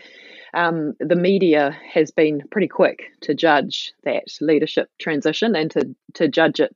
um, 0.56 0.94
the 1.00 1.18
media 1.18 1.78
has 1.94 2.12
been 2.12 2.42
pretty 2.50 2.70
quick 2.70 3.04
to 3.22 3.36
judge 3.36 3.94
that 4.06 4.24
leadership 4.40 4.90
transition 5.00 5.56
and 5.56 5.70
to 5.72 5.96
to 6.16 6.28
judge 6.30 6.62
it, 6.62 6.76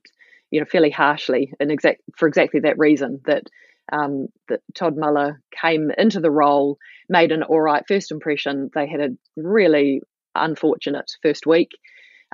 you 0.50 0.60
know, 0.60 0.66
fairly 0.66 0.90
harshly, 0.90 1.52
and 1.58 1.72
exact 1.72 2.02
for 2.16 2.28
exactly 2.28 2.60
that 2.60 2.78
reason 2.78 3.20
that 3.24 3.44
um, 3.90 4.28
that 4.48 4.60
Todd 4.74 4.96
Muller 4.96 5.40
came 5.60 5.90
into 5.96 6.20
the 6.20 6.30
role, 6.30 6.76
made 7.08 7.32
an 7.32 7.42
all 7.42 7.60
right 7.60 7.82
first 7.88 8.12
impression. 8.12 8.70
They 8.74 8.86
had 8.86 9.00
a 9.00 9.16
really 9.36 10.02
unfortunate 10.34 11.10
first 11.22 11.46
week 11.46 11.70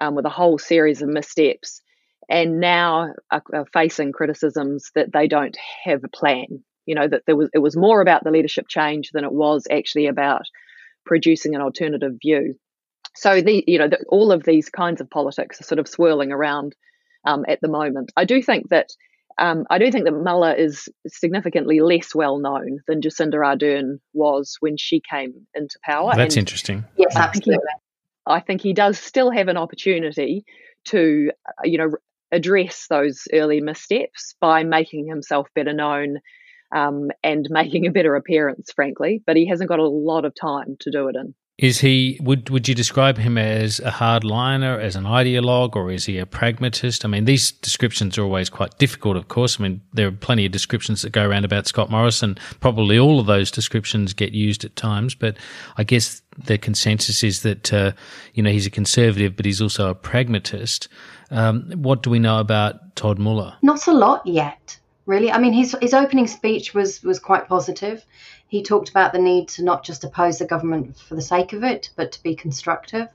um, 0.01 0.17
with 0.17 0.27
a 0.27 0.31
whole 0.31 0.59
series 0.59 1.01
of 1.01 1.09
missteps, 1.09 1.81
and 2.29 2.59
now 2.59 3.13
are, 3.31 3.43
are 3.55 3.67
facing 3.73 4.11
criticisms 4.11 4.91
that 4.97 5.13
they 5.13 5.29
don't 5.29 5.57
have 5.85 6.03
a 6.03 6.09
plan. 6.09 6.65
You 6.87 6.97
know 6.97 7.07
that 7.07 7.23
there 7.27 7.37
was 7.37 7.51
it 7.55 7.61
was 7.61 7.77
more 7.77 8.01
about 8.01 8.25
the 8.25 8.33
leadership 8.33 8.67
change 8.69 9.11
than 9.13 9.23
it 9.25 9.33
was 9.33 9.69
actually 9.71 10.09
about 10.09 10.43
producing 11.07 11.55
an 11.55 11.63
alternative 11.63 12.13
view. 12.21 12.59
So 13.15 13.41
the 13.41 13.65
you 13.67 13.79
know 13.79 13.89
the, 13.89 14.05
all 14.09 14.33
of 14.33 14.45
these 14.45 14.69
kinds 14.69 15.01
of 15.01 15.09
politics 15.09 15.61
are 15.61 15.65
sort 15.65 15.79
of 15.79 15.89
swirling 15.89 16.33
around 16.33 16.75
um, 17.25 17.45
at 17.49 17.61
the 17.63 17.69
moment. 17.69 18.13
I 18.17 18.25
do 18.25 18.43
think 18.43 18.69
that 18.69 18.91
um, 19.39 19.65
I 19.71 19.79
do 19.79 19.91
think 19.91 20.05
that 20.05 20.13
Muller 20.13 20.53
is 20.53 20.89
significantly 21.07 21.81
less 21.81 22.15
well 22.15 22.39
known 22.39 22.81
than 22.87 23.01
Jacinda 23.01 23.35
Ardern 23.35 24.01
was 24.13 24.57
when 24.61 24.77
she 24.77 25.01
came 25.01 25.47
into 25.55 25.79
power. 25.85 26.13
That's 26.15 26.37
and 26.37 26.41
interesting. 26.41 26.85
Yes, 26.97 27.17
absolutely. 27.17 27.65
I 28.27 28.41
think 28.41 28.61
he 28.61 28.73
does 28.73 28.99
still 28.99 29.31
have 29.31 29.49
an 29.49 29.57
opportunity 29.57 30.45
to, 30.87 31.31
uh, 31.47 31.63
you 31.65 31.79
know, 31.79 31.91
address 32.33 32.87
those 32.89 33.29
early 33.33 33.61
missteps 33.61 34.35
by 34.41 34.65
making 34.65 35.07
himself 35.07 35.49
better 35.55 35.73
known 35.73 36.19
um, 36.75 37.11
and 37.23 37.47
making 37.51 37.87
a 37.87 37.91
better 37.91 38.17
appearance, 38.17 38.73
frankly. 38.75 39.23
But 39.27 39.37
he 39.37 39.47
hasn't 39.47 39.69
got 39.69 39.79
a 39.79 39.89
lot 39.89 40.25
of 40.25 40.35
time 40.35 40.77
to 40.81 40.91
do 40.91 41.09
it 41.09 41.17
in. 41.17 41.35
Is 41.59 41.81
he 41.81 42.19
would 42.21 42.51
would 42.51 42.69
you 42.69 42.75
describe 42.75 43.17
him 43.17 43.39
as 43.39 43.81
a 43.81 43.91
hardliner, 43.91 44.79
as 44.79 44.95
an 44.95 45.05
ideologue, 45.05 45.75
or 45.75 45.91
is 45.91 46.05
he 46.05 46.19
a 46.19 46.27
pragmatist? 46.27 47.03
I 47.03 47.09
mean, 47.09 47.25
these 47.25 47.51
descriptions 47.51 48.19
are 48.19 48.25
always 48.25 48.51
quite 48.51 48.77
difficult, 48.77 49.17
of 49.17 49.29
course. 49.29 49.59
I 49.59 49.63
mean, 49.63 49.81
there 49.95 50.07
are 50.07 50.13
plenty 50.13 50.45
of 50.45 50.53
descriptions 50.53 51.01
that 51.01 51.13
go 51.13 51.27
around 51.27 51.47
about 51.47 51.67
Scott 51.67 51.91
Morrison. 51.91 52.37
Probably 52.61 52.99
all 52.99 53.19
of 53.19 53.25
those 53.25 53.51
descriptions 53.51 54.13
get 54.13 54.33
used 54.33 54.67
at 54.67 54.77
times, 54.77 55.15
but 55.15 55.39
I 55.79 55.85
guess 55.85 56.21
the 56.45 56.59
consensus 56.59 57.25
is 57.25 57.41
that 57.41 57.73
uh, 57.73 57.93
you 58.35 58.43
know 58.43 58.51
he's 58.51 58.67
a 58.67 58.71
conservative, 58.71 59.35
but 59.35 59.47
he's 59.47 59.63
also 59.63 59.89
a 59.89 59.95
pragmatist. 59.95 60.89
Um, 61.31 61.73
what 61.75 62.03
do 62.03 62.11
we 62.11 62.19
know 62.19 62.39
about 62.39 62.97
Todd 62.97 63.19
Muller? 63.19 63.57
Not 63.63 63.87
a 63.87 63.93
lot 63.93 64.27
yet, 64.27 64.79
really. 65.07 65.33
I 65.33 65.39
mean, 65.39 65.53
his 65.53 65.75
his 65.81 65.95
opening 65.95 66.27
speech 66.27 66.75
was 66.75 67.03
was 67.03 67.19
quite 67.19 67.49
positive 67.49 68.05
he 68.49 68.63
talked 68.63 68.89
about 68.89 69.13
the 69.13 69.19
need 69.19 69.49
to 69.49 69.65
not 69.65 69.85
just 69.85 70.05
oppose 70.05 70.39
the 70.39 70.47
government 70.47 70.99
for 70.99 71.15
the 71.15 71.23
sake 71.23 71.53
of 71.53 71.65
it, 71.65 71.91
but 71.97 72.13
to 72.13 72.23
be 72.23 72.35
constructive. 72.35 73.09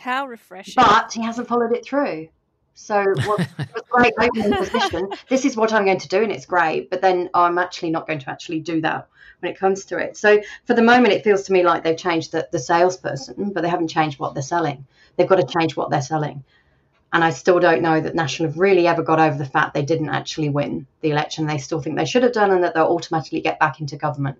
How 0.00 0.26
refreshing. 0.26 0.74
But 0.76 1.12
he 1.12 1.22
hasn't 1.22 1.48
followed 1.48 1.72
it 1.72 1.84
through. 1.84 2.28
So 2.74 3.04
what 3.24 3.38
was 3.58 3.82
great 3.90 4.14
opening 4.18 4.54
position. 4.54 5.10
This 5.28 5.44
is 5.44 5.56
what 5.56 5.72
I'm 5.72 5.84
going 5.84 6.00
to 6.00 6.08
do, 6.08 6.22
and 6.22 6.30
it's 6.30 6.46
great. 6.46 6.90
But 6.90 7.00
then 7.00 7.30
I'm 7.34 7.58
actually 7.58 7.90
not 7.90 8.06
going 8.06 8.18
to 8.20 8.30
actually 8.30 8.60
do 8.60 8.80
that 8.82 9.08
when 9.40 9.52
it 9.52 9.58
comes 9.58 9.84
to 9.86 9.98
it. 9.98 10.16
So 10.16 10.40
for 10.64 10.74
the 10.74 10.82
moment, 10.82 11.14
it 11.14 11.24
feels 11.24 11.44
to 11.44 11.52
me 11.52 11.62
like 11.62 11.84
they've 11.84 11.96
changed 11.96 12.32
the, 12.32 12.48
the 12.52 12.58
salesperson, 12.58 13.52
but 13.52 13.62
they 13.62 13.68
haven't 13.68 13.88
changed 13.88 14.18
what 14.18 14.34
they're 14.34 14.42
selling. 14.42 14.86
They've 15.16 15.28
got 15.28 15.36
to 15.36 15.58
change 15.58 15.76
what 15.76 15.90
they're 15.90 16.02
selling. 16.02 16.44
And 17.12 17.24
I 17.24 17.30
still 17.30 17.58
don't 17.58 17.82
know 17.82 18.00
that 18.00 18.14
National 18.14 18.50
have 18.50 18.58
really 18.58 18.86
ever 18.86 19.02
got 19.02 19.18
over 19.18 19.38
the 19.38 19.46
fact 19.46 19.72
they 19.72 19.84
didn't 19.84 20.10
actually 20.10 20.50
win 20.50 20.86
the 21.00 21.10
election. 21.10 21.46
They 21.46 21.58
still 21.58 21.80
think 21.80 21.96
they 21.96 22.04
should 22.04 22.22
have 22.22 22.32
done, 22.32 22.50
and 22.50 22.62
that 22.64 22.74
they'll 22.74 22.84
automatically 22.84 23.40
get 23.40 23.58
back 23.58 23.80
into 23.80 23.96
government. 23.96 24.38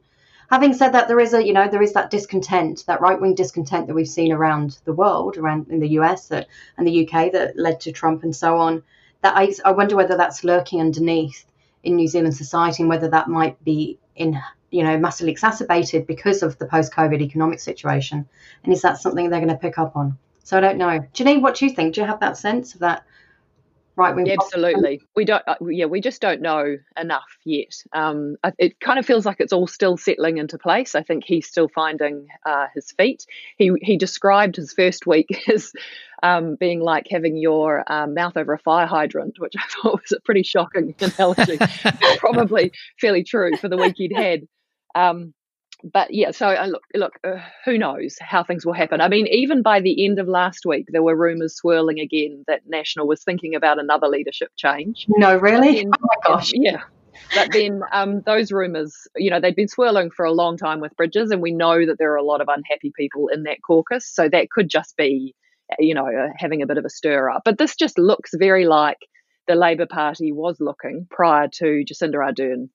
Having 0.51 0.75
said 0.75 0.93
that, 0.93 1.09
there 1.09 1.21
is 1.21 1.35
a 1.35 1.45
you 1.45 1.53
know 1.53 1.69
there 1.69 1.83
is 1.83 1.93
that 1.93 2.11
discontent, 2.11 2.85
that 2.87 3.01
right 3.01 3.21
wing 3.21 3.35
discontent 3.35 3.87
that 3.87 3.95
we've 3.95 4.09
seen 4.09 4.33
around 4.33 4.79
the 4.85 4.93
world, 4.93 5.37
around 5.37 5.69
in 5.69 5.81
the 5.81 5.91
US 6.01 6.29
that, 6.29 6.47
and 6.77 6.87
the 6.87 7.07
UK 7.07 7.33
that 7.33 7.57
led 7.57 7.81
to 7.81 7.93
Trump 7.93 8.23
and 8.23 8.35
so 8.35 8.57
on. 8.57 8.83
That 9.23 9.37
I, 9.37 9.53
I 9.65 9.73
wonder 9.73 9.97
whether 9.97 10.17
that's 10.17 10.45
lurking 10.45 10.81
underneath 10.81 11.45
in 11.83 11.97
New 11.97 12.09
Zealand 12.09 12.37
society, 12.37 12.83
and 12.83 12.91
whether 12.91 13.09
that 13.09 13.29
might 13.29 13.63
be 13.65 13.99
in 14.17 14.41
you 14.71 14.85
know 14.85 14.99
massively 14.99 15.33
exacerbated 15.33 16.07
because 16.07 16.43
of 16.43 16.59
the 16.59 16.67
post 16.67 16.93
COVID 16.93 17.21
economic 17.21 17.61
situation. 17.61 18.29
And 18.65 18.73
is 18.73 18.83
that 18.83 18.99
something 18.99 19.29
they're 19.29 19.41
going 19.41 19.53
to 19.53 19.57
pick 19.57 19.79
up 19.79 19.97
on? 19.97 20.19
So 20.49 20.57
I 20.57 20.61
don't 20.61 20.79
know. 20.79 21.01
Janine, 21.13 21.43
what 21.43 21.57
do 21.57 21.67
you 21.67 21.75
think? 21.75 21.95
Do 21.95 22.01
you 22.01 22.07
have 22.07 22.21
that 22.21 22.39
sense 22.39 22.73
of 22.73 22.81
that 22.81 23.05
right 23.97 24.17
wing? 24.17 24.33
Absolutely. 24.33 25.03
We 25.15 25.27
don't. 25.27 25.43
Uh, 25.47 25.57
yeah, 25.69 25.85
we 25.85 26.01
just 26.01 26.23
don't 26.23 26.41
know 26.41 26.79
enough 26.99 27.29
yet. 27.45 27.75
Um, 27.93 28.37
it 28.57 28.81
kind 28.81 28.99
of 28.99 29.05
feels 29.05 29.27
like 29.27 29.41
it's 29.41 29.53
all 29.53 29.67
still 29.67 29.99
settling 29.99 30.39
into 30.39 30.57
place. 30.57 30.95
I 30.95 31.03
think 31.03 31.25
he's 31.25 31.47
still 31.47 31.69
finding 31.69 32.29
uh, 32.47 32.69
his 32.75 32.91
feet. 32.93 33.27
He 33.59 33.73
he 33.83 33.99
described 33.99 34.57
his 34.57 34.73
first 34.73 35.07
week 35.07 35.39
as 35.53 35.71
um, 36.23 36.55
being 36.55 36.81
like 36.81 37.09
having 37.11 37.37
your 37.37 37.85
um, 37.93 38.15
mouth 38.15 38.39
over 38.39 38.55
a 38.55 38.59
fire 38.59 38.87
hydrant, 38.87 39.39
which 39.39 39.53
I 39.55 39.65
thought 39.83 40.01
was 40.01 40.13
a 40.13 40.21
pretty 40.21 40.45
shocking 40.45 40.95
analogy. 41.01 41.59
Probably 42.17 42.73
fairly 42.99 43.23
true 43.23 43.55
for 43.59 43.69
the 43.69 43.77
week 43.77 43.97
he'd 43.99 44.17
had. 44.17 44.49
Um, 44.95 45.35
but 45.85 46.13
yeah, 46.13 46.33
so 46.33 46.49
uh, 46.49 46.67
look, 46.67 46.83
look, 46.95 47.13
uh, 47.25 47.39
who 47.65 47.79
knows 47.79 48.17
how 48.21 48.43
things 48.43 48.67
will 48.67 48.73
happen? 48.73 49.01
I 49.01 49.09
mean, 49.09 49.27
even 49.29 49.63
by 49.63 49.81
the 49.81 50.05
end 50.05 50.19
of 50.19 50.27
last 50.27 50.67
week, 50.67 50.87
there 50.91 51.03
were 51.03 51.15
rumours 51.15 51.55
swirling 51.55 52.01
again 52.01 52.45
that 52.49 52.63
National 52.67 53.07
was 53.07 53.23
thinking 53.23 53.55
about 53.55 53.79
another 53.79 54.09
leadership 54.09 54.51
change. 54.57 55.07
No, 55.09 55.37
really? 55.37 55.77
Then, 55.77 55.93
oh 56.03 56.07
my 56.07 56.35
gosh! 56.35 56.53
Yeah, 56.55 56.83
but 57.35 57.53
then 57.53 57.83
um, 57.93 58.23
those 58.23 58.51
rumours, 58.51 59.07
you 59.17 59.31
know, 59.31 59.41
they've 59.41 59.55
been 59.55 59.69
swirling 59.69 60.11
for 60.11 60.25
a 60.25 60.33
long 60.33 60.57
time 60.57 60.81
with 60.81 60.97
Bridges, 60.97 61.31
and 61.31 61.41
we 61.41 61.53
know 61.53 61.87
that 61.87 61.99
there 61.99 62.13
are 62.13 62.17
a 62.17 62.25
lot 62.25 62.41
of 62.41 62.49
unhappy 62.49 62.93
people 62.97 63.29
in 63.29 63.45
that 63.45 63.59
caucus. 63.65 64.07
So 64.07 64.29
that 64.29 64.51
could 64.51 64.69
just 64.69 64.97
be, 64.97 65.35
you 65.79 65.95
know, 65.95 66.07
uh, 66.07 66.29
having 66.37 66.63
a 66.63 66.67
bit 66.67 66.79
of 66.79 66.85
a 66.85 66.91
stir 66.91 67.31
up. 67.31 67.43
But 67.45 67.59
this 67.59 67.77
just 67.77 67.99
looks 67.99 68.33
very 68.35 68.67
like 68.67 68.99
the 69.47 69.55
Labour 69.55 69.87
Party 69.87 70.33
was 70.33 70.57
looking 70.61 71.07
prior 71.11 71.49
to 71.55 71.85
Jacinda 71.85 72.17
Ardern 72.17 72.69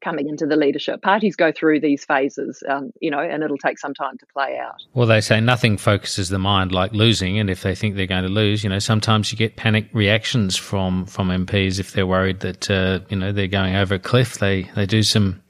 coming 0.00 0.28
into 0.28 0.46
the 0.46 0.56
leadership. 0.56 1.02
Parties 1.02 1.36
go 1.36 1.52
through 1.52 1.80
these 1.80 2.04
phases, 2.04 2.62
um, 2.68 2.92
you 3.00 3.10
know, 3.10 3.20
and 3.20 3.42
it'll 3.42 3.58
take 3.58 3.78
some 3.78 3.94
time 3.94 4.18
to 4.18 4.26
play 4.26 4.58
out. 4.58 4.82
Well, 4.94 5.06
they 5.06 5.20
say 5.20 5.40
nothing 5.40 5.76
focuses 5.76 6.28
the 6.28 6.38
mind 6.38 6.72
like 6.72 6.92
losing, 6.92 7.38
and 7.38 7.50
if 7.50 7.62
they 7.62 7.74
think 7.74 7.96
they're 7.96 8.06
going 8.06 8.24
to 8.24 8.28
lose, 8.28 8.64
you 8.64 8.70
know, 8.70 8.78
sometimes 8.78 9.30
you 9.30 9.38
get 9.38 9.56
panic 9.56 9.88
reactions 9.92 10.56
from 10.56 11.06
from 11.06 11.28
MPs 11.28 11.78
if 11.78 11.92
they're 11.92 12.06
worried 12.06 12.40
that 12.40 12.70
uh, 12.70 13.00
you 13.08 13.16
know 13.16 13.32
they're 13.32 13.46
going 13.46 13.76
over 13.76 13.94
a 13.94 13.98
cliff. 13.98 14.38
They 14.38 14.62
they 14.74 14.86
do 14.86 15.02
some 15.02 15.42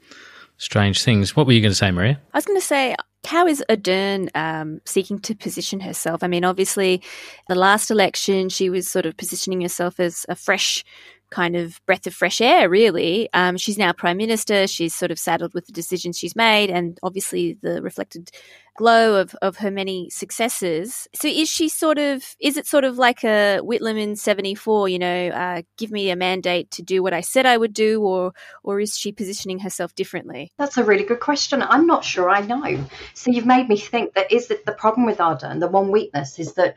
strange 0.57 1.03
things. 1.03 1.35
What 1.35 1.47
were 1.47 1.53
you 1.53 1.61
going 1.61 1.71
to 1.71 1.75
say, 1.75 1.91
Marija? 1.91 2.19
I 2.33 2.37
was 2.37 2.45
going 2.45 2.59
to 2.59 2.65
say. 2.65 2.95
How 3.23 3.45
is 3.45 3.63
Ardern 3.69 4.29
um, 4.33 4.81
seeking 4.83 5.19
to 5.19 5.35
position 5.35 5.79
herself? 5.79 6.23
I 6.23 6.27
mean, 6.27 6.43
obviously, 6.43 7.03
the 7.47 7.53
last 7.53 7.91
election, 7.91 8.49
she 8.49 8.67
was 8.71 8.87
sort 8.87 9.05
of 9.05 9.15
positioning 9.15 9.61
herself 9.61 9.99
as 9.99 10.25
a 10.27 10.35
fresh 10.35 10.83
kind 11.31 11.55
of 11.55 11.83
breath 11.85 12.05
of 12.05 12.13
fresh 12.13 12.41
air, 12.41 12.69
really. 12.69 13.29
Um, 13.33 13.57
she's 13.57 13.77
now 13.77 13.93
prime 13.93 14.17
minister. 14.17 14.67
She's 14.67 14.93
sort 14.93 15.11
of 15.11 15.17
saddled 15.17 15.53
with 15.53 15.65
the 15.65 15.71
decisions 15.71 16.17
she's 16.17 16.35
made, 16.35 16.69
and 16.69 16.99
obviously 17.01 17.57
the 17.61 17.81
reflected 17.81 18.29
glow 18.77 19.19
of, 19.19 19.35
of 19.41 19.57
her 19.57 19.71
many 19.71 20.09
successes. 20.09 21.07
So, 21.13 21.27
is 21.27 21.49
she 21.49 21.69
sort 21.69 21.97
of? 21.97 22.23
Is 22.39 22.57
it 22.57 22.67
sort 22.67 22.83
of 22.83 22.97
like 22.97 23.23
a 23.23 23.59
Whitlam 23.63 23.99
in 23.99 24.15
'74? 24.15 24.89
You 24.89 24.99
know, 24.99 25.27
uh, 25.29 25.61
give 25.77 25.91
me 25.91 26.09
a 26.09 26.15
mandate 26.15 26.71
to 26.71 26.81
do 26.81 27.01
what 27.01 27.13
I 27.13 27.21
said 27.21 27.45
I 27.45 27.57
would 27.57 27.73
do, 27.73 28.01
or 28.01 28.33
or 28.63 28.79
is 28.79 28.97
she 28.97 29.11
positioning 29.11 29.59
herself 29.59 29.95
differently? 29.95 30.51
That's 30.57 30.77
a 30.77 30.83
really 30.83 31.03
good 31.03 31.19
question. 31.19 31.61
I'm 31.61 31.87
not 31.87 32.03
sure. 32.03 32.29
I 32.29 32.41
know. 32.41 32.85
So 33.13 33.31
you've 33.31 33.45
made 33.45 33.69
me 33.69 33.77
think 33.77 34.13
that 34.13 34.31
is 34.31 34.51
it 34.51 34.65
the 34.65 34.73
problem 34.73 35.05
with 35.05 35.17
Ardern? 35.17 35.59
The 35.59 35.67
one 35.67 35.91
weakness 35.91 36.39
is 36.39 36.53
that 36.53 36.75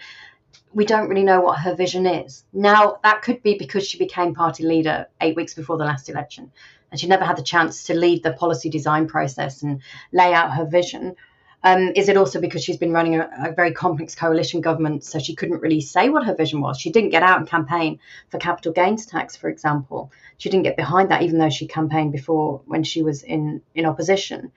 we 0.73 0.85
don't 0.85 1.09
really 1.09 1.25
know 1.25 1.41
what 1.41 1.59
her 1.61 1.75
vision 1.75 2.07
is. 2.07 2.45
Now, 2.53 2.99
that 3.03 3.23
could 3.23 3.43
be 3.43 3.57
because 3.57 3.87
she 3.87 3.99
became 3.99 4.35
party 4.35 4.65
leader 4.65 5.07
eight 5.21 5.37
weeks 5.37 5.55
before 5.55 5.77
the 5.77 5.85
last 5.85 6.09
election, 6.09 6.51
and 6.91 7.01
she 7.01 7.07
never 7.07 7.25
had 7.25 7.37
the 7.37 7.43
chance 7.43 7.85
to 7.85 7.95
lead 7.95 8.23
the 8.23 8.33
policy 8.33 8.71
design 8.71 9.07
process 9.07 9.63
and 9.63 9.83
lay 10.13 10.33
out 10.33 10.55
her 10.55 10.67
vision. 10.67 11.17
Um, 11.63 11.93
is 11.97 12.11
it 12.11 12.19
also 12.19 12.41
because 12.41 12.63
she's 12.63 12.77
been 12.77 12.93
running 12.93 13.15
a, 13.15 13.31
a, 13.47 13.53
very 13.53 13.73
complex 13.73 14.15
coalition 14.15 14.61
government, 14.61 15.03
so 15.03 15.19
she 15.19 15.35
couldn't 15.35 15.63
really 15.63 15.81
say 15.81 16.11
what 16.11 16.27
her 16.27 16.35
vision 16.35 16.61
was? 16.61 16.79
She 16.79 16.91
didn't 16.91 17.11
get 17.11 17.23
out 17.23 17.39
and 17.39 17.49
campaign 17.49 18.01
for 18.29 18.37
capital 18.37 18.73
gains 18.73 19.07
tax, 19.07 19.35
for 19.35 19.49
example. 19.49 20.13
She 20.37 20.51
didn't 20.51 20.65
get 20.65 20.77
behind 20.77 21.11
that, 21.11 21.23
even 21.23 21.39
though 21.39 21.49
she 21.49 21.67
campaigned 21.67 22.13
before 22.13 22.61
when 22.67 22.85
she 22.85 23.03
was 23.03 23.23
in 23.23 23.63
in 23.75 23.87
opposition 23.87 24.53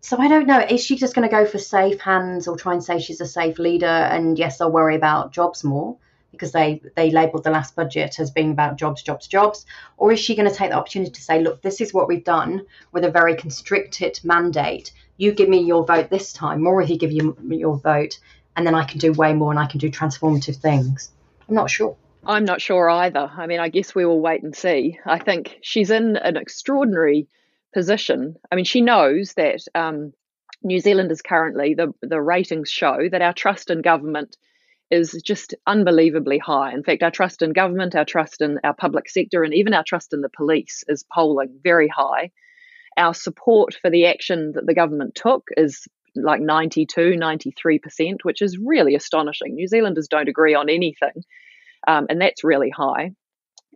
so 0.00 0.16
I 0.18 0.28
don't 0.28 0.46
know. 0.46 0.60
Is 0.60 0.84
she 0.84 0.96
just 0.96 1.14
going 1.14 1.28
to 1.28 1.34
go 1.34 1.44
for 1.44 1.58
safe 1.58 2.00
hands 2.00 2.46
or 2.46 2.56
try 2.56 2.72
and 2.72 2.82
say 2.82 2.98
she's 2.98 3.20
a 3.20 3.26
safe 3.26 3.58
leader? 3.58 3.86
And 3.86 4.38
yes, 4.38 4.60
I'll 4.60 4.70
worry 4.70 4.96
about 4.96 5.32
jobs 5.32 5.64
more 5.64 5.96
because 6.30 6.52
they 6.52 6.80
they 6.94 7.10
labelled 7.10 7.44
the 7.44 7.50
last 7.50 7.74
budget 7.74 8.20
as 8.20 8.30
being 8.30 8.50
about 8.50 8.76
jobs, 8.76 9.02
jobs, 9.02 9.26
jobs. 9.26 9.66
Or 9.96 10.12
is 10.12 10.20
she 10.20 10.36
going 10.36 10.48
to 10.48 10.54
take 10.54 10.70
the 10.70 10.76
opportunity 10.76 11.10
to 11.10 11.22
say, 11.22 11.42
look, 11.42 11.62
this 11.62 11.80
is 11.80 11.92
what 11.92 12.08
we've 12.08 12.24
done 12.24 12.64
with 12.92 13.04
a 13.04 13.10
very 13.10 13.34
constricted 13.36 14.20
mandate. 14.22 14.92
You 15.16 15.32
give 15.32 15.48
me 15.48 15.62
your 15.62 15.84
vote 15.84 16.10
this 16.10 16.32
time, 16.32 16.66
or 16.66 16.80
if 16.80 16.90
you 16.90 16.98
give 16.98 17.12
you 17.12 17.36
your 17.48 17.76
vote, 17.76 18.18
and 18.56 18.66
then 18.66 18.74
I 18.74 18.84
can 18.84 18.98
do 18.98 19.12
way 19.12 19.32
more 19.32 19.50
and 19.50 19.58
I 19.58 19.66
can 19.66 19.78
do 19.78 19.90
transformative 19.90 20.56
things. 20.56 21.10
I'm 21.48 21.54
not 21.54 21.70
sure. 21.70 21.96
I'm 22.24 22.44
not 22.44 22.60
sure 22.60 22.90
either. 22.90 23.30
I 23.36 23.46
mean, 23.46 23.58
I 23.58 23.68
guess 23.68 23.94
we 23.94 24.04
will 24.04 24.20
wait 24.20 24.42
and 24.42 24.54
see. 24.54 24.98
I 25.06 25.18
think 25.18 25.58
she's 25.62 25.90
in 25.90 26.16
an 26.16 26.36
extraordinary 26.36 27.26
position. 27.78 28.34
I 28.50 28.56
mean, 28.56 28.64
she 28.64 28.80
knows 28.80 29.34
that 29.34 29.60
um, 29.72 30.12
New 30.64 30.80
Zealanders 30.80 31.22
currently 31.22 31.74
the 31.74 31.92
the 32.02 32.20
ratings 32.20 32.68
show 32.68 33.08
that 33.12 33.22
our 33.22 33.32
trust 33.32 33.70
in 33.70 33.82
government 33.82 34.36
is 34.90 35.12
just 35.24 35.54
unbelievably 35.64 36.38
high. 36.38 36.72
In 36.72 36.82
fact, 36.82 37.04
our 37.04 37.12
trust 37.12 37.40
in 37.40 37.52
government, 37.52 37.94
our 37.94 38.04
trust 38.04 38.40
in 38.40 38.58
our 38.64 38.74
public 38.74 39.08
sector, 39.08 39.44
and 39.44 39.54
even 39.54 39.74
our 39.74 39.84
trust 39.84 40.12
in 40.12 40.22
the 40.22 40.36
police 40.36 40.82
is 40.88 41.04
polling 41.14 41.60
very 41.62 41.86
high. 41.86 42.32
Our 42.96 43.14
support 43.14 43.74
for 43.80 43.90
the 43.90 44.06
action 44.06 44.54
that 44.56 44.66
the 44.66 44.74
government 44.74 45.14
took 45.14 45.44
is 45.56 45.86
like 46.16 46.40
92, 46.40 47.14
93%, 47.16 48.24
which 48.24 48.42
is 48.42 48.58
really 48.58 48.96
astonishing. 48.96 49.54
New 49.54 49.68
Zealanders 49.68 50.08
don't 50.08 50.28
agree 50.28 50.56
on 50.56 50.68
anything, 50.68 51.22
um, 51.86 52.06
and 52.10 52.20
that's 52.20 52.42
really 52.42 52.70
high 52.70 53.12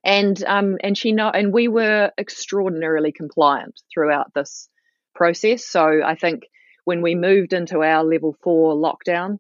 and 0.05 0.43
um, 0.45 0.79
and 0.83 0.97
she 0.97 1.13
know 1.13 1.31
and 1.31 1.53
we 1.53 1.69
were 1.69 2.11
extraordinarily 2.19 3.13
compliant 3.13 3.81
throughout 3.93 4.33
this 4.35 4.69
process. 5.15 5.67
So 5.67 6.03
I 6.05 6.15
think 6.15 6.45
when 6.85 7.03
we 7.03 7.15
moved 7.15 7.53
into 7.53 7.83
our 7.83 8.05
level 8.05 8.37
four 8.43 8.75
lockdown, 8.75 9.39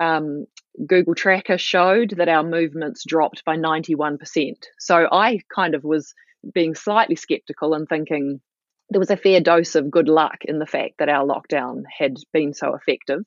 um, 0.00 0.46
Google 0.86 1.14
Tracker 1.14 1.58
showed 1.58 2.10
that 2.16 2.28
our 2.28 2.42
movements 2.42 3.04
dropped 3.06 3.44
by 3.44 3.56
ninety 3.56 3.94
one 3.94 4.18
percent. 4.18 4.68
So 4.78 5.08
I 5.10 5.40
kind 5.54 5.74
of 5.74 5.84
was 5.84 6.14
being 6.54 6.74
slightly 6.74 7.16
skeptical 7.16 7.74
and 7.74 7.88
thinking 7.88 8.40
there 8.88 9.00
was 9.00 9.10
a 9.10 9.16
fair 9.16 9.40
dose 9.40 9.74
of 9.74 9.90
good 9.90 10.08
luck 10.08 10.38
in 10.44 10.58
the 10.58 10.66
fact 10.66 10.94
that 10.98 11.08
our 11.08 11.26
lockdown 11.26 11.82
had 11.98 12.16
been 12.32 12.54
so 12.54 12.74
effective. 12.74 13.24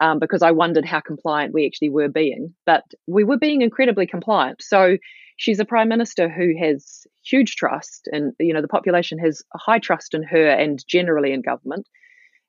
Um, 0.00 0.18
because 0.18 0.40
I 0.40 0.52
wondered 0.52 0.86
how 0.86 1.00
compliant 1.00 1.52
we 1.52 1.66
actually 1.66 1.90
were 1.90 2.08
being, 2.08 2.54
but 2.64 2.84
we 3.06 3.24
were 3.24 3.36
being 3.36 3.60
incredibly 3.60 4.06
compliant. 4.06 4.62
So 4.62 4.96
she's 5.40 5.58
a 5.58 5.64
prime 5.64 5.88
minister 5.88 6.28
who 6.28 6.52
has 6.62 7.06
huge 7.24 7.56
trust, 7.56 8.08
and 8.12 8.34
you 8.38 8.52
know 8.52 8.60
the 8.60 8.68
population 8.68 9.18
has 9.18 9.42
high 9.54 9.78
trust 9.78 10.12
in 10.12 10.22
her 10.22 10.48
and 10.50 10.84
generally 10.86 11.32
in 11.32 11.40
government. 11.40 11.88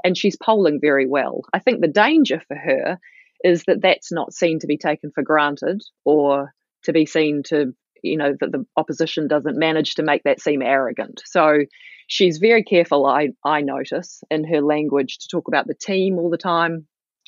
and 0.03 0.17
she's 0.17 0.35
polling 0.35 0.79
very 0.81 1.07
well. 1.07 1.43
I 1.53 1.59
think 1.59 1.79
the 1.81 1.87
danger 1.87 2.41
for 2.47 2.55
her 2.57 2.99
is 3.43 3.63
that 3.65 3.81
that's 3.81 4.11
not 4.11 4.33
seen 4.33 4.59
to 4.59 4.67
be 4.67 4.77
taken 4.77 5.11
for 5.13 5.23
granted 5.23 5.81
or 6.05 6.53
to 6.83 6.93
be 6.93 7.05
seen 7.05 7.43
to, 7.43 7.73
you 8.03 8.17
know, 8.17 8.35
that 8.39 8.51
the 8.51 8.65
opposition 8.75 9.27
doesn't 9.27 9.57
manage 9.57 9.95
to 9.95 10.03
make 10.03 10.23
that 10.23 10.41
seem 10.41 10.61
arrogant. 10.61 11.21
So 11.25 11.59
she's 12.07 12.37
very 12.39 12.63
careful, 12.63 13.05
I, 13.05 13.29
I 13.45 13.61
notice, 13.61 14.23
in 14.31 14.43
her 14.45 14.61
language 14.61 15.19
to 15.19 15.27
talk 15.27 15.47
about 15.47 15.67
the 15.67 15.75
team 15.75 16.17
all 16.17 16.29
the 16.29 16.37
time. 16.37 16.87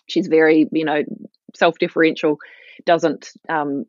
She's 0.09 0.27
very, 0.27 0.67
you 0.71 0.85
know, 0.85 1.03
self 1.55 1.77
deferential, 1.79 2.37
doesn't 2.85 3.29
um, 3.49 3.85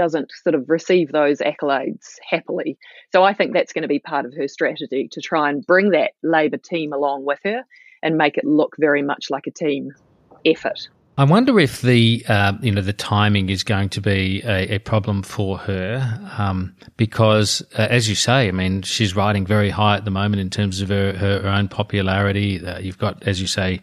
doesn't 0.00 0.32
sort 0.42 0.54
of 0.54 0.70
receive 0.70 1.12
those 1.12 1.40
accolades 1.40 2.14
happily. 2.26 2.78
So 3.12 3.22
I 3.22 3.34
think 3.34 3.52
that's 3.52 3.74
going 3.74 3.82
to 3.82 3.88
be 3.88 3.98
part 3.98 4.24
of 4.24 4.32
her 4.32 4.48
strategy 4.48 5.08
to 5.12 5.20
try 5.20 5.50
and 5.50 5.66
bring 5.66 5.90
that 5.90 6.12
Labor 6.22 6.56
team 6.56 6.94
along 6.94 7.26
with 7.26 7.38
her 7.44 7.64
and 8.02 8.16
make 8.16 8.38
it 8.38 8.46
look 8.46 8.76
very 8.78 9.02
much 9.02 9.26
like 9.28 9.46
a 9.46 9.50
team 9.50 9.92
effort. 10.46 10.88
I 11.18 11.24
wonder 11.24 11.60
if 11.60 11.82
the 11.82 12.24
uh, 12.26 12.54
you 12.62 12.72
know 12.72 12.80
the 12.80 12.94
timing 12.94 13.50
is 13.50 13.62
going 13.62 13.90
to 13.90 14.00
be 14.00 14.40
a, 14.42 14.76
a 14.76 14.78
problem 14.78 15.22
for 15.22 15.58
her 15.58 16.18
um, 16.38 16.74
because, 16.96 17.60
uh, 17.78 17.88
as 17.90 18.08
you 18.08 18.14
say, 18.14 18.48
I 18.48 18.52
mean 18.52 18.80
she's 18.80 19.14
riding 19.14 19.44
very 19.44 19.68
high 19.68 19.96
at 19.98 20.06
the 20.06 20.10
moment 20.10 20.40
in 20.40 20.48
terms 20.48 20.80
of 20.80 20.88
her, 20.88 21.12
her, 21.12 21.42
her 21.42 21.48
own 21.48 21.68
popularity. 21.68 22.64
Uh, 22.64 22.78
you've 22.78 22.96
got, 22.96 23.22
as 23.24 23.38
you 23.38 23.46
say, 23.46 23.82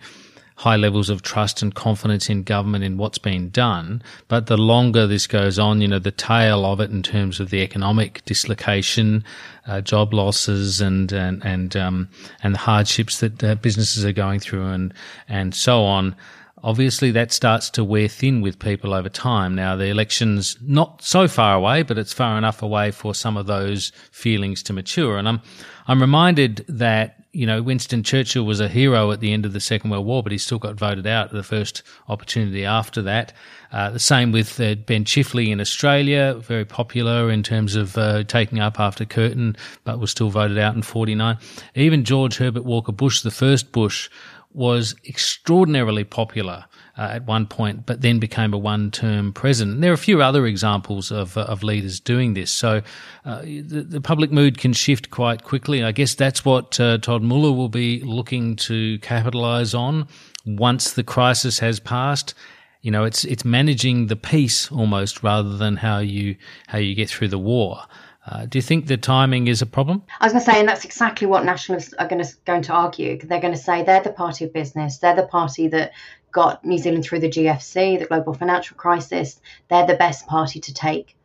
high 0.57 0.75
levels 0.75 1.11
of 1.11 1.21
trust 1.21 1.61
and 1.61 1.75
confidence 1.75 2.31
in 2.31 2.41
government 2.41 2.83
in 2.83 2.97
what's 2.97 3.19
been 3.19 3.49
done. 3.49 4.01
But 4.27 4.47
the 4.47 4.57
longer 4.57 5.05
this 5.05 5.27
goes 5.27 5.59
on, 5.59 5.81
you 5.81 5.87
know, 5.87 5.99
the 5.99 6.11
tail 6.11 6.65
of 6.65 6.79
it 6.79 6.89
in 6.89 7.03
terms 7.03 7.39
of 7.39 7.51
the 7.51 7.61
economic 7.61 8.25
dislocation, 8.25 9.23
uh, 9.67 9.81
job 9.81 10.15
losses, 10.15 10.81
and 10.81 11.11
and 11.11 11.45
and 11.45 11.77
um, 11.77 12.09
and 12.41 12.55
the 12.55 12.59
hardships 12.59 13.19
that 13.19 13.43
uh, 13.43 13.53
businesses 13.55 14.03
are 14.03 14.11
going 14.11 14.39
through, 14.39 14.65
and 14.65 14.93
and 15.29 15.53
so 15.53 15.83
on. 15.83 16.15
Obviously, 16.63 17.11
that 17.11 17.31
starts 17.31 17.69
to 17.69 17.83
wear 17.83 18.07
thin 18.07 18.41
with 18.41 18.57
people 18.57 18.95
over 18.95 19.09
time. 19.09 19.53
Now, 19.53 19.75
the 19.75 19.85
election's 19.85 20.57
not 20.59 21.03
so 21.03 21.27
far 21.27 21.53
away, 21.55 21.83
but 21.83 21.99
it's 21.99 22.13
far 22.13 22.35
enough 22.35 22.63
away 22.63 22.89
for 22.89 23.13
some 23.13 23.37
of 23.37 23.45
those 23.45 23.91
feelings 24.11 24.63
to 24.63 24.73
mature. 24.73 25.17
And 25.19 25.29
I'm, 25.29 25.41
I'm 25.87 26.01
reminded 26.01 26.65
that 26.67 27.26
you 27.37 27.45
know, 27.45 27.61
Winston 27.61 28.01
Churchill 28.01 28.47
was 28.47 28.59
a 28.59 28.67
hero 28.67 29.11
at 29.11 29.19
the 29.19 29.31
end 29.31 29.45
of 29.45 29.53
the 29.53 29.59
Second 29.59 29.91
World 29.91 30.07
War, 30.07 30.23
but 30.23 30.31
he 30.31 30.39
still 30.39 30.57
got 30.57 30.73
voted 30.73 31.05
out 31.05 31.31
the 31.31 31.43
first 31.43 31.83
opportunity 32.09 32.65
after 32.65 33.03
that. 33.03 33.31
Uh, 33.71 33.91
the 33.91 33.99
same 33.99 34.31
with 34.31 34.59
uh, 34.59 34.73
Ben 34.73 35.05
Chifley 35.05 35.51
in 35.51 35.61
Australia, 35.61 36.33
very 36.39 36.65
popular 36.65 37.29
in 37.29 37.43
terms 37.43 37.75
of 37.75 37.95
uh, 37.95 38.23
taking 38.23 38.59
up 38.59 38.79
after 38.79 39.05
Curtin, 39.05 39.55
but 39.83 39.99
was 39.99 40.09
still 40.09 40.31
voted 40.31 40.57
out 40.57 40.73
in 40.73 40.81
49. 40.81 41.37
Even 41.75 42.03
George 42.03 42.37
Herbert 42.37 42.65
Walker 42.65 42.91
Bush, 42.91 43.21
the 43.21 43.29
first 43.29 43.71
Bush, 43.71 44.09
was 44.53 44.95
extraordinarily 45.05 46.03
popular 46.03 46.65
uh, 46.97 47.09
at 47.13 47.25
one 47.25 47.45
point, 47.45 47.85
but 47.85 48.01
then 48.01 48.17
became 48.17 48.53
a 48.53 48.57
one-term 48.57 49.33
president. 49.33 49.81
There 49.81 49.91
are 49.91 49.93
a 49.93 49.97
few 49.97 50.21
other 50.21 50.45
examples 50.45 51.11
of 51.11 51.37
uh, 51.37 51.41
of 51.41 51.63
leaders 51.63 51.99
doing 51.99 52.33
this. 52.33 52.51
So 52.51 52.81
uh, 53.25 53.41
the, 53.41 53.85
the, 53.87 54.01
public 54.01 54.31
mood 54.31 54.57
can 54.57 54.73
shift 54.73 55.11
quite 55.11 55.43
quickly. 55.43 55.83
I 55.83 55.91
guess 55.91 56.15
that's 56.15 56.43
what 56.43 56.79
uh, 56.79 56.97
Todd 56.97 57.21
Muller 57.21 57.51
will 57.51 57.69
be 57.69 58.01
looking 58.01 58.55
to 58.57 58.97
capitalise 58.99 59.73
on 59.73 60.07
once 60.45 60.93
the 60.93 61.03
crisis 61.03 61.59
has 61.59 61.79
passed. 61.79 62.33
You 62.81 62.91
know, 62.91 63.03
it's 63.03 63.25
it's 63.25 63.45
managing 63.45 64.07
the 64.07 64.15
peace 64.15 64.71
almost 64.71 65.21
rather 65.23 65.57
than 65.57 65.77
how 65.77 65.99
you 65.99 66.35
how 66.67 66.77
you 66.77 66.95
get 66.95 67.09
through 67.09 67.27
the 67.27 67.39
war. 67.39 67.83
Uh, 68.27 68.45
do 68.45 68.57
you 68.57 68.61
think 68.61 68.87
the 68.87 68.97
timing 68.97 69.47
is 69.47 69.61
a 69.61 69.65
problem? 69.65 70.03
I 70.19 70.25
was 70.25 70.33
going 70.33 70.43
to 70.43 70.51
say, 70.51 70.59
and 70.59 70.67
that's 70.67 70.83
exactly 70.83 71.27
what 71.27 71.45
nationalists 71.45 71.93
are 71.93 72.07
going 72.07 72.23
to 72.23 72.33
going 72.45 72.63
to 72.63 72.73
argue. 72.73 73.17
They're 73.17 73.39
going 73.39 73.53
to 73.53 73.59
say 73.59 73.83
they're 73.83 74.03
the 74.03 74.11
party 74.11 74.43
of 74.43 74.51
business. 74.51 74.97
They're 74.97 75.15
the 75.15 75.27
party 75.27 75.69
that 75.69 75.93
got 76.33 76.65
New 76.65 76.77
Zealand 76.77 77.05
through 77.05 77.21
the 77.21 77.29
GFC, 77.29 77.97
the 77.97 78.05
global 78.05 78.33
financial 78.33 78.75
crisis. 78.75 79.39
They're 79.69 79.87
the 79.87 79.95
best 79.95 80.27
party 80.27 80.59
to 80.59 80.73
take 80.73 81.15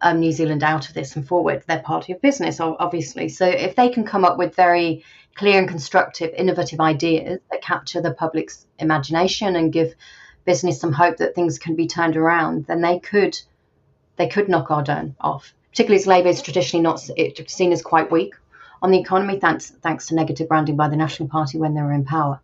um, 0.00 0.20
New 0.20 0.32
Zealand 0.32 0.62
out 0.62 0.88
of 0.88 0.94
this 0.94 1.14
and 1.14 1.28
forward. 1.28 1.62
They're 1.66 1.80
party 1.80 2.14
of 2.14 2.22
business, 2.22 2.58
obviously. 2.58 3.28
So 3.28 3.46
if 3.46 3.76
they 3.76 3.90
can 3.90 4.04
come 4.04 4.24
up 4.24 4.38
with 4.38 4.54
very 4.56 5.04
clear 5.34 5.58
and 5.58 5.68
constructive, 5.68 6.32
innovative 6.32 6.80
ideas 6.80 7.40
that 7.50 7.60
capture 7.60 8.00
the 8.00 8.14
public's 8.14 8.66
imagination 8.78 9.56
and 9.56 9.74
give 9.74 9.94
business 10.46 10.80
some 10.80 10.92
hope 10.92 11.18
that 11.18 11.34
things 11.34 11.58
can 11.58 11.76
be 11.76 11.86
turned 11.86 12.16
around, 12.16 12.64
then 12.64 12.80
they 12.80 12.98
could 12.98 13.38
they 14.16 14.28
could 14.28 14.48
knock 14.48 14.70
our 14.70 14.82
Ardern 14.82 15.14
off 15.20 15.54
particularly 15.70 16.00
as 16.00 16.06
Labour 16.06 16.28
is 16.28 16.42
traditionally 16.42 16.82
not 16.82 17.00
seen 17.00 17.72
as 17.72 17.82
quite 17.82 18.10
weak 18.10 18.34
on 18.82 18.90
the 18.90 18.98
economy, 18.98 19.38
thanks 19.38 19.70
thanks 19.82 20.06
to 20.08 20.14
negative 20.14 20.48
branding 20.48 20.76
by 20.76 20.88
the 20.88 20.96
National 20.96 21.28
Party 21.28 21.58
when 21.58 21.74
they 21.74 21.82
were 21.82 21.92
in 21.92 22.04
power. 22.04 22.40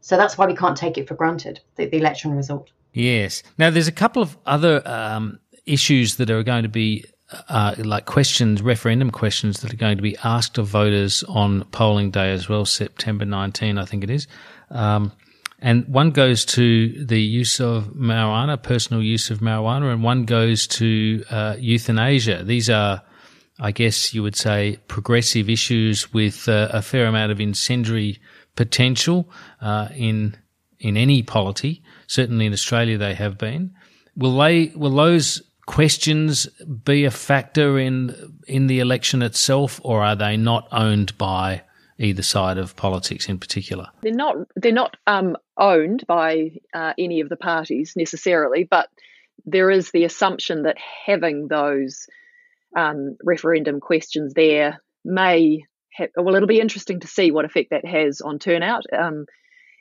So 0.00 0.16
that's 0.16 0.36
why 0.36 0.46
we 0.46 0.56
can't 0.56 0.76
take 0.76 0.98
it 0.98 1.06
for 1.06 1.14
granted 1.14 1.60
the, 1.76 1.86
the 1.86 1.96
election 1.96 2.34
result. 2.36 2.70
Yes. 2.92 3.42
Now 3.58 3.70
there's 3.70 3.88
a 3.88 3.92
couple 3.92 4.22
of 4.22 4.36
other 4.46 4.82
um, 4.86 5.38
issues 5.64 6.16
that 6.16 6.30
are 6.30 6.42
going 6.42 6.64
to 6.64 6.68
be 6.68 7.04
uh, 7.48 7.74
like 7.78 8.04
questions, 8.04 8.60
referendum 8.60 9.10
questions 9.10 9.60
that 9.60 9.72
are 9.72 9.76
going 9.76 9.96
to 9.96 10.02
be 10.02 10.16
asked 10.24 10.58
of 10.58 10.66
voters 10.66 11.22
on 11.24 11.64
polling 11.66 12.10
day 12.10 12.32
as 12.32 12.48
well, 12.48 12.66
September 12.66 13.24
19, 13.24 13.78
I 13.78 13.84
think 13.84 14.04
it 14.04 14.10
is. 14.10 14.26
Um, 14.70 15.12
and 15.62 15.86
one 15.86 16.10
goes 16.10 16.44
to 16.44 17.04
the 17.04 17.20
use 17.20 17.60
of 17.60 17.84
marijuana, 17.94 18.60
personal 18.60 19.00
use 19.00 19.30
of 19.30 19.38
marijuana, 19.38 19.92
and 19.92 20.02
one 20.02 20.24
goes 20.24 20.66
to 20.66 21.24
uh, 21.30 21.54
euthanasia. 21.56 22.42
These 22.42 22.68
are, 22.68 23.00
I 23.60 23.70
guess 23.70 24.12
you 24.12 24.24
would 24.24 24.34
say, 24.34 24.78
progressive 24.88 25.48
issues 25.48 26.12
with 26.12 26.48
uh, 26.48 26.68
a 26.72 26.82
fair 26.82 27.06
amount 27.06 27.30
of 27.30 27.40
incendiary 27.40 28.20
potential 28.56 29.30
uh, 29.60 29.88
in 29.94 30.36
in 30.80 30.96
any 30.96 31.22
polity. 31.22 31.84
Certainly 32.08 32.46
in 32.46 32.52
Australia, 32.52 32.98
they 32.98 33.14
have 33.14 33.38
been. 33.38 33.72
Will 34.16 34.36
they? 34.36 34.72
Will 34.74 34.96
those 34.96 35.42
questions 35.66 36.46
be 36.84 37.04
a 37.04 37.10
factor 37.12 37.78
in 37.78 38.34
in 38.48 38.66
the 38.66 38.80
election 38.80 39.22
itself, 39.22 39.80
or 39.84 40.02
are 40.02 40.16
they 40.16 40.36
not 40.36 40.66
owned 40.72 41.16
by 41.18 41.62
either 41.98 42.22
side 42.22 42.58
of 42.58 42.76
politics 42.76 43.28
in 43.28 43.38
particular? 43.38 43.88
They're 44.02 44.12
not. 44.12 44.36
They're 44.56 44.72
not 44.72 44.96
um, 45.06 45.36
owned 45.56 46.04
by 46.06 46.52
uh, 46.74 46.92
any 46.98 47.20
of 47.20 47.28
the 47.28 47.36
parties 47.36 47.94
necessarily, 47.96 48.64
but 48.64 48.88
there 49.44 49.70
is 49.70 49.90
the 49.90 50.04
assumption 50.04 50.62
that 50.64 50.76
having 51.06 51.48
those 51.48 52.06
um, 52.76 53.16
referendum 53.22 53.80
questions 53.80 54.34
there 54.34 54.80
may 55.04 55.64
have, 55.92 56.10
well, 56.16 56.34
it'll 56.34 56.48
be 56.48 56.60
interesting 56.60 57.00
to 57.00 57.06
see 57.06 57.30
what 57.30 57.44
effect 57.44 57.70
that 57.70 57.84
has 57.84 58.20
on 58.20 58.38
turnout. 58.38 58.84
Um, 58.96 59.26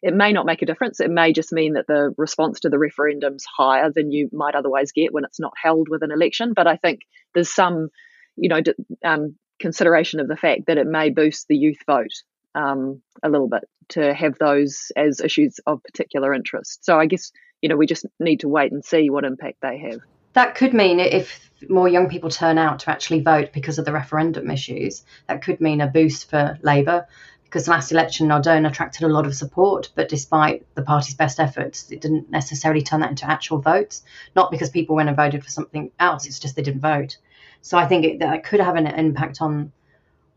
it 0.02 0.16
may 0.16 0.34
not 0.34 0.48
make 0.48 0.62
a 0.62 0.66
difference. 0.66 1.00
It 1.00 1.12
may 1.12 1.32
just 1.32 1.54
mean 1.54 1.74
that 1.74 1.86
the 1.88 2.14
response 2.18 2.62
to 2.62 2.70
the 2.70 2.80
referendum's 2.80 3.46
higher 3.46 3.92
than 3.92 4.12
you 4.12 4.30
might 4.34 4.56
otherwise 4.56 4.92
get 4.92 5.14
when 5.14 5.26
it's 5.26 5.40
not 5.40 5.54
held 5.62 5.90
with 5.90 6.02
an 6.02 6.12
election. 6.12 6.54
But 6.56 6.68
I 6.68 6.78
think 6.78 7.02
there's 7.34 7.54
some, 7.54 7.90
you 8.36 8.50
know, 8.50 8.62
um, 9.06 9.36
consideration 9.62 10.20
of 10.20 10.28
the 10.28 10.36
fact 10.36 10.66
that 10.68 10.78
it 10.78 10.88
may 10.88 11.10
boost 11.10 11.48
the 11.48 11.56
youth 11.56 11.80
vote 11.86 12.14
um, 12.56 13.02
a 13.24 13.30
little 13.30 13.48
bit 13.48 13.64
to 13.90 14.14
have 14.14 14.38
those 14.38 14.92
as 14.96 15.22
issues 15.22 15.60
of 15.66 15.84
particular 15.84 16.34
interest. 16.34 16.84
So 16.86 17.00
I 17.00 17.06
guess 17.06 17.32
you 17.62 17.70
know 17.70 17.78
we 17.78 17.88
just 17.88 18.06
need 18.20 18.42
to 18.42 18.50
wait 18.50 18.72
and 18.72 18.84
see 18.84 19.10
what 19.10 19.24
impact 19.24 19.58
they 19.62 19.78
have. 19.80 20.00
That 20.34 20.56
could 20.56 20.74
mean 20.74 21.00
if 21.00 21.52
more 21.70 21.90
young 21.90 22.10
people 22.10 22.30
turn 22.30 22.58
out 22.58 22.80
to 22.80 22.90
actually 22.90 23.22
vote 23.22 23.52
because 23.54 23.78
of 23.78 23.86
the 23.86 23.92
referendum 23.92 24.50
issues, 24.50 25.04
that 25.28 25.44
could 25.44 25.60
mean 25.60 25.82
a 25.82 25.88
boost 25.88 26.30
for 26.30 26.58
Labour. 26.62 27.08
Because 27.44 27.66
the 27.66 27.72
last 27.72 27.92
election, 27.92 28.30
Ardern 28.30 28.66
attracted 28.66 29.04
a 29.04 29.10
lot 29.10 29.26
of 29.26 29.36
support, 29.36 29.90
but 29.94 30.08
despite 30.08 30.66
the 30.76 30.84
party's 30.84 31.16
best 31.16 31.38
efforts, 31.38 31.92
it 31.92 32.00
didn't 32.00 32.30
necessarily 32.30 32.82
turn 32.82 33.02
that 33.02 33.10
into 33.10 33.30
actual 33.30 33.60
votes. 33.60 34.04
Not 34.38 34.52
because 34.52 34.70
people 34.70 34.96
went 34.96 35.10
and 35.10 35.18
voted 35.18 35.44
for 35.44 35.50
something 35.50 35.92
else; 36.00 36.26
it's 36.26 36.40
just 36.40 36.56
they 36.56 36.62
didn't 36.62 36.80
vote. 36.80 37.18
So 37.62 37.78
I 37.78 37.88
think 37.88 38.06
it, 38.06 38.20
that 38.20 38.44
could 38.44 38.60
have 38.60 38.76
an 38.76 38.88
impact 38.88 39.42
on 39.42 39.72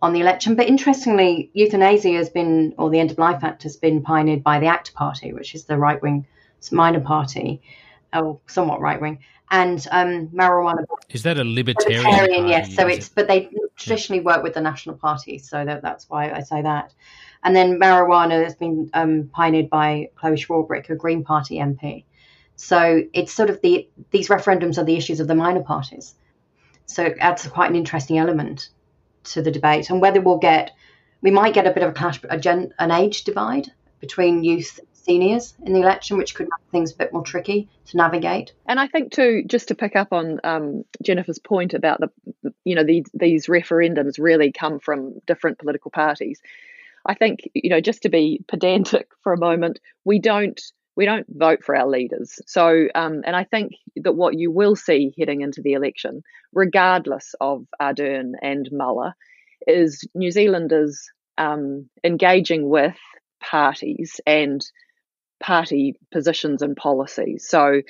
on 0.03 0.13
the 0.13 0.21
election. 0.21 0.55
But 0.55 0.67
interestingly, 0.67 1.51
euthanasia 1.55 2.13
has 2.13 2.29
been, 2.29 2.75
or 2.77 2.91
the 2.91 2.99
End 3.01 3.11
of 3.11 3.19
Life 3.19 3.43
Act 3.43 3.63
has 3.63 3.77
been 3.77 4.03
pioneered 4.03 4.45
by 4.45 4.61
the 4.61 4.67
ACT 4.67 4.93
Party, 4.93 5.33
which 5.33 5.55
is 5.55 5.65
the 5.65 5.79
right 5.79 6.01
wing 6.03 6.27
minor 6.71 7.01
party, 7.01 7.63
or 8.13 8.39
somewhat 8.47 8.81
right 8.81 9.01
wing. 9.01 9.19
And 9.51 9.87
um, 9.91 10.29
marijuana 10.29 10.85
is 11.11 11.23
that 11.23 11.39
a 11.39 11.45
libertarian? 11.45 12.05
libertarian 12.05 12.49
yes. 12.49 12.75
So 12.75 12.87
it's 12.87 13.09
but 13.09 13.29
they 13.29 13.51
traditionally 13.77 14.23
work 14.23 14.43
with 14.43 14.55
the 14.55 14.61
National 14.61 14.97
Party, 14.97 15.39
so 15.39 15.65
that, 15.65 15.83
that's 15.83 16.09
why 16.09 16.31
I 16.31 16.41
say 16.41 16.63
that. 16.63 16.93
And 17.43 17.55
then 17.55 17.79
marijuana 17.79 18.43
has 18.43 18.55
been 18.55 18.91
um, 18.95 19.31
pioneered 19.33 19.69
by 19.69 20.09
Chloe 20.17 20.37
Swarbrick, 20.37 20.89
a 20.89 20.97
Green 20.97 21.25
Party 21.25 21.57
MP. 21.57 22.05
So 22.57 23.03
it's 23.13 23.33
sort 23.33 23.51
of 23.51 23.61
the 23.61 23.89
these 24.11 24.29
referendums 24.29 24.79
are 24.79 24.85
the 24.85 24.97
issues 24.97 25.21
of 25.21 25.29
the 25.29 25.35
minor 25.35 25.63
parties. 25.63 26.15
So 26.87 27.05
it 27.05 27.17
adds 27.21 27.47
quite 27.49 27.71
an 27.71 27.77
interesting 27.77 28.19
element 28.19 28.69
to 29.25 29.43
the 29.43 29.51
debate, 29.51 29.91
and 29.91 30.01
whether 30.01 30.21
we'll 30.21 30.39
get, 30.39 30.73
we 31.23 31.31
might 31.31 31.55
get 31.55 31.67
a 31.67 31.73
bit 31.73 31.83
of 31.83 31.91
a 31.91 31.93
clash, 31.93 32.21
a 32.29 32.39
gen, 32.39 32.75
an 32.79 32.91
age 32.91 33.25
divide 33.25 33.69
between 34.01 34.45
youth 34.45 34.81
seniors 34.93 35.55
in 35.65 35.73
the 35.73 35.81
election, 35.81 36.17
which 36.17 36.35
could 36.35 36.47
make 36.47 36.71
things 36.73 36.93
a 36.93 36.97
bit 36.97 37.13
more 37.13 37.23
tricky 37.23 37.69
to 37.87 37.97
navigate. 37.97 38.53
And 38.67 38.81
I 38.81 38.87
think 38.87 39.13
too, 39.13 39.45
just 39.47 39.69
to 39.69 39.75
pick 39.75 39.97
up 39.97 40.13
on 40.13 40.41
um, 40.45 40.85
Jennifer's 41.03 41.39
point 41.39 41.75
about 41.75 42.01
the, 42.01 42.53
you 42.65 42.75
know, 42.75 42.85
these 42.85 43.07
these 43.15 43.47
referendums 43.47 44.19
really 44.19 44.53
come 44.53 44.81
from 44.81 45.21
different 45.27 45.59
political 45.59 45.91
parties. 45.91 46.41
I 47.07 47.15
think 47.15 47.51
you 47.55 47.71
know 47.71 47.81
just 47.81 48.03
to 48.03 48.09
be 48.09 48.43
pedantic 48.49 49.09
for 49.23 49.33
a 49.33 49.39
moment, 49.39 49.79
we 50.05 50.19
don't 50.19 50.61
we 50.97 51.05
don't 51.05 51.27
vote 51.29 51.65
for 51.65 51.77
our 51.77 51.89
leaders. 51.89 52.39
So, 52.47 52.87
um, 52.95 53.23
and 53.27 53.35
I 53.35 53.45
think 53.45 53.73
that 53.97 54.15
what 54.15 54.39
you 54.39 54.51
will 54.51 54.77
see 54.77 55.13
heading 55.19 55.41
into 55.41 55.61
the 55.63 55.73
election, 55.73 56.23
regardless 56.53 57.35
of 57.41 57.67
Ardern 57.81 58.33
and 58.41 58.69
Muller, 58.71 59.15
is 59.67 60.07
New 60.15 60.31
Zealanders 60.31 61.11
um, 61.39 61.89
engaging 62.05 62.69
with 62.69 62.97
parties 63.41 64.21
and 64.27 64.65
party 65.43 65.95
positions 66.13 66.63
and 66.63 66.77
policies. 66.77 67.47
So, 67.49 67.83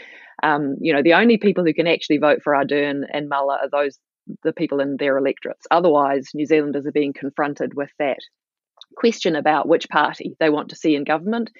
um, 0.42 0.76
you 0.80 0.92
know, 0.92 1.02
the 1.02 1.14
only 1.14 1.36
people 1.38 1.64
who 1.64 1.74
can 1.74 1.86
actually 1.86 2.18
vote 2.18 2.42
for 2.42 2.54
Ardern 2.54 3.02
and 3.12 3.28
Muller 3.28 3.58
are 3.62 3.70
those 3.70 3.98
the 4.42 4.54
people 4.54 4.80
in 4.80 4.96
their 4.96 5.18
electorates. 5.18 5.66
Otherwise, 5.70 6.30
New 6.32 6.46
Zealanders 6.46 6.86
are 6.86 6.92
being 6.92 7.12
confronted 7.12 7.74
with 7.74 7.90
that 7.98 8.18
question 8.96 9.36
about 9.36 9.68
which 9.68 9.88
party 9.88 10.34
they 10.40 10.48
want 10.48 10.70
to 10.70 10.76
see 10.76 10.94
in 10.94 11.04
government 11.04 11.50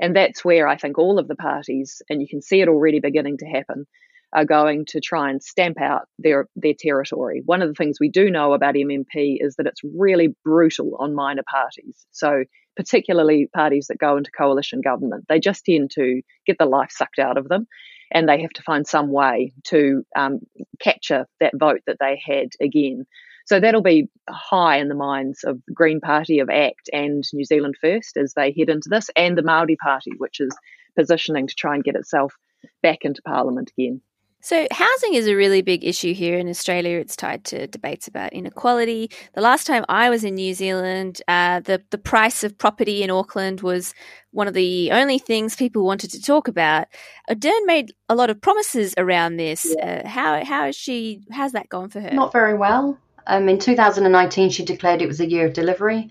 and 0.00 0.14
that's 0.14 0.44
where 0.44 0.66
I 0.68 0.76
think 0.76 0.98
all 0.98 1.18
of 1.18 1.28
the 1.28 1.36
parties, 1.36 2.02
and 2.08 2.20
you 2.20 2.28
can 2.28 2.42
see 2.42 2.60
it 2.60 2.68
already 2.68 3.00
beginning 3.00 3.38
to 3.38 3.46
happen, 3.46 3.86
are 4.34 4.44
going 4.44 4.84
to 4.86 5.00
try 5.00 5.30
and 5.30 5.42
stamp 5.42 5.80
out 5.80 6.08
their 6.18 6.48
their 6.56 6.74
territory. 6.78 7.42
One 7.44 7.62
of 7.62 7.68
the 7.68 7.74
things 7.74 7.98
we 8.00 8.10
do 8.10 8.30
know 8.30 8.52
about 8.52 8.74
MMP 8.74 9.36
is 9.40 9.56
that 9.56 9.66
it's 9.66 9.80
really 9.84 10.34
brutal 10.44 10.96
on 10.98 11.14
minor 11.14 11.44
parties. 11.48 12.04
So 12.10 12.44
particularly 12.76 13.48
parties 13.54 13.86
that 13.86 13.98
go 13.98 14.16
into 14.16 14.32
coalition 14.32 14.80
government, 14.80 15.26
they 15.28 15.38
just 15.38 15.64
tend 15.64 15.92
to 15.92 16.20
get 16.46 16.58
the 16.58 16.66
life 16.66 16.90
sucked 16.90 17.20
out 17.20 17.38
of 17.38 17.48
them, 17.48 17.66
and 18.10 18.28
they 18.28 18.42
have 18.42 18.50
to 18.50 18.62
find 18.62 18.86
some 18.86 19.12
way 19.12 19.52
to 19.64 20.04
um, 20.16 20.40
capture 20.80 21.26
that 21.40 21.52
vote 21.56 21.80
that 21.86 21.98
they 22.00 22.20
had 22.24 22.48
again. 22.60 23.06
So 23.44 23.60
that'll 23.60 23.82
be 23.82 24.08
high 24.28 24.78
in 24.78 24.88
the 24.88 24.94
minds 24.94 25.44
of 25.44 25.60
the 25.66 25.74
Green 25.74 26.00
Party, 26.00 26.38
of 26.38 26.48
ACT, 26.48 26.88
and 26.92 27.24
New 27.32 27.44
Zealand 27.44 27.76
First 27.80 28.16
as 28.16 28.32
they 28.34 28.54
head 28.56 28.70
into 28.70 28.88
this, 28.88 29.10
and 29.16 29.36
the 29.36 29.42
Maori 29.42 29.76
Party, 29.76 30.12
which 30.16 30.40
is 30.40 30.56
positioning 30.96 31.46
to 31.46 31.54
try 31.54 31.74
and 31.74 31.84
get 31.84 31.96
itself 31.96 32.34
back 32.82 32.98
into 33.02 33.22
Parliament 33.22 33.72
again. 33.76 34.00
So, 34.44 34.66
housing 34.70 35.14
is 35.14 35.26
a 35.26 35.34
really 35.34 35.62
big 35.62 35.86
issue 35.86 36.12
here 36.12 36.36
in 36.36 36.50
Australia. 36.50 36.98
It's 36.98 37.16
tied 37.16 37.44
to 37.44 37.66
debates 37.66 38.08
about 38.08 38.34
inequality. 38.34 39.10
The 39.32 39.40
last 39.40 39.66
time 39.66 39.86
I 39.88 40.10
was 40.10 40.22
in 40.22 40.34
New 40.34 40.52
Zealand, 40.52 41.22
uh, 41.26 41.60
the 41.60 41.82
the 41.88 41.96
price 41.96 42.44
of 42.44 42.58
property 42.58 43.02
in 43.02 43.10
Auckland 43.10 43.62
was 43.62 43.94
one 44.32 44.46
of 44.46 44.52
the 44.52 44.90
only 44.92 45.18
things 45.18 45.56
people 45.56 45.82
wanted 45.86 46.10
to 46.10 46.20
talk 46.20 46.46
about. 46.46 46.88
Ardern 47.30 47.64
made 47.64 47.94
a 48.10 48.14
lot 48.14 48.28
of 48.28 48.38
promises 48.38 48.92
around 48.98 49.38
this. 49.38 49.74
Yeah. 49.78 50.02
Uh, 50.04 50.08
how 50.08 50.44
how 50.44 50.66
is 50.66 50.76
she? 50.76 51.22
How's 51.32 51.52
that 51.52 51.70
gone 51.70 51.88
for 51.88 52.02
her? 52.02 52.10
Not 52.10 52.30
very 52.30 52.52
well. 52.52 52.98
Um, 53.26 53.48
in 53.48 53.58
2019, 53.58 54.50
she 54.50 54.64
declared 54.64 55.02
it 55.02 55.08
was 55.08 55.20
a 55.20 55.28
year 55.28 55.46
of 55.46 55.52
delivery, 55.52 56.10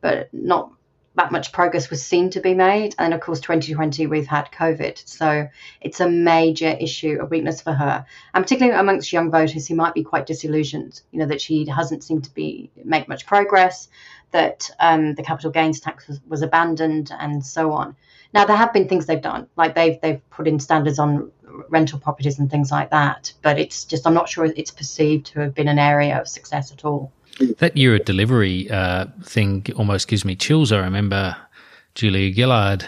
but 0.00 0.32
not 0.32 0.72
that 1.14 1.32
much 1.32 1.52
progress 1.52 1.90
was 1.90 2.02
seen 2.02 2.30
to 2.30 2.40
be 2.40 2.54
made. 2.54 2.94
And 2.98 3.12
of 3.12 3.20
course, 3.20 3.40
2020, 3.40 4.06
we've 4.06 4.26
had 4.26 4.50
COVID. 4.50 5.06
So 5.06 5.48
it's 5.80 6.00
a 6.00 6.08
major 6.08 6.68
issue, 6.68 7.18
a 7.20 7.26
weakness 7.26 7.60
for 7.60 7.72
her, 7.72 8.06
and 8.34 8.44
particularly 8.44 8.78
amongst 8.78 9.12
young 9.12 9.30
voters 9.30 9.68
who 9.68 9.74
might 9.74 9.94
be 9.94 10.04
quite 10.04 10.26
disillusioned, 10.26 11.02
you 11.10 11.18
know, 11.18 11.26
that 11.26 11.40
she 11.40 11.66
hasn't 11.66 12.04
seemed 12.04 12.24
to 12.24 12.34
be 12.34 12.70
make 12.84 13.08
much 13.08 13.26
progress, 13.26 13.88
that 14.30 14.70
um, 14.80 15.14
the 15.14 15.22
capital 15.22 15.50
gains 15.50 15.80
tax 15.80 16.08
was, 16.08 16.20
was 16.26 16.42
abandoned, 16.42 17.12
and 17.18 17.44
so 17.44 17.72
on. 17.72 17.94
Now 18.32 18.46
there 18.46 18.56
have 18.56 18.72
been 18.72 18.88
things 18.88 19.04
they've 19.04 19.20
done, 19.20 19.48
like 19.56 19.74
they've 19.74 20.00
they've 20.00 20.30
put 20.30 20.48
in 20.48 20.58
standards 20.58 20.98
on 20.98 21.30
rental 21.68 21.98
properties 21.98 22.38
and 22.38 22.50
things 22.50 22.70
like 22.70 22.90
that. 22.90 23.32
But 23.42 23.58
it's 23.58 23.84
just 23.84 24.06
I'm 24.06 24.14
not 24.14 24.28
sure 24.28 24.44
it's 24.44 24.70
perceived 24.70 25.26
to 25.26 25.40
have 25.40 25.54
been 25.54 25.68
an 25.68 25.78
area 25.78 26.20
of 26.20 26.28
success 26.28 26.72
at 26.72 26.84
all. 26.84 27.12
That 27.58 27.76
year 27.76 27.94
of 27.94 28.04
delivery 28.04 28.70
uh, 28.70 29.06
thing 29.24 29.66
almost 29.76 30.08
gives 30.08 30.24
me 30.24 30.36
chills. 30.36 30.70
I 30.70 30.78
remember 30.78 31.36
Julia 31.94 32.32
Gillard 32.32 32.84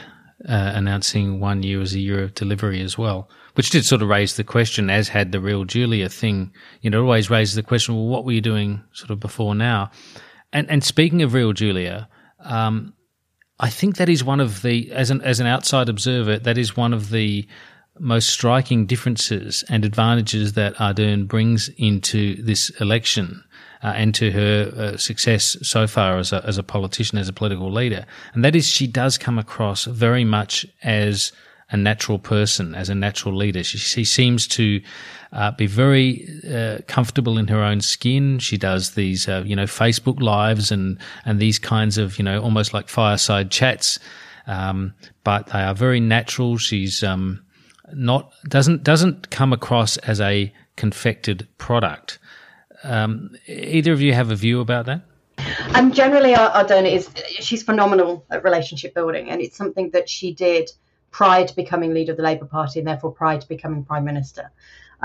uh, 0.49 0.73
announcing 0.75 1.41
one 1.41 1.63
year 1.63 1.81
as 1.81 1.95
a 1.95 1.99
year 1.99 2.23
of 2.23 2.35
delivery 2.35 2.83
as 2.83 2.99
well, 2.99 3.31
which 3.55 3.71
did 3.71 3.85
sort 3.85 4.03
of 4.03 4.09
raise 4.09 4.37
the 4.37 4.45
question, 4.45 4.91
as 4.91 5.09
had 5.09 5.33
the 5.33 5.41
real 5.41 5.65
Julia 5.65 6.09
thing. 6.09 6.53
You 6.83 6.91
know, 6.91 6.99
it 6.99 7.05
always 7.05 7.31
raises 7.31 7.55
the 7.55 7.63
question, 7.63 7.95
well, 7.95 8.07
what 8.07 8.25
were 8.25 8.33
you 8.33 8.41
doing 8.41 8.83
sort 8.93 9.11
of 9.11 9.21
before 9.21 9.55
now? 9.55 9.91
And 10.53 10.71
and 10.71 10.85
speaking 10.85 11.23
of 11.23 11.33
real 11.33 11.53
Julia, 11.53 12.09
um, 12.41 12.95
I 13.59 13.71
think 13.71 13.97
that 13.97 14.09
is 14.09 14.23
one 14.23 14.41
of 14.41 14.63
the 14.63 14.91
as 14.93 15.11
an 15.11 15.21
as 15.23 15.41
an 15.41 15.47
outside 15.47 15.89
observer, 15.89 16.39
that 16.39 16.59
is 16.59 16.77
one 16.77 16.93
of 16.93 17.11
the 17.11 17.47
most 17.99 18.31
striking 18.31 18.87
differences 18.87 19.65
and 19.69 19.85
advantages 19.85 20.55
that 20.55 20.75
Ardern 20.77 21.29
brings 21.29 21.69
into 21.77 22.43
this 22.43 22.71
election 22.81 23.45
uh, 23.83 23.93
and 23.97 24.15
to 24.15 24.31
her 24.33 24.73
uh, 24.77 24.97
success 24.97 25.57
so 25.63 25.87
far 25.87 26.19
as 26.19 26.33
a, 26.33 26.45
as 26.45 26.59
a 26.59 26.63
politician, 26.63 27.19
as 27.19 27.29
a 27.29 27.33
political 27.33 27.71
leader. 27.71 28.07
And 28.33 28.45
that 28.45 28.57
is 28.57 28.67
she 28.67 28.87
does 28.87 29.19
come 29.19 29.39
across 29.39 29.85
very 29.85 30.25
much 30.25 30.67
as 30.83 31.33
a 31.71 31.77
natural 31.77 32.19
person, 32.19 32.75
as 32.75 32.89
a 32.89 32.95
natural 32.95 33.35
leader. 33.35 33.63
She, 33.63 33.79
she 33.79 34.05
seems 34.05 34.47
to 34.49 34.81
uh, 35.33 35.51
be 35.53 35.67
very 35.67 36.29
uh, 36.51 36.79
comfortable 36.87 37.39
in 37.39 37.49
her 37.49 37.63
own 37.63 37.81
skin. 37.81 38.39
She 38.39 38.57
does 38.57 38.93
these, 38.93 39.29
uh, 39.29 39.43
you 39.45 39.57
know, 39.57 39.65
Facebook 39.65 40.21
lives 40.21 40.71
and 40.71 40.99
and 41.25 41.41
these 41.41 41.59
kinds 41.59 41.99
of, 41.99 42.19
you 42.19 42.25
know, 42.25 42.41
almost 42.41 42.75
like 42.75 42.89
fireside 42.89 43.51
chats. 43.51 43.99
Um, 44.47 44.95
but 45.25 45.47
they 45.49 45.61
are 45.63 45.75
very 45.75 46.01
natural. 46.01 46.59
She's 46.59 47.03
um, 47.03 47.44
not 47.97 48.33
doesn't 48.49 48.83
doesn't 48.83 49.31
come 49.31 49.53
across 49.53 49.97
as 49.99 50.21
a 50.21 50.53
confected 50.77 51.49
product. 51.59 52.19
Um, 52.83 53.37
either 53.47 53.93
of 53.93 54.01
you 54.01 54.13
have 54.13 54.31
a 54.31 54.37
view 54.37 54.61
about 54.61 54.87
that? 54.87 55.03
Um, 55.75 55.93
generally, 55.93 56.35
Ardern 56.35 56.91
is 56.91 57.11
she's 57.41 57.63
phenomenal 57.63 58.25
at 58.31 58.45
relationship 58.45 58.95
building, 58.95 59.31
and 59.31 59.41
it's 59.41 59.57
something 59.57 59.91
that 59.91 60.09
she 60.09 60.33
did 60.33 60.71
prior 61.11 61.47
to 61.47 61.57
becoming 61.57 61.95
leader 61.95 62.13
of 62.13 62.17
the 62.17 62.23
Labour 62.23 62.47
Party, 62.47 62.79
and 62.81 62.89
therefore 62.89 63.13
prior 63.13 63.41
to 63.41 63.49
becoming 63.49 63.85
prime 63.85 64.05
minister. 64.05 64.51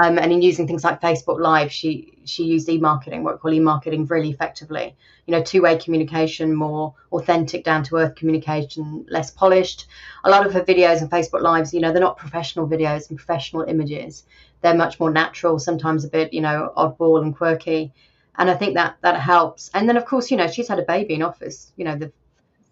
Um, 0.02 0.18
and 0.18 0.32
in 0.32 0.42
using 0.42 0.66
things 0.66 0.86
like 0.86 1.02
Facebook 1.02 1.42
Live, 1.42 1.74
she 1.74 2.14
she 2.24 2.46
used 2.46 2.70
e-marketing, 2.70 3.24
what 3.24 3.36
we 3.36 3.40
call 3.40 3.54
e-marketing, 3.54 4.06
really 4.06 4.30
effectively. 4.30 4.96
You 5.26 5.34
know, 5.34 5.44
two-way 5.44 5.78
communication, 5.78 6.56
more 6.56 6.94
authentic, 7.12 7.66
down-to-earth 7.66 8.16
communication, 8.16 9.06
less 9.10 9.30
polished. 9.30 9.88
A 10.24 10.30
lot 10.30 10.46
of 10.46 10.54
her 10.54 10.62
videos 10.62 11.02
and 11.02 11.12
Facebook 11.12 11.42
Lives, 11.42 11.74
you 11.74 11.82
know, 11.82 11.92
they're 11.92 12.02
not 12.02 12.18
professional 12.18 12.66
videos 12.66 13.10
and 13.10 13.18
professional 13.18 13.64
images. 13.64 14.24
They're 14.62 14.74
much 14.74 15.02
more 15.02 15.12
natural, 15.12 15.60
sometimes 15.60 16.06
a 16.06 16.10
bit, 16.10 16.32
you 16.32 16.42
know, 16.42 16.72
oddball 16.78 17.22
and 17.22 17.36
quirky. 17.36 17.92
And 18.38 18.50
I 18.50 18.56
think 18.56 18.76
that 18.76 18.96
that 19.02 19.20
helps. 19.20 19.70
And 19.74 19.90
then, 19.90 19.98
of 19.98 20.06
course, 20.06 20.32
you 20.32 20.38
know, 20.38 20.48
she's 20.48 20.70
had 20.70 20.80
a 20.80 20.84
baby 20.84 21.16
in 21.16 21.24
office. 21.24 21.74
You 21.76 21.84
know, 21.84 21.98
the 21.98 22.14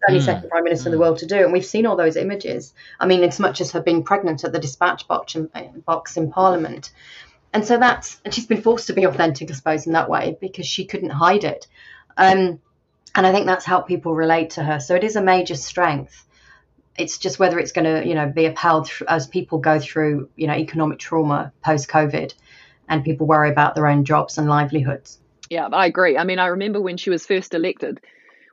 only 0.08 0.20
mm. 0.20 0.24
second 0.24 0.48
prime 0.50 0.64
minister 0.64 0.84
mm. 0.84 0.86
in 0.86 0.92
the 0.92 0.98
hmm. 0.98 1.02
world 1.02 1.18
to 1.18 1.26
do. 1.26 1.36
And 1.36 1.52
we've 1.52 1.64
seen 1.64 1.86
all 1.86 1.96
those 1.96 2.16
images. 2.16 2.72
I 3.00 3.06
mean, 3.06 3.24
as 3.24 3.40
much 3.40 3.60
as 3.60 3.72
her 3.72 3.80
being 3.80 4.04
pregnant 4.04 4.44
at 4.44 4.52
the 4.52 4.58
dispatch 4.58 5.08
box 5.08 5.34
in, 5.34 5.50
box 5.86 6.16
in 6.16 6.30
Parliament. 6.30 6.92
And 7.52 7.64
so 7.64 7.78
that's, 7.78 8.20
and 8.24 8.32
she's 8.32 8.46
been 8.46 8.62
forced 8.62 8.88
to 8.88 8.92
be 8.92 9.04
authentic, 9.04 9.50
I 9.50 9.54
suppose, 9.54 9.86
in 9.86 9.94
that 9.94 10.10
way 10.10 10.36
because 10.40 10.66
she 10.66 10.84
couldn't 10.84 11.10
hide 11.10 11.44
it. 11.44 11.66
Um, 12.16 12.60
and 13.14 13.26
I 13.26 13.32
think 13.32 13.46
that's 13.46 13.64
helped 13.64 13.88
people 13.88 14.14
relate 14.14 14.50
to 14.50 14.62
her. 14.62 14.80
So 14.80 14.94
it 14.94 15.04
is 15.04 15.16
a 15.16 15.22
major 15.22 15.56
strength. 15.56 16.24
It's 16.96 17.18
just 17.18 17.38
whether 17.38 17.58
it's 17.58 17.72
going 17.72 17.84
to, 17.84 18.06
you 18.06 18.14
know, 18.14 18.26
be 18.26 18.46
upheld 18.46 18.90
as 19.08 19.26
people 19.26 19.58
go 19.58 19.80
through, 19.80 20.28
you 20.36 20.46
know, 20.46 20.54
economic 20.54 20.98
trauma 20.98 21.52
post 21.64 21.88
COVID, 21.88 22.34
and 22.88 23.04
people 23.04 23.26
worry 23.26 23.50
about 23.50 23.74
their 23.74 23.86
own 23.86 24.04
jobs 24.04 24.38
and 24.38 24.48
livelihoods. 24.48 25.18
Yeah, 25.50 25.68
I 25.68 25.86
agree. 25.86 26.18
I 26.18 26.24
mean, 26.24 26.38
I 26.38 26.46
remember 26.46 26.80
when 26.80 26.96
she 26.96 27.10
was 27.10 27.24
first 27.24 27.54
elected, 27.54 28.00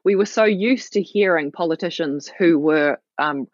we 0.05 0.15
were 0.15 0.27
so 0.27 0.45
used 0.45 0.93
to 0.93 1.01
hearing 1.01 1.51
politicians 1.51 2.31
who 2.37 2.59
were 2.59 2.99
um, 3.17 3.47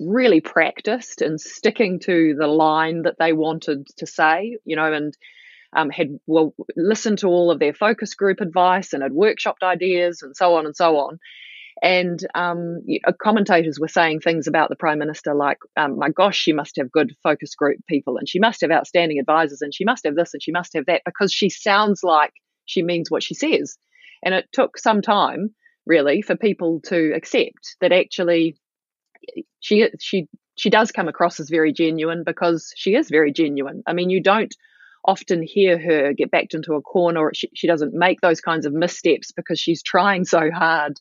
really 0.00 0.40
practiced 0.40 1.22
in 1.22 1.38
sticking 1.38 2.00
to 2.00 2.34
the 2.38 2.48
line 2.48 3.02
that 3.02 3.14
they 3.18 3.32
wanted 3.32 3.86
to 3.96 4.06
say, 4.06 4.58
you 4.64 4.74
know, 4.74 4.92
and 4.92 5.16
um, 5.74 5.88
had 5.88 6.18
well 6.26 6.54
listened 6.76 7.18
to 7.20 7.28
all 7.28 7.52
of 7.52 7.60
their 7.60 7.72
focus 7.72 8.14
group 8.14 8.40
advice 8.40 8.92
and 8.92 9.02
had 9.02 9.12
workshopped 9.12 9.62
ideas 9.62 10.22
and 10.22 10.36
so 10.36 10.56
on 10.56 10.66
and 10.66 10.74
so 10.74 10.96
on. 10.96 11.18
And 11.82 12.18
um, 12.34 12.80
commentators 13.22 13.78
were 13.78 13.86
saying 13.86 14.20
things 14.20 14.46
about 14.48 14.70
the 14.70 14.76
prime 14.76 14.98
minister 14.98 15.34
like, 15.34 15.58
um, 15.76 15.98
"My 15.98 16.08
gosh, 16.08 16.36
she 16.36 16.54
must 16.54 16.76
have 16.78 16.90
good 16.90 17.14
focus 17.22 17.54
group 17.54 17.78
people, 17.86 18.16
and 18.16 18.26
she 18.26 18.38
must 18.38 18.62
have 18.62 18.70
outstanding 18.70 19.18
advisors, 19.18 19.60
and 19.60 19.74
she 19.74 19.84
must 19.84 20.04
have 20.04 20.16
this, 20.16 20.32
and 20.32 20.42
she 20.42 20.52
must 20.52 20.72
have 20.74 20.86
that, 20.86 21.02
because 21.04 21.32
she 21.32 21.50
sounds 21.50 22.02
like 22.02 22.32
she 22.64 22.82
means 22.82 23.10
what 23.10 23.22
she 23.22 23.34
says." 23.34 23.76
And 24.24 24.34
it 24.34 24.46
took 24.52 24.78
some 24.78 25.02
time 25.02 25.54
really 25.86 26.22
for 26.22 26.36
people 26.36 26.80
to 26.86 27.12
accept 27.14 27.76
that 27.80 27.92
actually 27.92 28.56
she 29.60 29.88
she 30.00 30.28
she 30.56 30.70
does 30.70 30.90
come 30.90 31.08
across 31.08 31.38
as 31.38 31.50
very 31.50 31.72
genuine 31.72 32.24
because 32.24 32.72
she 32.76 32.94
is 32.94 33.08
very 33.10 33.32
genuine. 33.32 33.82
I 33.86 33.92
mean, 33.92 34.10
you 34.10 34.22
don't 34.22 34.54
often 35.04 35.42
hear 35.42 35.78
her 35.78 36.12
get 36.12 36.30
backed 36.30 36.54
into 36.54 36.74
a 36.74 36.82
corner 36.82 37.20
or 37.20 37.32
she, 37.34 37.48
she 37.54 37.66
doesn't 37.66 37.94
make 37.94 38.20
those 38.20 38.40
kinds 38.40 38.66
of 38.66 38.72
missteps 38.72 39.32
because 39.32 39.60
she's 39.60 39.82
trying 39.82 40.24
so 40.24 40.50
hard 40.50 40.98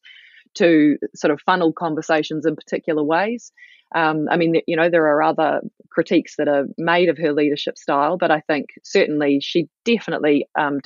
to 0.56 0.98
sort 1.16 1.32
of 1.32 1.42
funnel 1.42 1.74
conversations 1.74 2.46
in 2.46 2.56
particular 2.56 3.04
ways. 3.04 3.52
Um, 3.94 4.28
I 4.30 4.38
mean, 4.38 4.62
you 4.68 4.76
know, 4.76 4.90
there 4.90 5.08
are 5.08 5.24
other 5.24 5.62
critiques 5.90 6.36
that 6.38 6.48
are 6.48 6.66
made 6.78 7.10
of 7.10 7.18
her 7.18 7.34
leadership 7.34 7.78
style, 7.78 8.18
but 8.18 8.32
I 8.32 8.42
think 8.42 8.68
certainly 8.84 9.40
she 9.42 9.70
definitely 9.86 10.48
um, 10.58 10.80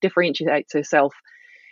differentiates 0.00 0.72
herself 0.72 1.14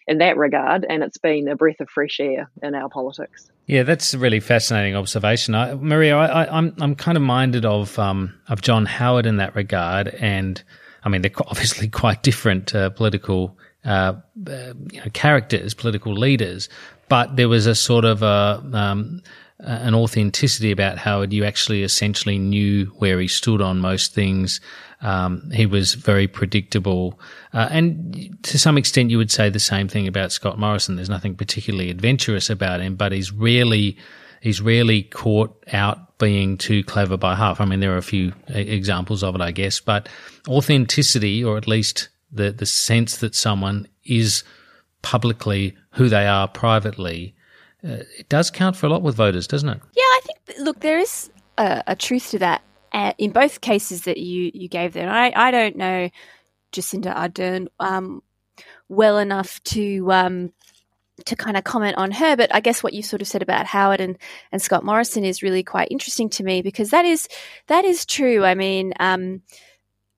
in 0.06 0.18
that 0.18 0.36
regard, 0.36 0.86
and 0.88 1.02
it's 1.02 1.18
been 1.18 1.48
a 1.48 1.56
breath 1.56 1.80
of 1.80 1.88
fresh 1.88 2.20
air 2.20 2.50
in 2.62 2.74
our 2.74 2.88
politics. 2.88 3.50
Yeah, 3.66 3.84
that's 3.84 4.14
a 4.14 4.18
really 4.18 4.40
fascinating 4.40 4.96
observation, 4.96 5.54
I, 5.54 5.74
Marija. 5.74 6.16
I, 6.16 6.44
am 6.44 6.54
I'm, 6.54 6.74
I'm 6.80 6.94
kind 6.94 7.16
of 7.16 7.22
minded 7.22 7.64
of 7.64 7.98
um, 7.98 8.34
of 8.48 8.62
John 8.62 8.86
Howard 8.86 9.26
in 9.26 9.36
that 9.36 9.54
regard, 9.54 10.08
and 10.08 10.62
I 11.04 11.08
mean 11.08 11.22
they're 11.22 11.30
obviously 11.46 11.88
quite 11.88 12.22
different 12.22 12.74
uh, 12.74 12.90
political 12.90 13.56
uh, 13.84 14.14
uh, 14.46 14.72
you 14.90 15.00
know, 15.00 15.06
characters, 15.12 15.74
political 15.74 16.12
leaders, 16.12 16.68
but 17.08 17.36
there 17.36 17.48
was 17.48 17.66
a 17.66 17.74
sort 17.74 18.04
of 18.04 18.22
a 18.22 18.62
um, 18.72 19.22
an 19.62 19.94
authenticity 19.94 20.70
about 20.70 20.98
Howard. 20.98 21.32
You 21.32 21.44
actually 21.44 21.82
essentially 21.82 22.38
knew 22.38 22.86
where 22.98 23.20
he 23.20 23.28
stood 23.28 23.60
on 23.60 23.80
most 23.80 24.14
things. 24.14 24.60
Um, 25.02 25.50
he 25.50 25.66
was 25.66 25.94
very 25.94 26.26
predictable. 26.26 27.20
Uh, 27.52 27.68
and 27.70 28.38
to 28.42 28.58
some 28.58 28.76
extent, 28.76 29.10
you 29.10 29.18
would 29.18 29.30
say 29.30 29.48
the 29.48 29.58
same 29.58 29.88
thing 29.88 30.06
about 30.06 30.32
Scott 30.32 30.58
Morrison. 30.58 30.96
There's 30.96 31.10
nothing 31.10 31.34
particularly 31.34 31.90
adventurous 31.90 32.50
about 32.50 32.80
him, 32.80 32.96
but 32.96 33.12
he's 33.12 33.32
rarely, 33.32 33.96
he's 34.40 34.60
rarely 34.60 35.04
caught 35.04 35.62
out 35.72 36.18
being 36.18 36.58
too 36.58 36.84
clever 36.84 37.16
by 37.16 37.34
half. 37.34 37.60
I 37.60 37.64
mean, 37.64 37.80
there 37.80 37.94
are 37.94 37.98
a 37.98 38.02
few 38.02 38.32
examples 38.48 39.22
of 39.22 39.34
it, 39.34 39.40
I 39.40 39.50
guess, 39.52 39.80
but 39.80 40.08
authenticity, 40.48 41.42
or 41.42 41.56
at 41.56 41.66
least 41.66 42.08
the, 42.30 42.52
the 42.52 42.66
sense 42.66 43.18
that 43.18 43.34
someone 43.34 43.88
is 44.04 44.44
publicly 45.02 45.76
who 45.92 46.08
they 46.08 46.26
are 46.26 46.46
privately, 46.46 47.34
uh, 47.84 48.04
it 48.18 48.28
does 48.28 48.50
count 48.50 48.76
for 48.76 48.86
a 48.86 48.88
lot 48.88 49.02
with 49.02 49.14
voters, 49.14 49.46
doesn't 49.46 49.68
it? 49.68 49.80
Yeah, 49.96 50.02
I 50.02 50.20
think, 50.24 50.38
look, 50.58 50.80
there 50.80 50.98
is 50.98 51.30
a, 51.58 51.82
a 51.86 51.96
truth 51.96 52.30
to 52.30 52.38
that 52.40 52.62
uh, 52.92 53.12
in 53.18 53.30
both 53.30 53.60
cases 53.60 54.02
that 54.02 54.18
you 54.18 54.50
you 54.54 54.68
gave 54.68 54.92
there. 54.92 55.10
I 55.10 55.32
I 55.34 55.50
don't 55.50 55.76
know 55.76 56.10
Jacinda 56.72 57.14
Ardern 57.14 57.68
um, 57.78 58.22
well 58.88 59.18
enough 59.18 59.62
to 59.64 60.12
um, 60.12 60.52
to 61.26 61.36
kind 61.36 61.56
of 61.56 61.64
comment 61.64 61.96
on 61.96 62.10
her, 62.12 62.36
but 62.36 62.54
I 62.54 62.60
guess 62.60 62.82
what 62.82 62.94
you 62.94 63.02
sort 63.02 63.22
of 63.22 63.28
said 63.28 63.42
about 63.42 63.66
Howard 63.66 64.00
and, 64.00 64.16
and 64.52 64.62
Scott 64.62 64.84
Morrison 64.84 65.24
is 65.24 65.42
really 65.42 65.62
quite 65.62 65.88
interesting 65.90 66.30
to 66.30 66.42
me 66.44 66.62
because 66.62 66.90
that 66.90 67.04
is 67.04 67.28
that 67.66 67.84
is 67.84 68.06
true. 68.06 68.44
I 68.44 68.54
mean, 68.54 68.92
um, 69.00 69.42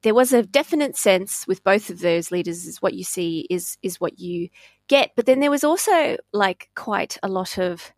there 0.02 0.14
was 0.14 0.32
a 0.32 0.42
definite 0.42 0.96
sense 0.96 1.46
with 1.46 1.64
both 1.64 1.90
of 1.90 2.00
those 2.00 2.30
leaders 2.30 2.66
is 2.66 2.82
what 2.82 2.94
you 2.94 3.04
see 3.04 3.46
is 3.50 3.78
is 3.82 4.00
what 4.00 4.18
you 4.18 4.48
get, 4.88 5.12
but 5.16 5.26
then 5.26 5.40
there 5.40 5.50
was 5.50 5.64
also 5.64 6.16
like 6.32 6.70
quite 6.74 7.18
a 7.22 7.28
lot 7.28 7.58
of 7.58 7.92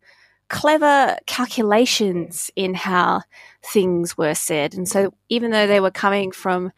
clever 0.49 1.17
calculations 1.25 2.51
in 2.55 2.73
how 2.73 3.21
things 3.63 4.17
were 4.17 4.35
said. 4.35 4.73
And 4.73 4.87
so, 4.87 5.13
even 5.29 5.51
though 5.51 5.67
they 5.67 5.79
were 5.79 5.91
coming 5.91 6.31
from 6.31 6.71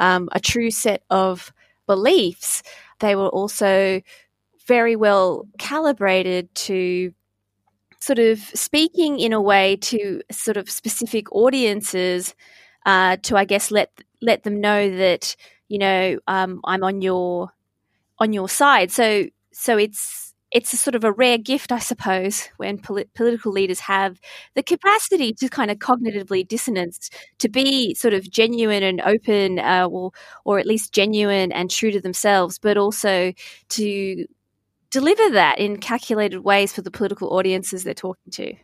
um, 0.00 0.28
a 0.32 0.40
true 0.40 0.70
set 0.70 1.02
of 1.10 1.52
beliefs, 1.86 2.62
they 3.00 3.16
were 3.16 3.28
also 3.28 4.00
very 4.66 4.96
well 4.96 5.46
calibrated 5.58 6.54
to 6.54 7.12
sort 8.00 8.18
of 8.18 8.38
speaking 8.38 9.18
in 9.18 9.32
a 9.32 9.40
way 9.40 9.76
to 9.76 10.20
sort 10.30 10.56
of 10.56 10.70
specific 10.70 11.30
audiences 11.32 12.34
uh, 12.86 13.16
to, 13.22 13.36
I 13.36 13.44
guess, 13.46 13.70
let 13.70 13.90
let 14.24 14.42
them 14.44 14.60
know 14.60 14.96
that 14.96 15.36
you 15.68 15.78
know 15.78 16.18
um, 16.26 16.60
I'm 16.64 16.82
on 16.84 17.02
your 17.02 17.50
on 18.18 18.32
your 18.32 18.48
side. 18.48 18.90
So 18.90 19.26
so 19.52 19.78
it's 19.78 20.34
it's 20.54 20.72
a 20.72 20.76
sort 20.76 20.94
of 20.94 21.02
a 21.02 21.10
rare 21.12 21.36
gift, 21.36 21.72
I 21.72 21.80
suppose, 21.80 22.48
when 22.58 22.78
polit- 22.78 23.12
political 23.14 23.50
leaders 23.50 23.80
have 23.80 24.20
the 24.54 24.62
capacity 24.62 25.32
to 25.34 25.48
kind 25.48 25.68
of 25.68 25.78
cognitively 25.78 26.46
dissonance, 26.46 27.10
to 27.40 27.48
be 27.48 27.92
sort 27.94 28.14
of 28.14 28.30
genuine 28.30 28.84
and 28.84 29.00
open, 29.00 29.58
uh, 29.58 29.88
or, 29.90 30.12
or 30.44 30.60
at 30.60 30.66
least 30.66 30.92
genuine 30.94 31.50
and 31.50 31.72
true 31.72 31.90
to 31.90 32.00
themselves, 32.00 32.60
but 32.60 32.76
also 32.76 33.32
to 33.70 34.26
deliver 34.90 35.30
that 35.30 35.58
in 35.58 35.78
calculated 35.78 36.40
ways 36.40 36.72
for 36.72 36.82
the 36.82 36.90
political 36.90 37.30
audiences 37.36 37.82
they're 37.82 37.94
talking 37.94 38.30
to. 38.32 38.54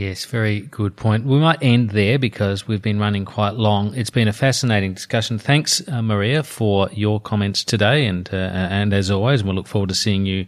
Yes, 0.00 0.24
very 0.24 0.62
good 0.62 0.96
point. 0.96 1.26
We 1.26 1.38
might 1.38 1.58
end 1.60 1.90
there 1.90 2.18
because 2.18 2.66
we've 2.66 2.80
been 2.80 2.98
running 2.98 3.26
quite 3.26 3.56
long. 3.56 3.94
It's 3.94 4.08
been 4.08 4.28
a 4.28 4.32
fascinating 4.32 4.94
discussion. 4.94 5.38
Thanks, 5.38 5.86
uh, 5.88 6.00
Marija, 6.00 6.42
for 6.42 6.88
your 6.92 7.20
comments 7.20 7.62
today, 7.62 8.06
and 8.06 8.26
uh, 8.32 8.36
and 8.36 8.94
as 8.94 9.10
always, 9.10 9.44
we'll 9.44 9.54
look 9.54 9.66
forward 9.66 9.90
to 9.90 9.94
seeing 9.94 10.24
you 10.24 10.46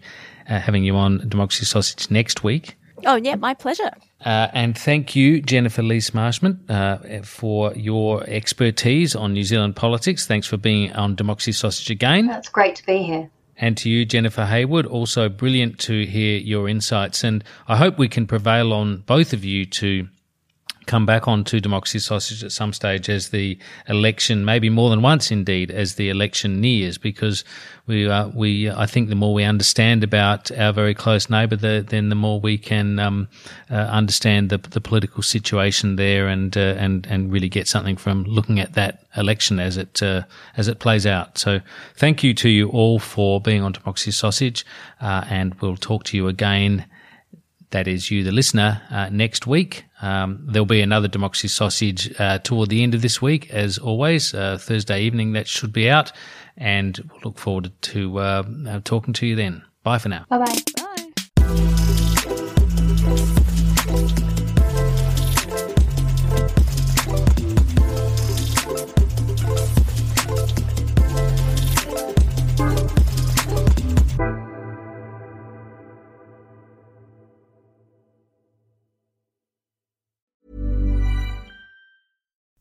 uh, 0.48 0.58
having 0.58 0.84
you 0.84 0.96
on 0.96 1.28
Democracy 1.28 1.66
Sausage 1.66 2.10
next 2.10 2.42
week. 2.42 2.78
Oh, 3.04 3.16
yeah, 3.16 3.34
my 3.34 3.52
pleasure. 3.52 3.90
Uh, 4.24 4.48
and 4.54 4.78
thank 4.78 5.14
you, 5.14 5.42
Jennifer 5.42 5.82
Lees-Marshment, 5.82 6.70
uh, 6.70 7.22
for 7.22 7.74
your 7.74 8.24
expertise 8.24 9.14
on 9.14 9.34
New 9.34 9.44
Zealand 9.44 9.76
politics. 9.76 10.26
Thanks 10.26 10.46
for 10.46 10.56
being 10.56 10.94
on 10.94 11.14
Democracy 11.14 11.52
Sausage 11.52 11.90
again. 11.90 12.26
That's 12.26 12.48
great 12.48 12.76
to 12.76 12.86
be 12.86 13.02
here. 13.02 13.28
And 13.62 13.76
to 13.76 13.88
you, 13.88 14.04
Jennifer 14.04 14.44
Hayward, 14.46 14.86
also 14.86 15.28
brilliant 15.28 15.78
to 15.82 16.04
hear 16.04 16.36
your 16.36 16.68
insights. 16.68 17.22
And 17.22 17.44
I 17.68 17.76
hope 17.76 17.96
we 17.96 18.08
can 18.08 18.26
prevail 18.26 18.72
on 18.72 19.04
both 19.06 19.32
of 19.32 19.44
you 19.44 19.66
to 19.66 20.08
come 20.92 21.06
back 21.06 21.26
onto 21.26 21.58
democracy 21.58 21.98
sausage 21.98 22.44
at 22.44 22.52
some 22.52 22.70
stage 22.74 23.08
as 23.08 23.30
the 23.30 23.58
election, 23.88 24.44
maybe 24.44 24.68
more 24.68 24.90
than 24.90 25.00
once 25.00 25.30
indeed, 25.30 25.70
as 25.70 25.94
the 25.94 26.10
election 26.10 26.60
nears, 26.60 26.98
because 26.98 27.44
we 27.86 28.06
uh, 28.10 28.28
we 28.34 28.70
I 28.70 28.84
think 28.84 29.08
the 29.08 29.14
more 29.14 29.32
we 29.32 29.42
understand 29.44 30.04
about 30.04 30.50
our 30.50 30.70
very 30.70 30.94
close 30.94 31.30
neighbour, 31.30 31.56
the, 31.56 31.82
then 31.88 32.10
the 32.10 32.14
more 32.14 32.38
we 32.40 32.58
can 32.58 32.98
um, 32.98 33.28
uh, 33.70 33.76
understand 34.00 34.50
the 34.50 34.58
the 34.58 34.82
political 34.82 35.22
situation 35.22 35.96
there 35.96 36.28
and 36.28 36.54
uh, 36.58 36.84
and 36.84 37.06
and 37.06 37.32
really 37.32 37.48
get 37.48 37.66
something 37.68 37.96
from 37.96 38.24
looking 38.24 38.60
at 38.60 38.74
that 38.74 39.06
election 39.16 39.58
as 39.58 39.78
it 39.78 40.02
uh, 40.02 40.24
as 40.58 40.68
it 40.68 40.78
plays 40.78 41.06
out. 41.06 41.38
So 41.38 41.60
thank 41.96 42.22
you 42.22 42.34
to 42.34 42.50
you 42.50 42.68
all 42.68 42.98
for 42.98 43.40
being 43.40 43.62
on 43.62 43.72
democracy 43.72 44.10
sausage, 44.10 44.66
uh, 45.00 45.24
and 45.30 45.54
we'll 45.54 45.78
talk 45.78 46.04
to 46.04 46.16
you 46.18 46.28
again 46.28 46.84
that 47.72 47.88
is 47.88 48.10
you, 48.10 48.22
the 48.22 48.32
listener, 48.32 48.80
uh, 48.90 49.08
next 49.10 49.46
week. 49.46 49.84
Um, 50.00 50.46
there'll 50.48 50.64
be 50.66 50.80
another 50.80 51.08
Democracy 51.08 51.48
Sausage 51.48 52.18
uh, 52.18 52.38
toward 52.38 52.70
the 52.70 52.82
end 52.82 52.94
of 52.94 53.02
this 53.02 53.20
week, 53.20 53.50
as 53.50 53.78
always, 53.78 54.32
uh, 54.32 54.58
Thursday 54.58 55.02
evening. 55.02 55.32
That 55.32 55.48
should 55.48 55.72
be 55.72 55.90
out, 55.90 56.12
and 56.56 56.98
we'll 57.10 57.20
look 57.24 57.38
forward 57.38 57.72
to 57.82 58.18
uh, 58.18 58.42
uh, 58.68 58.80
talking 58.84 59.12
to 59.14 59.26
you 59.26 59.36
then. 59.36 59.62
Bye 59.82 59.98
for 59.98 60.08
now. 60.08 60.24
Bye-bye. 60.28 60.58
Bye. 61.36 62.48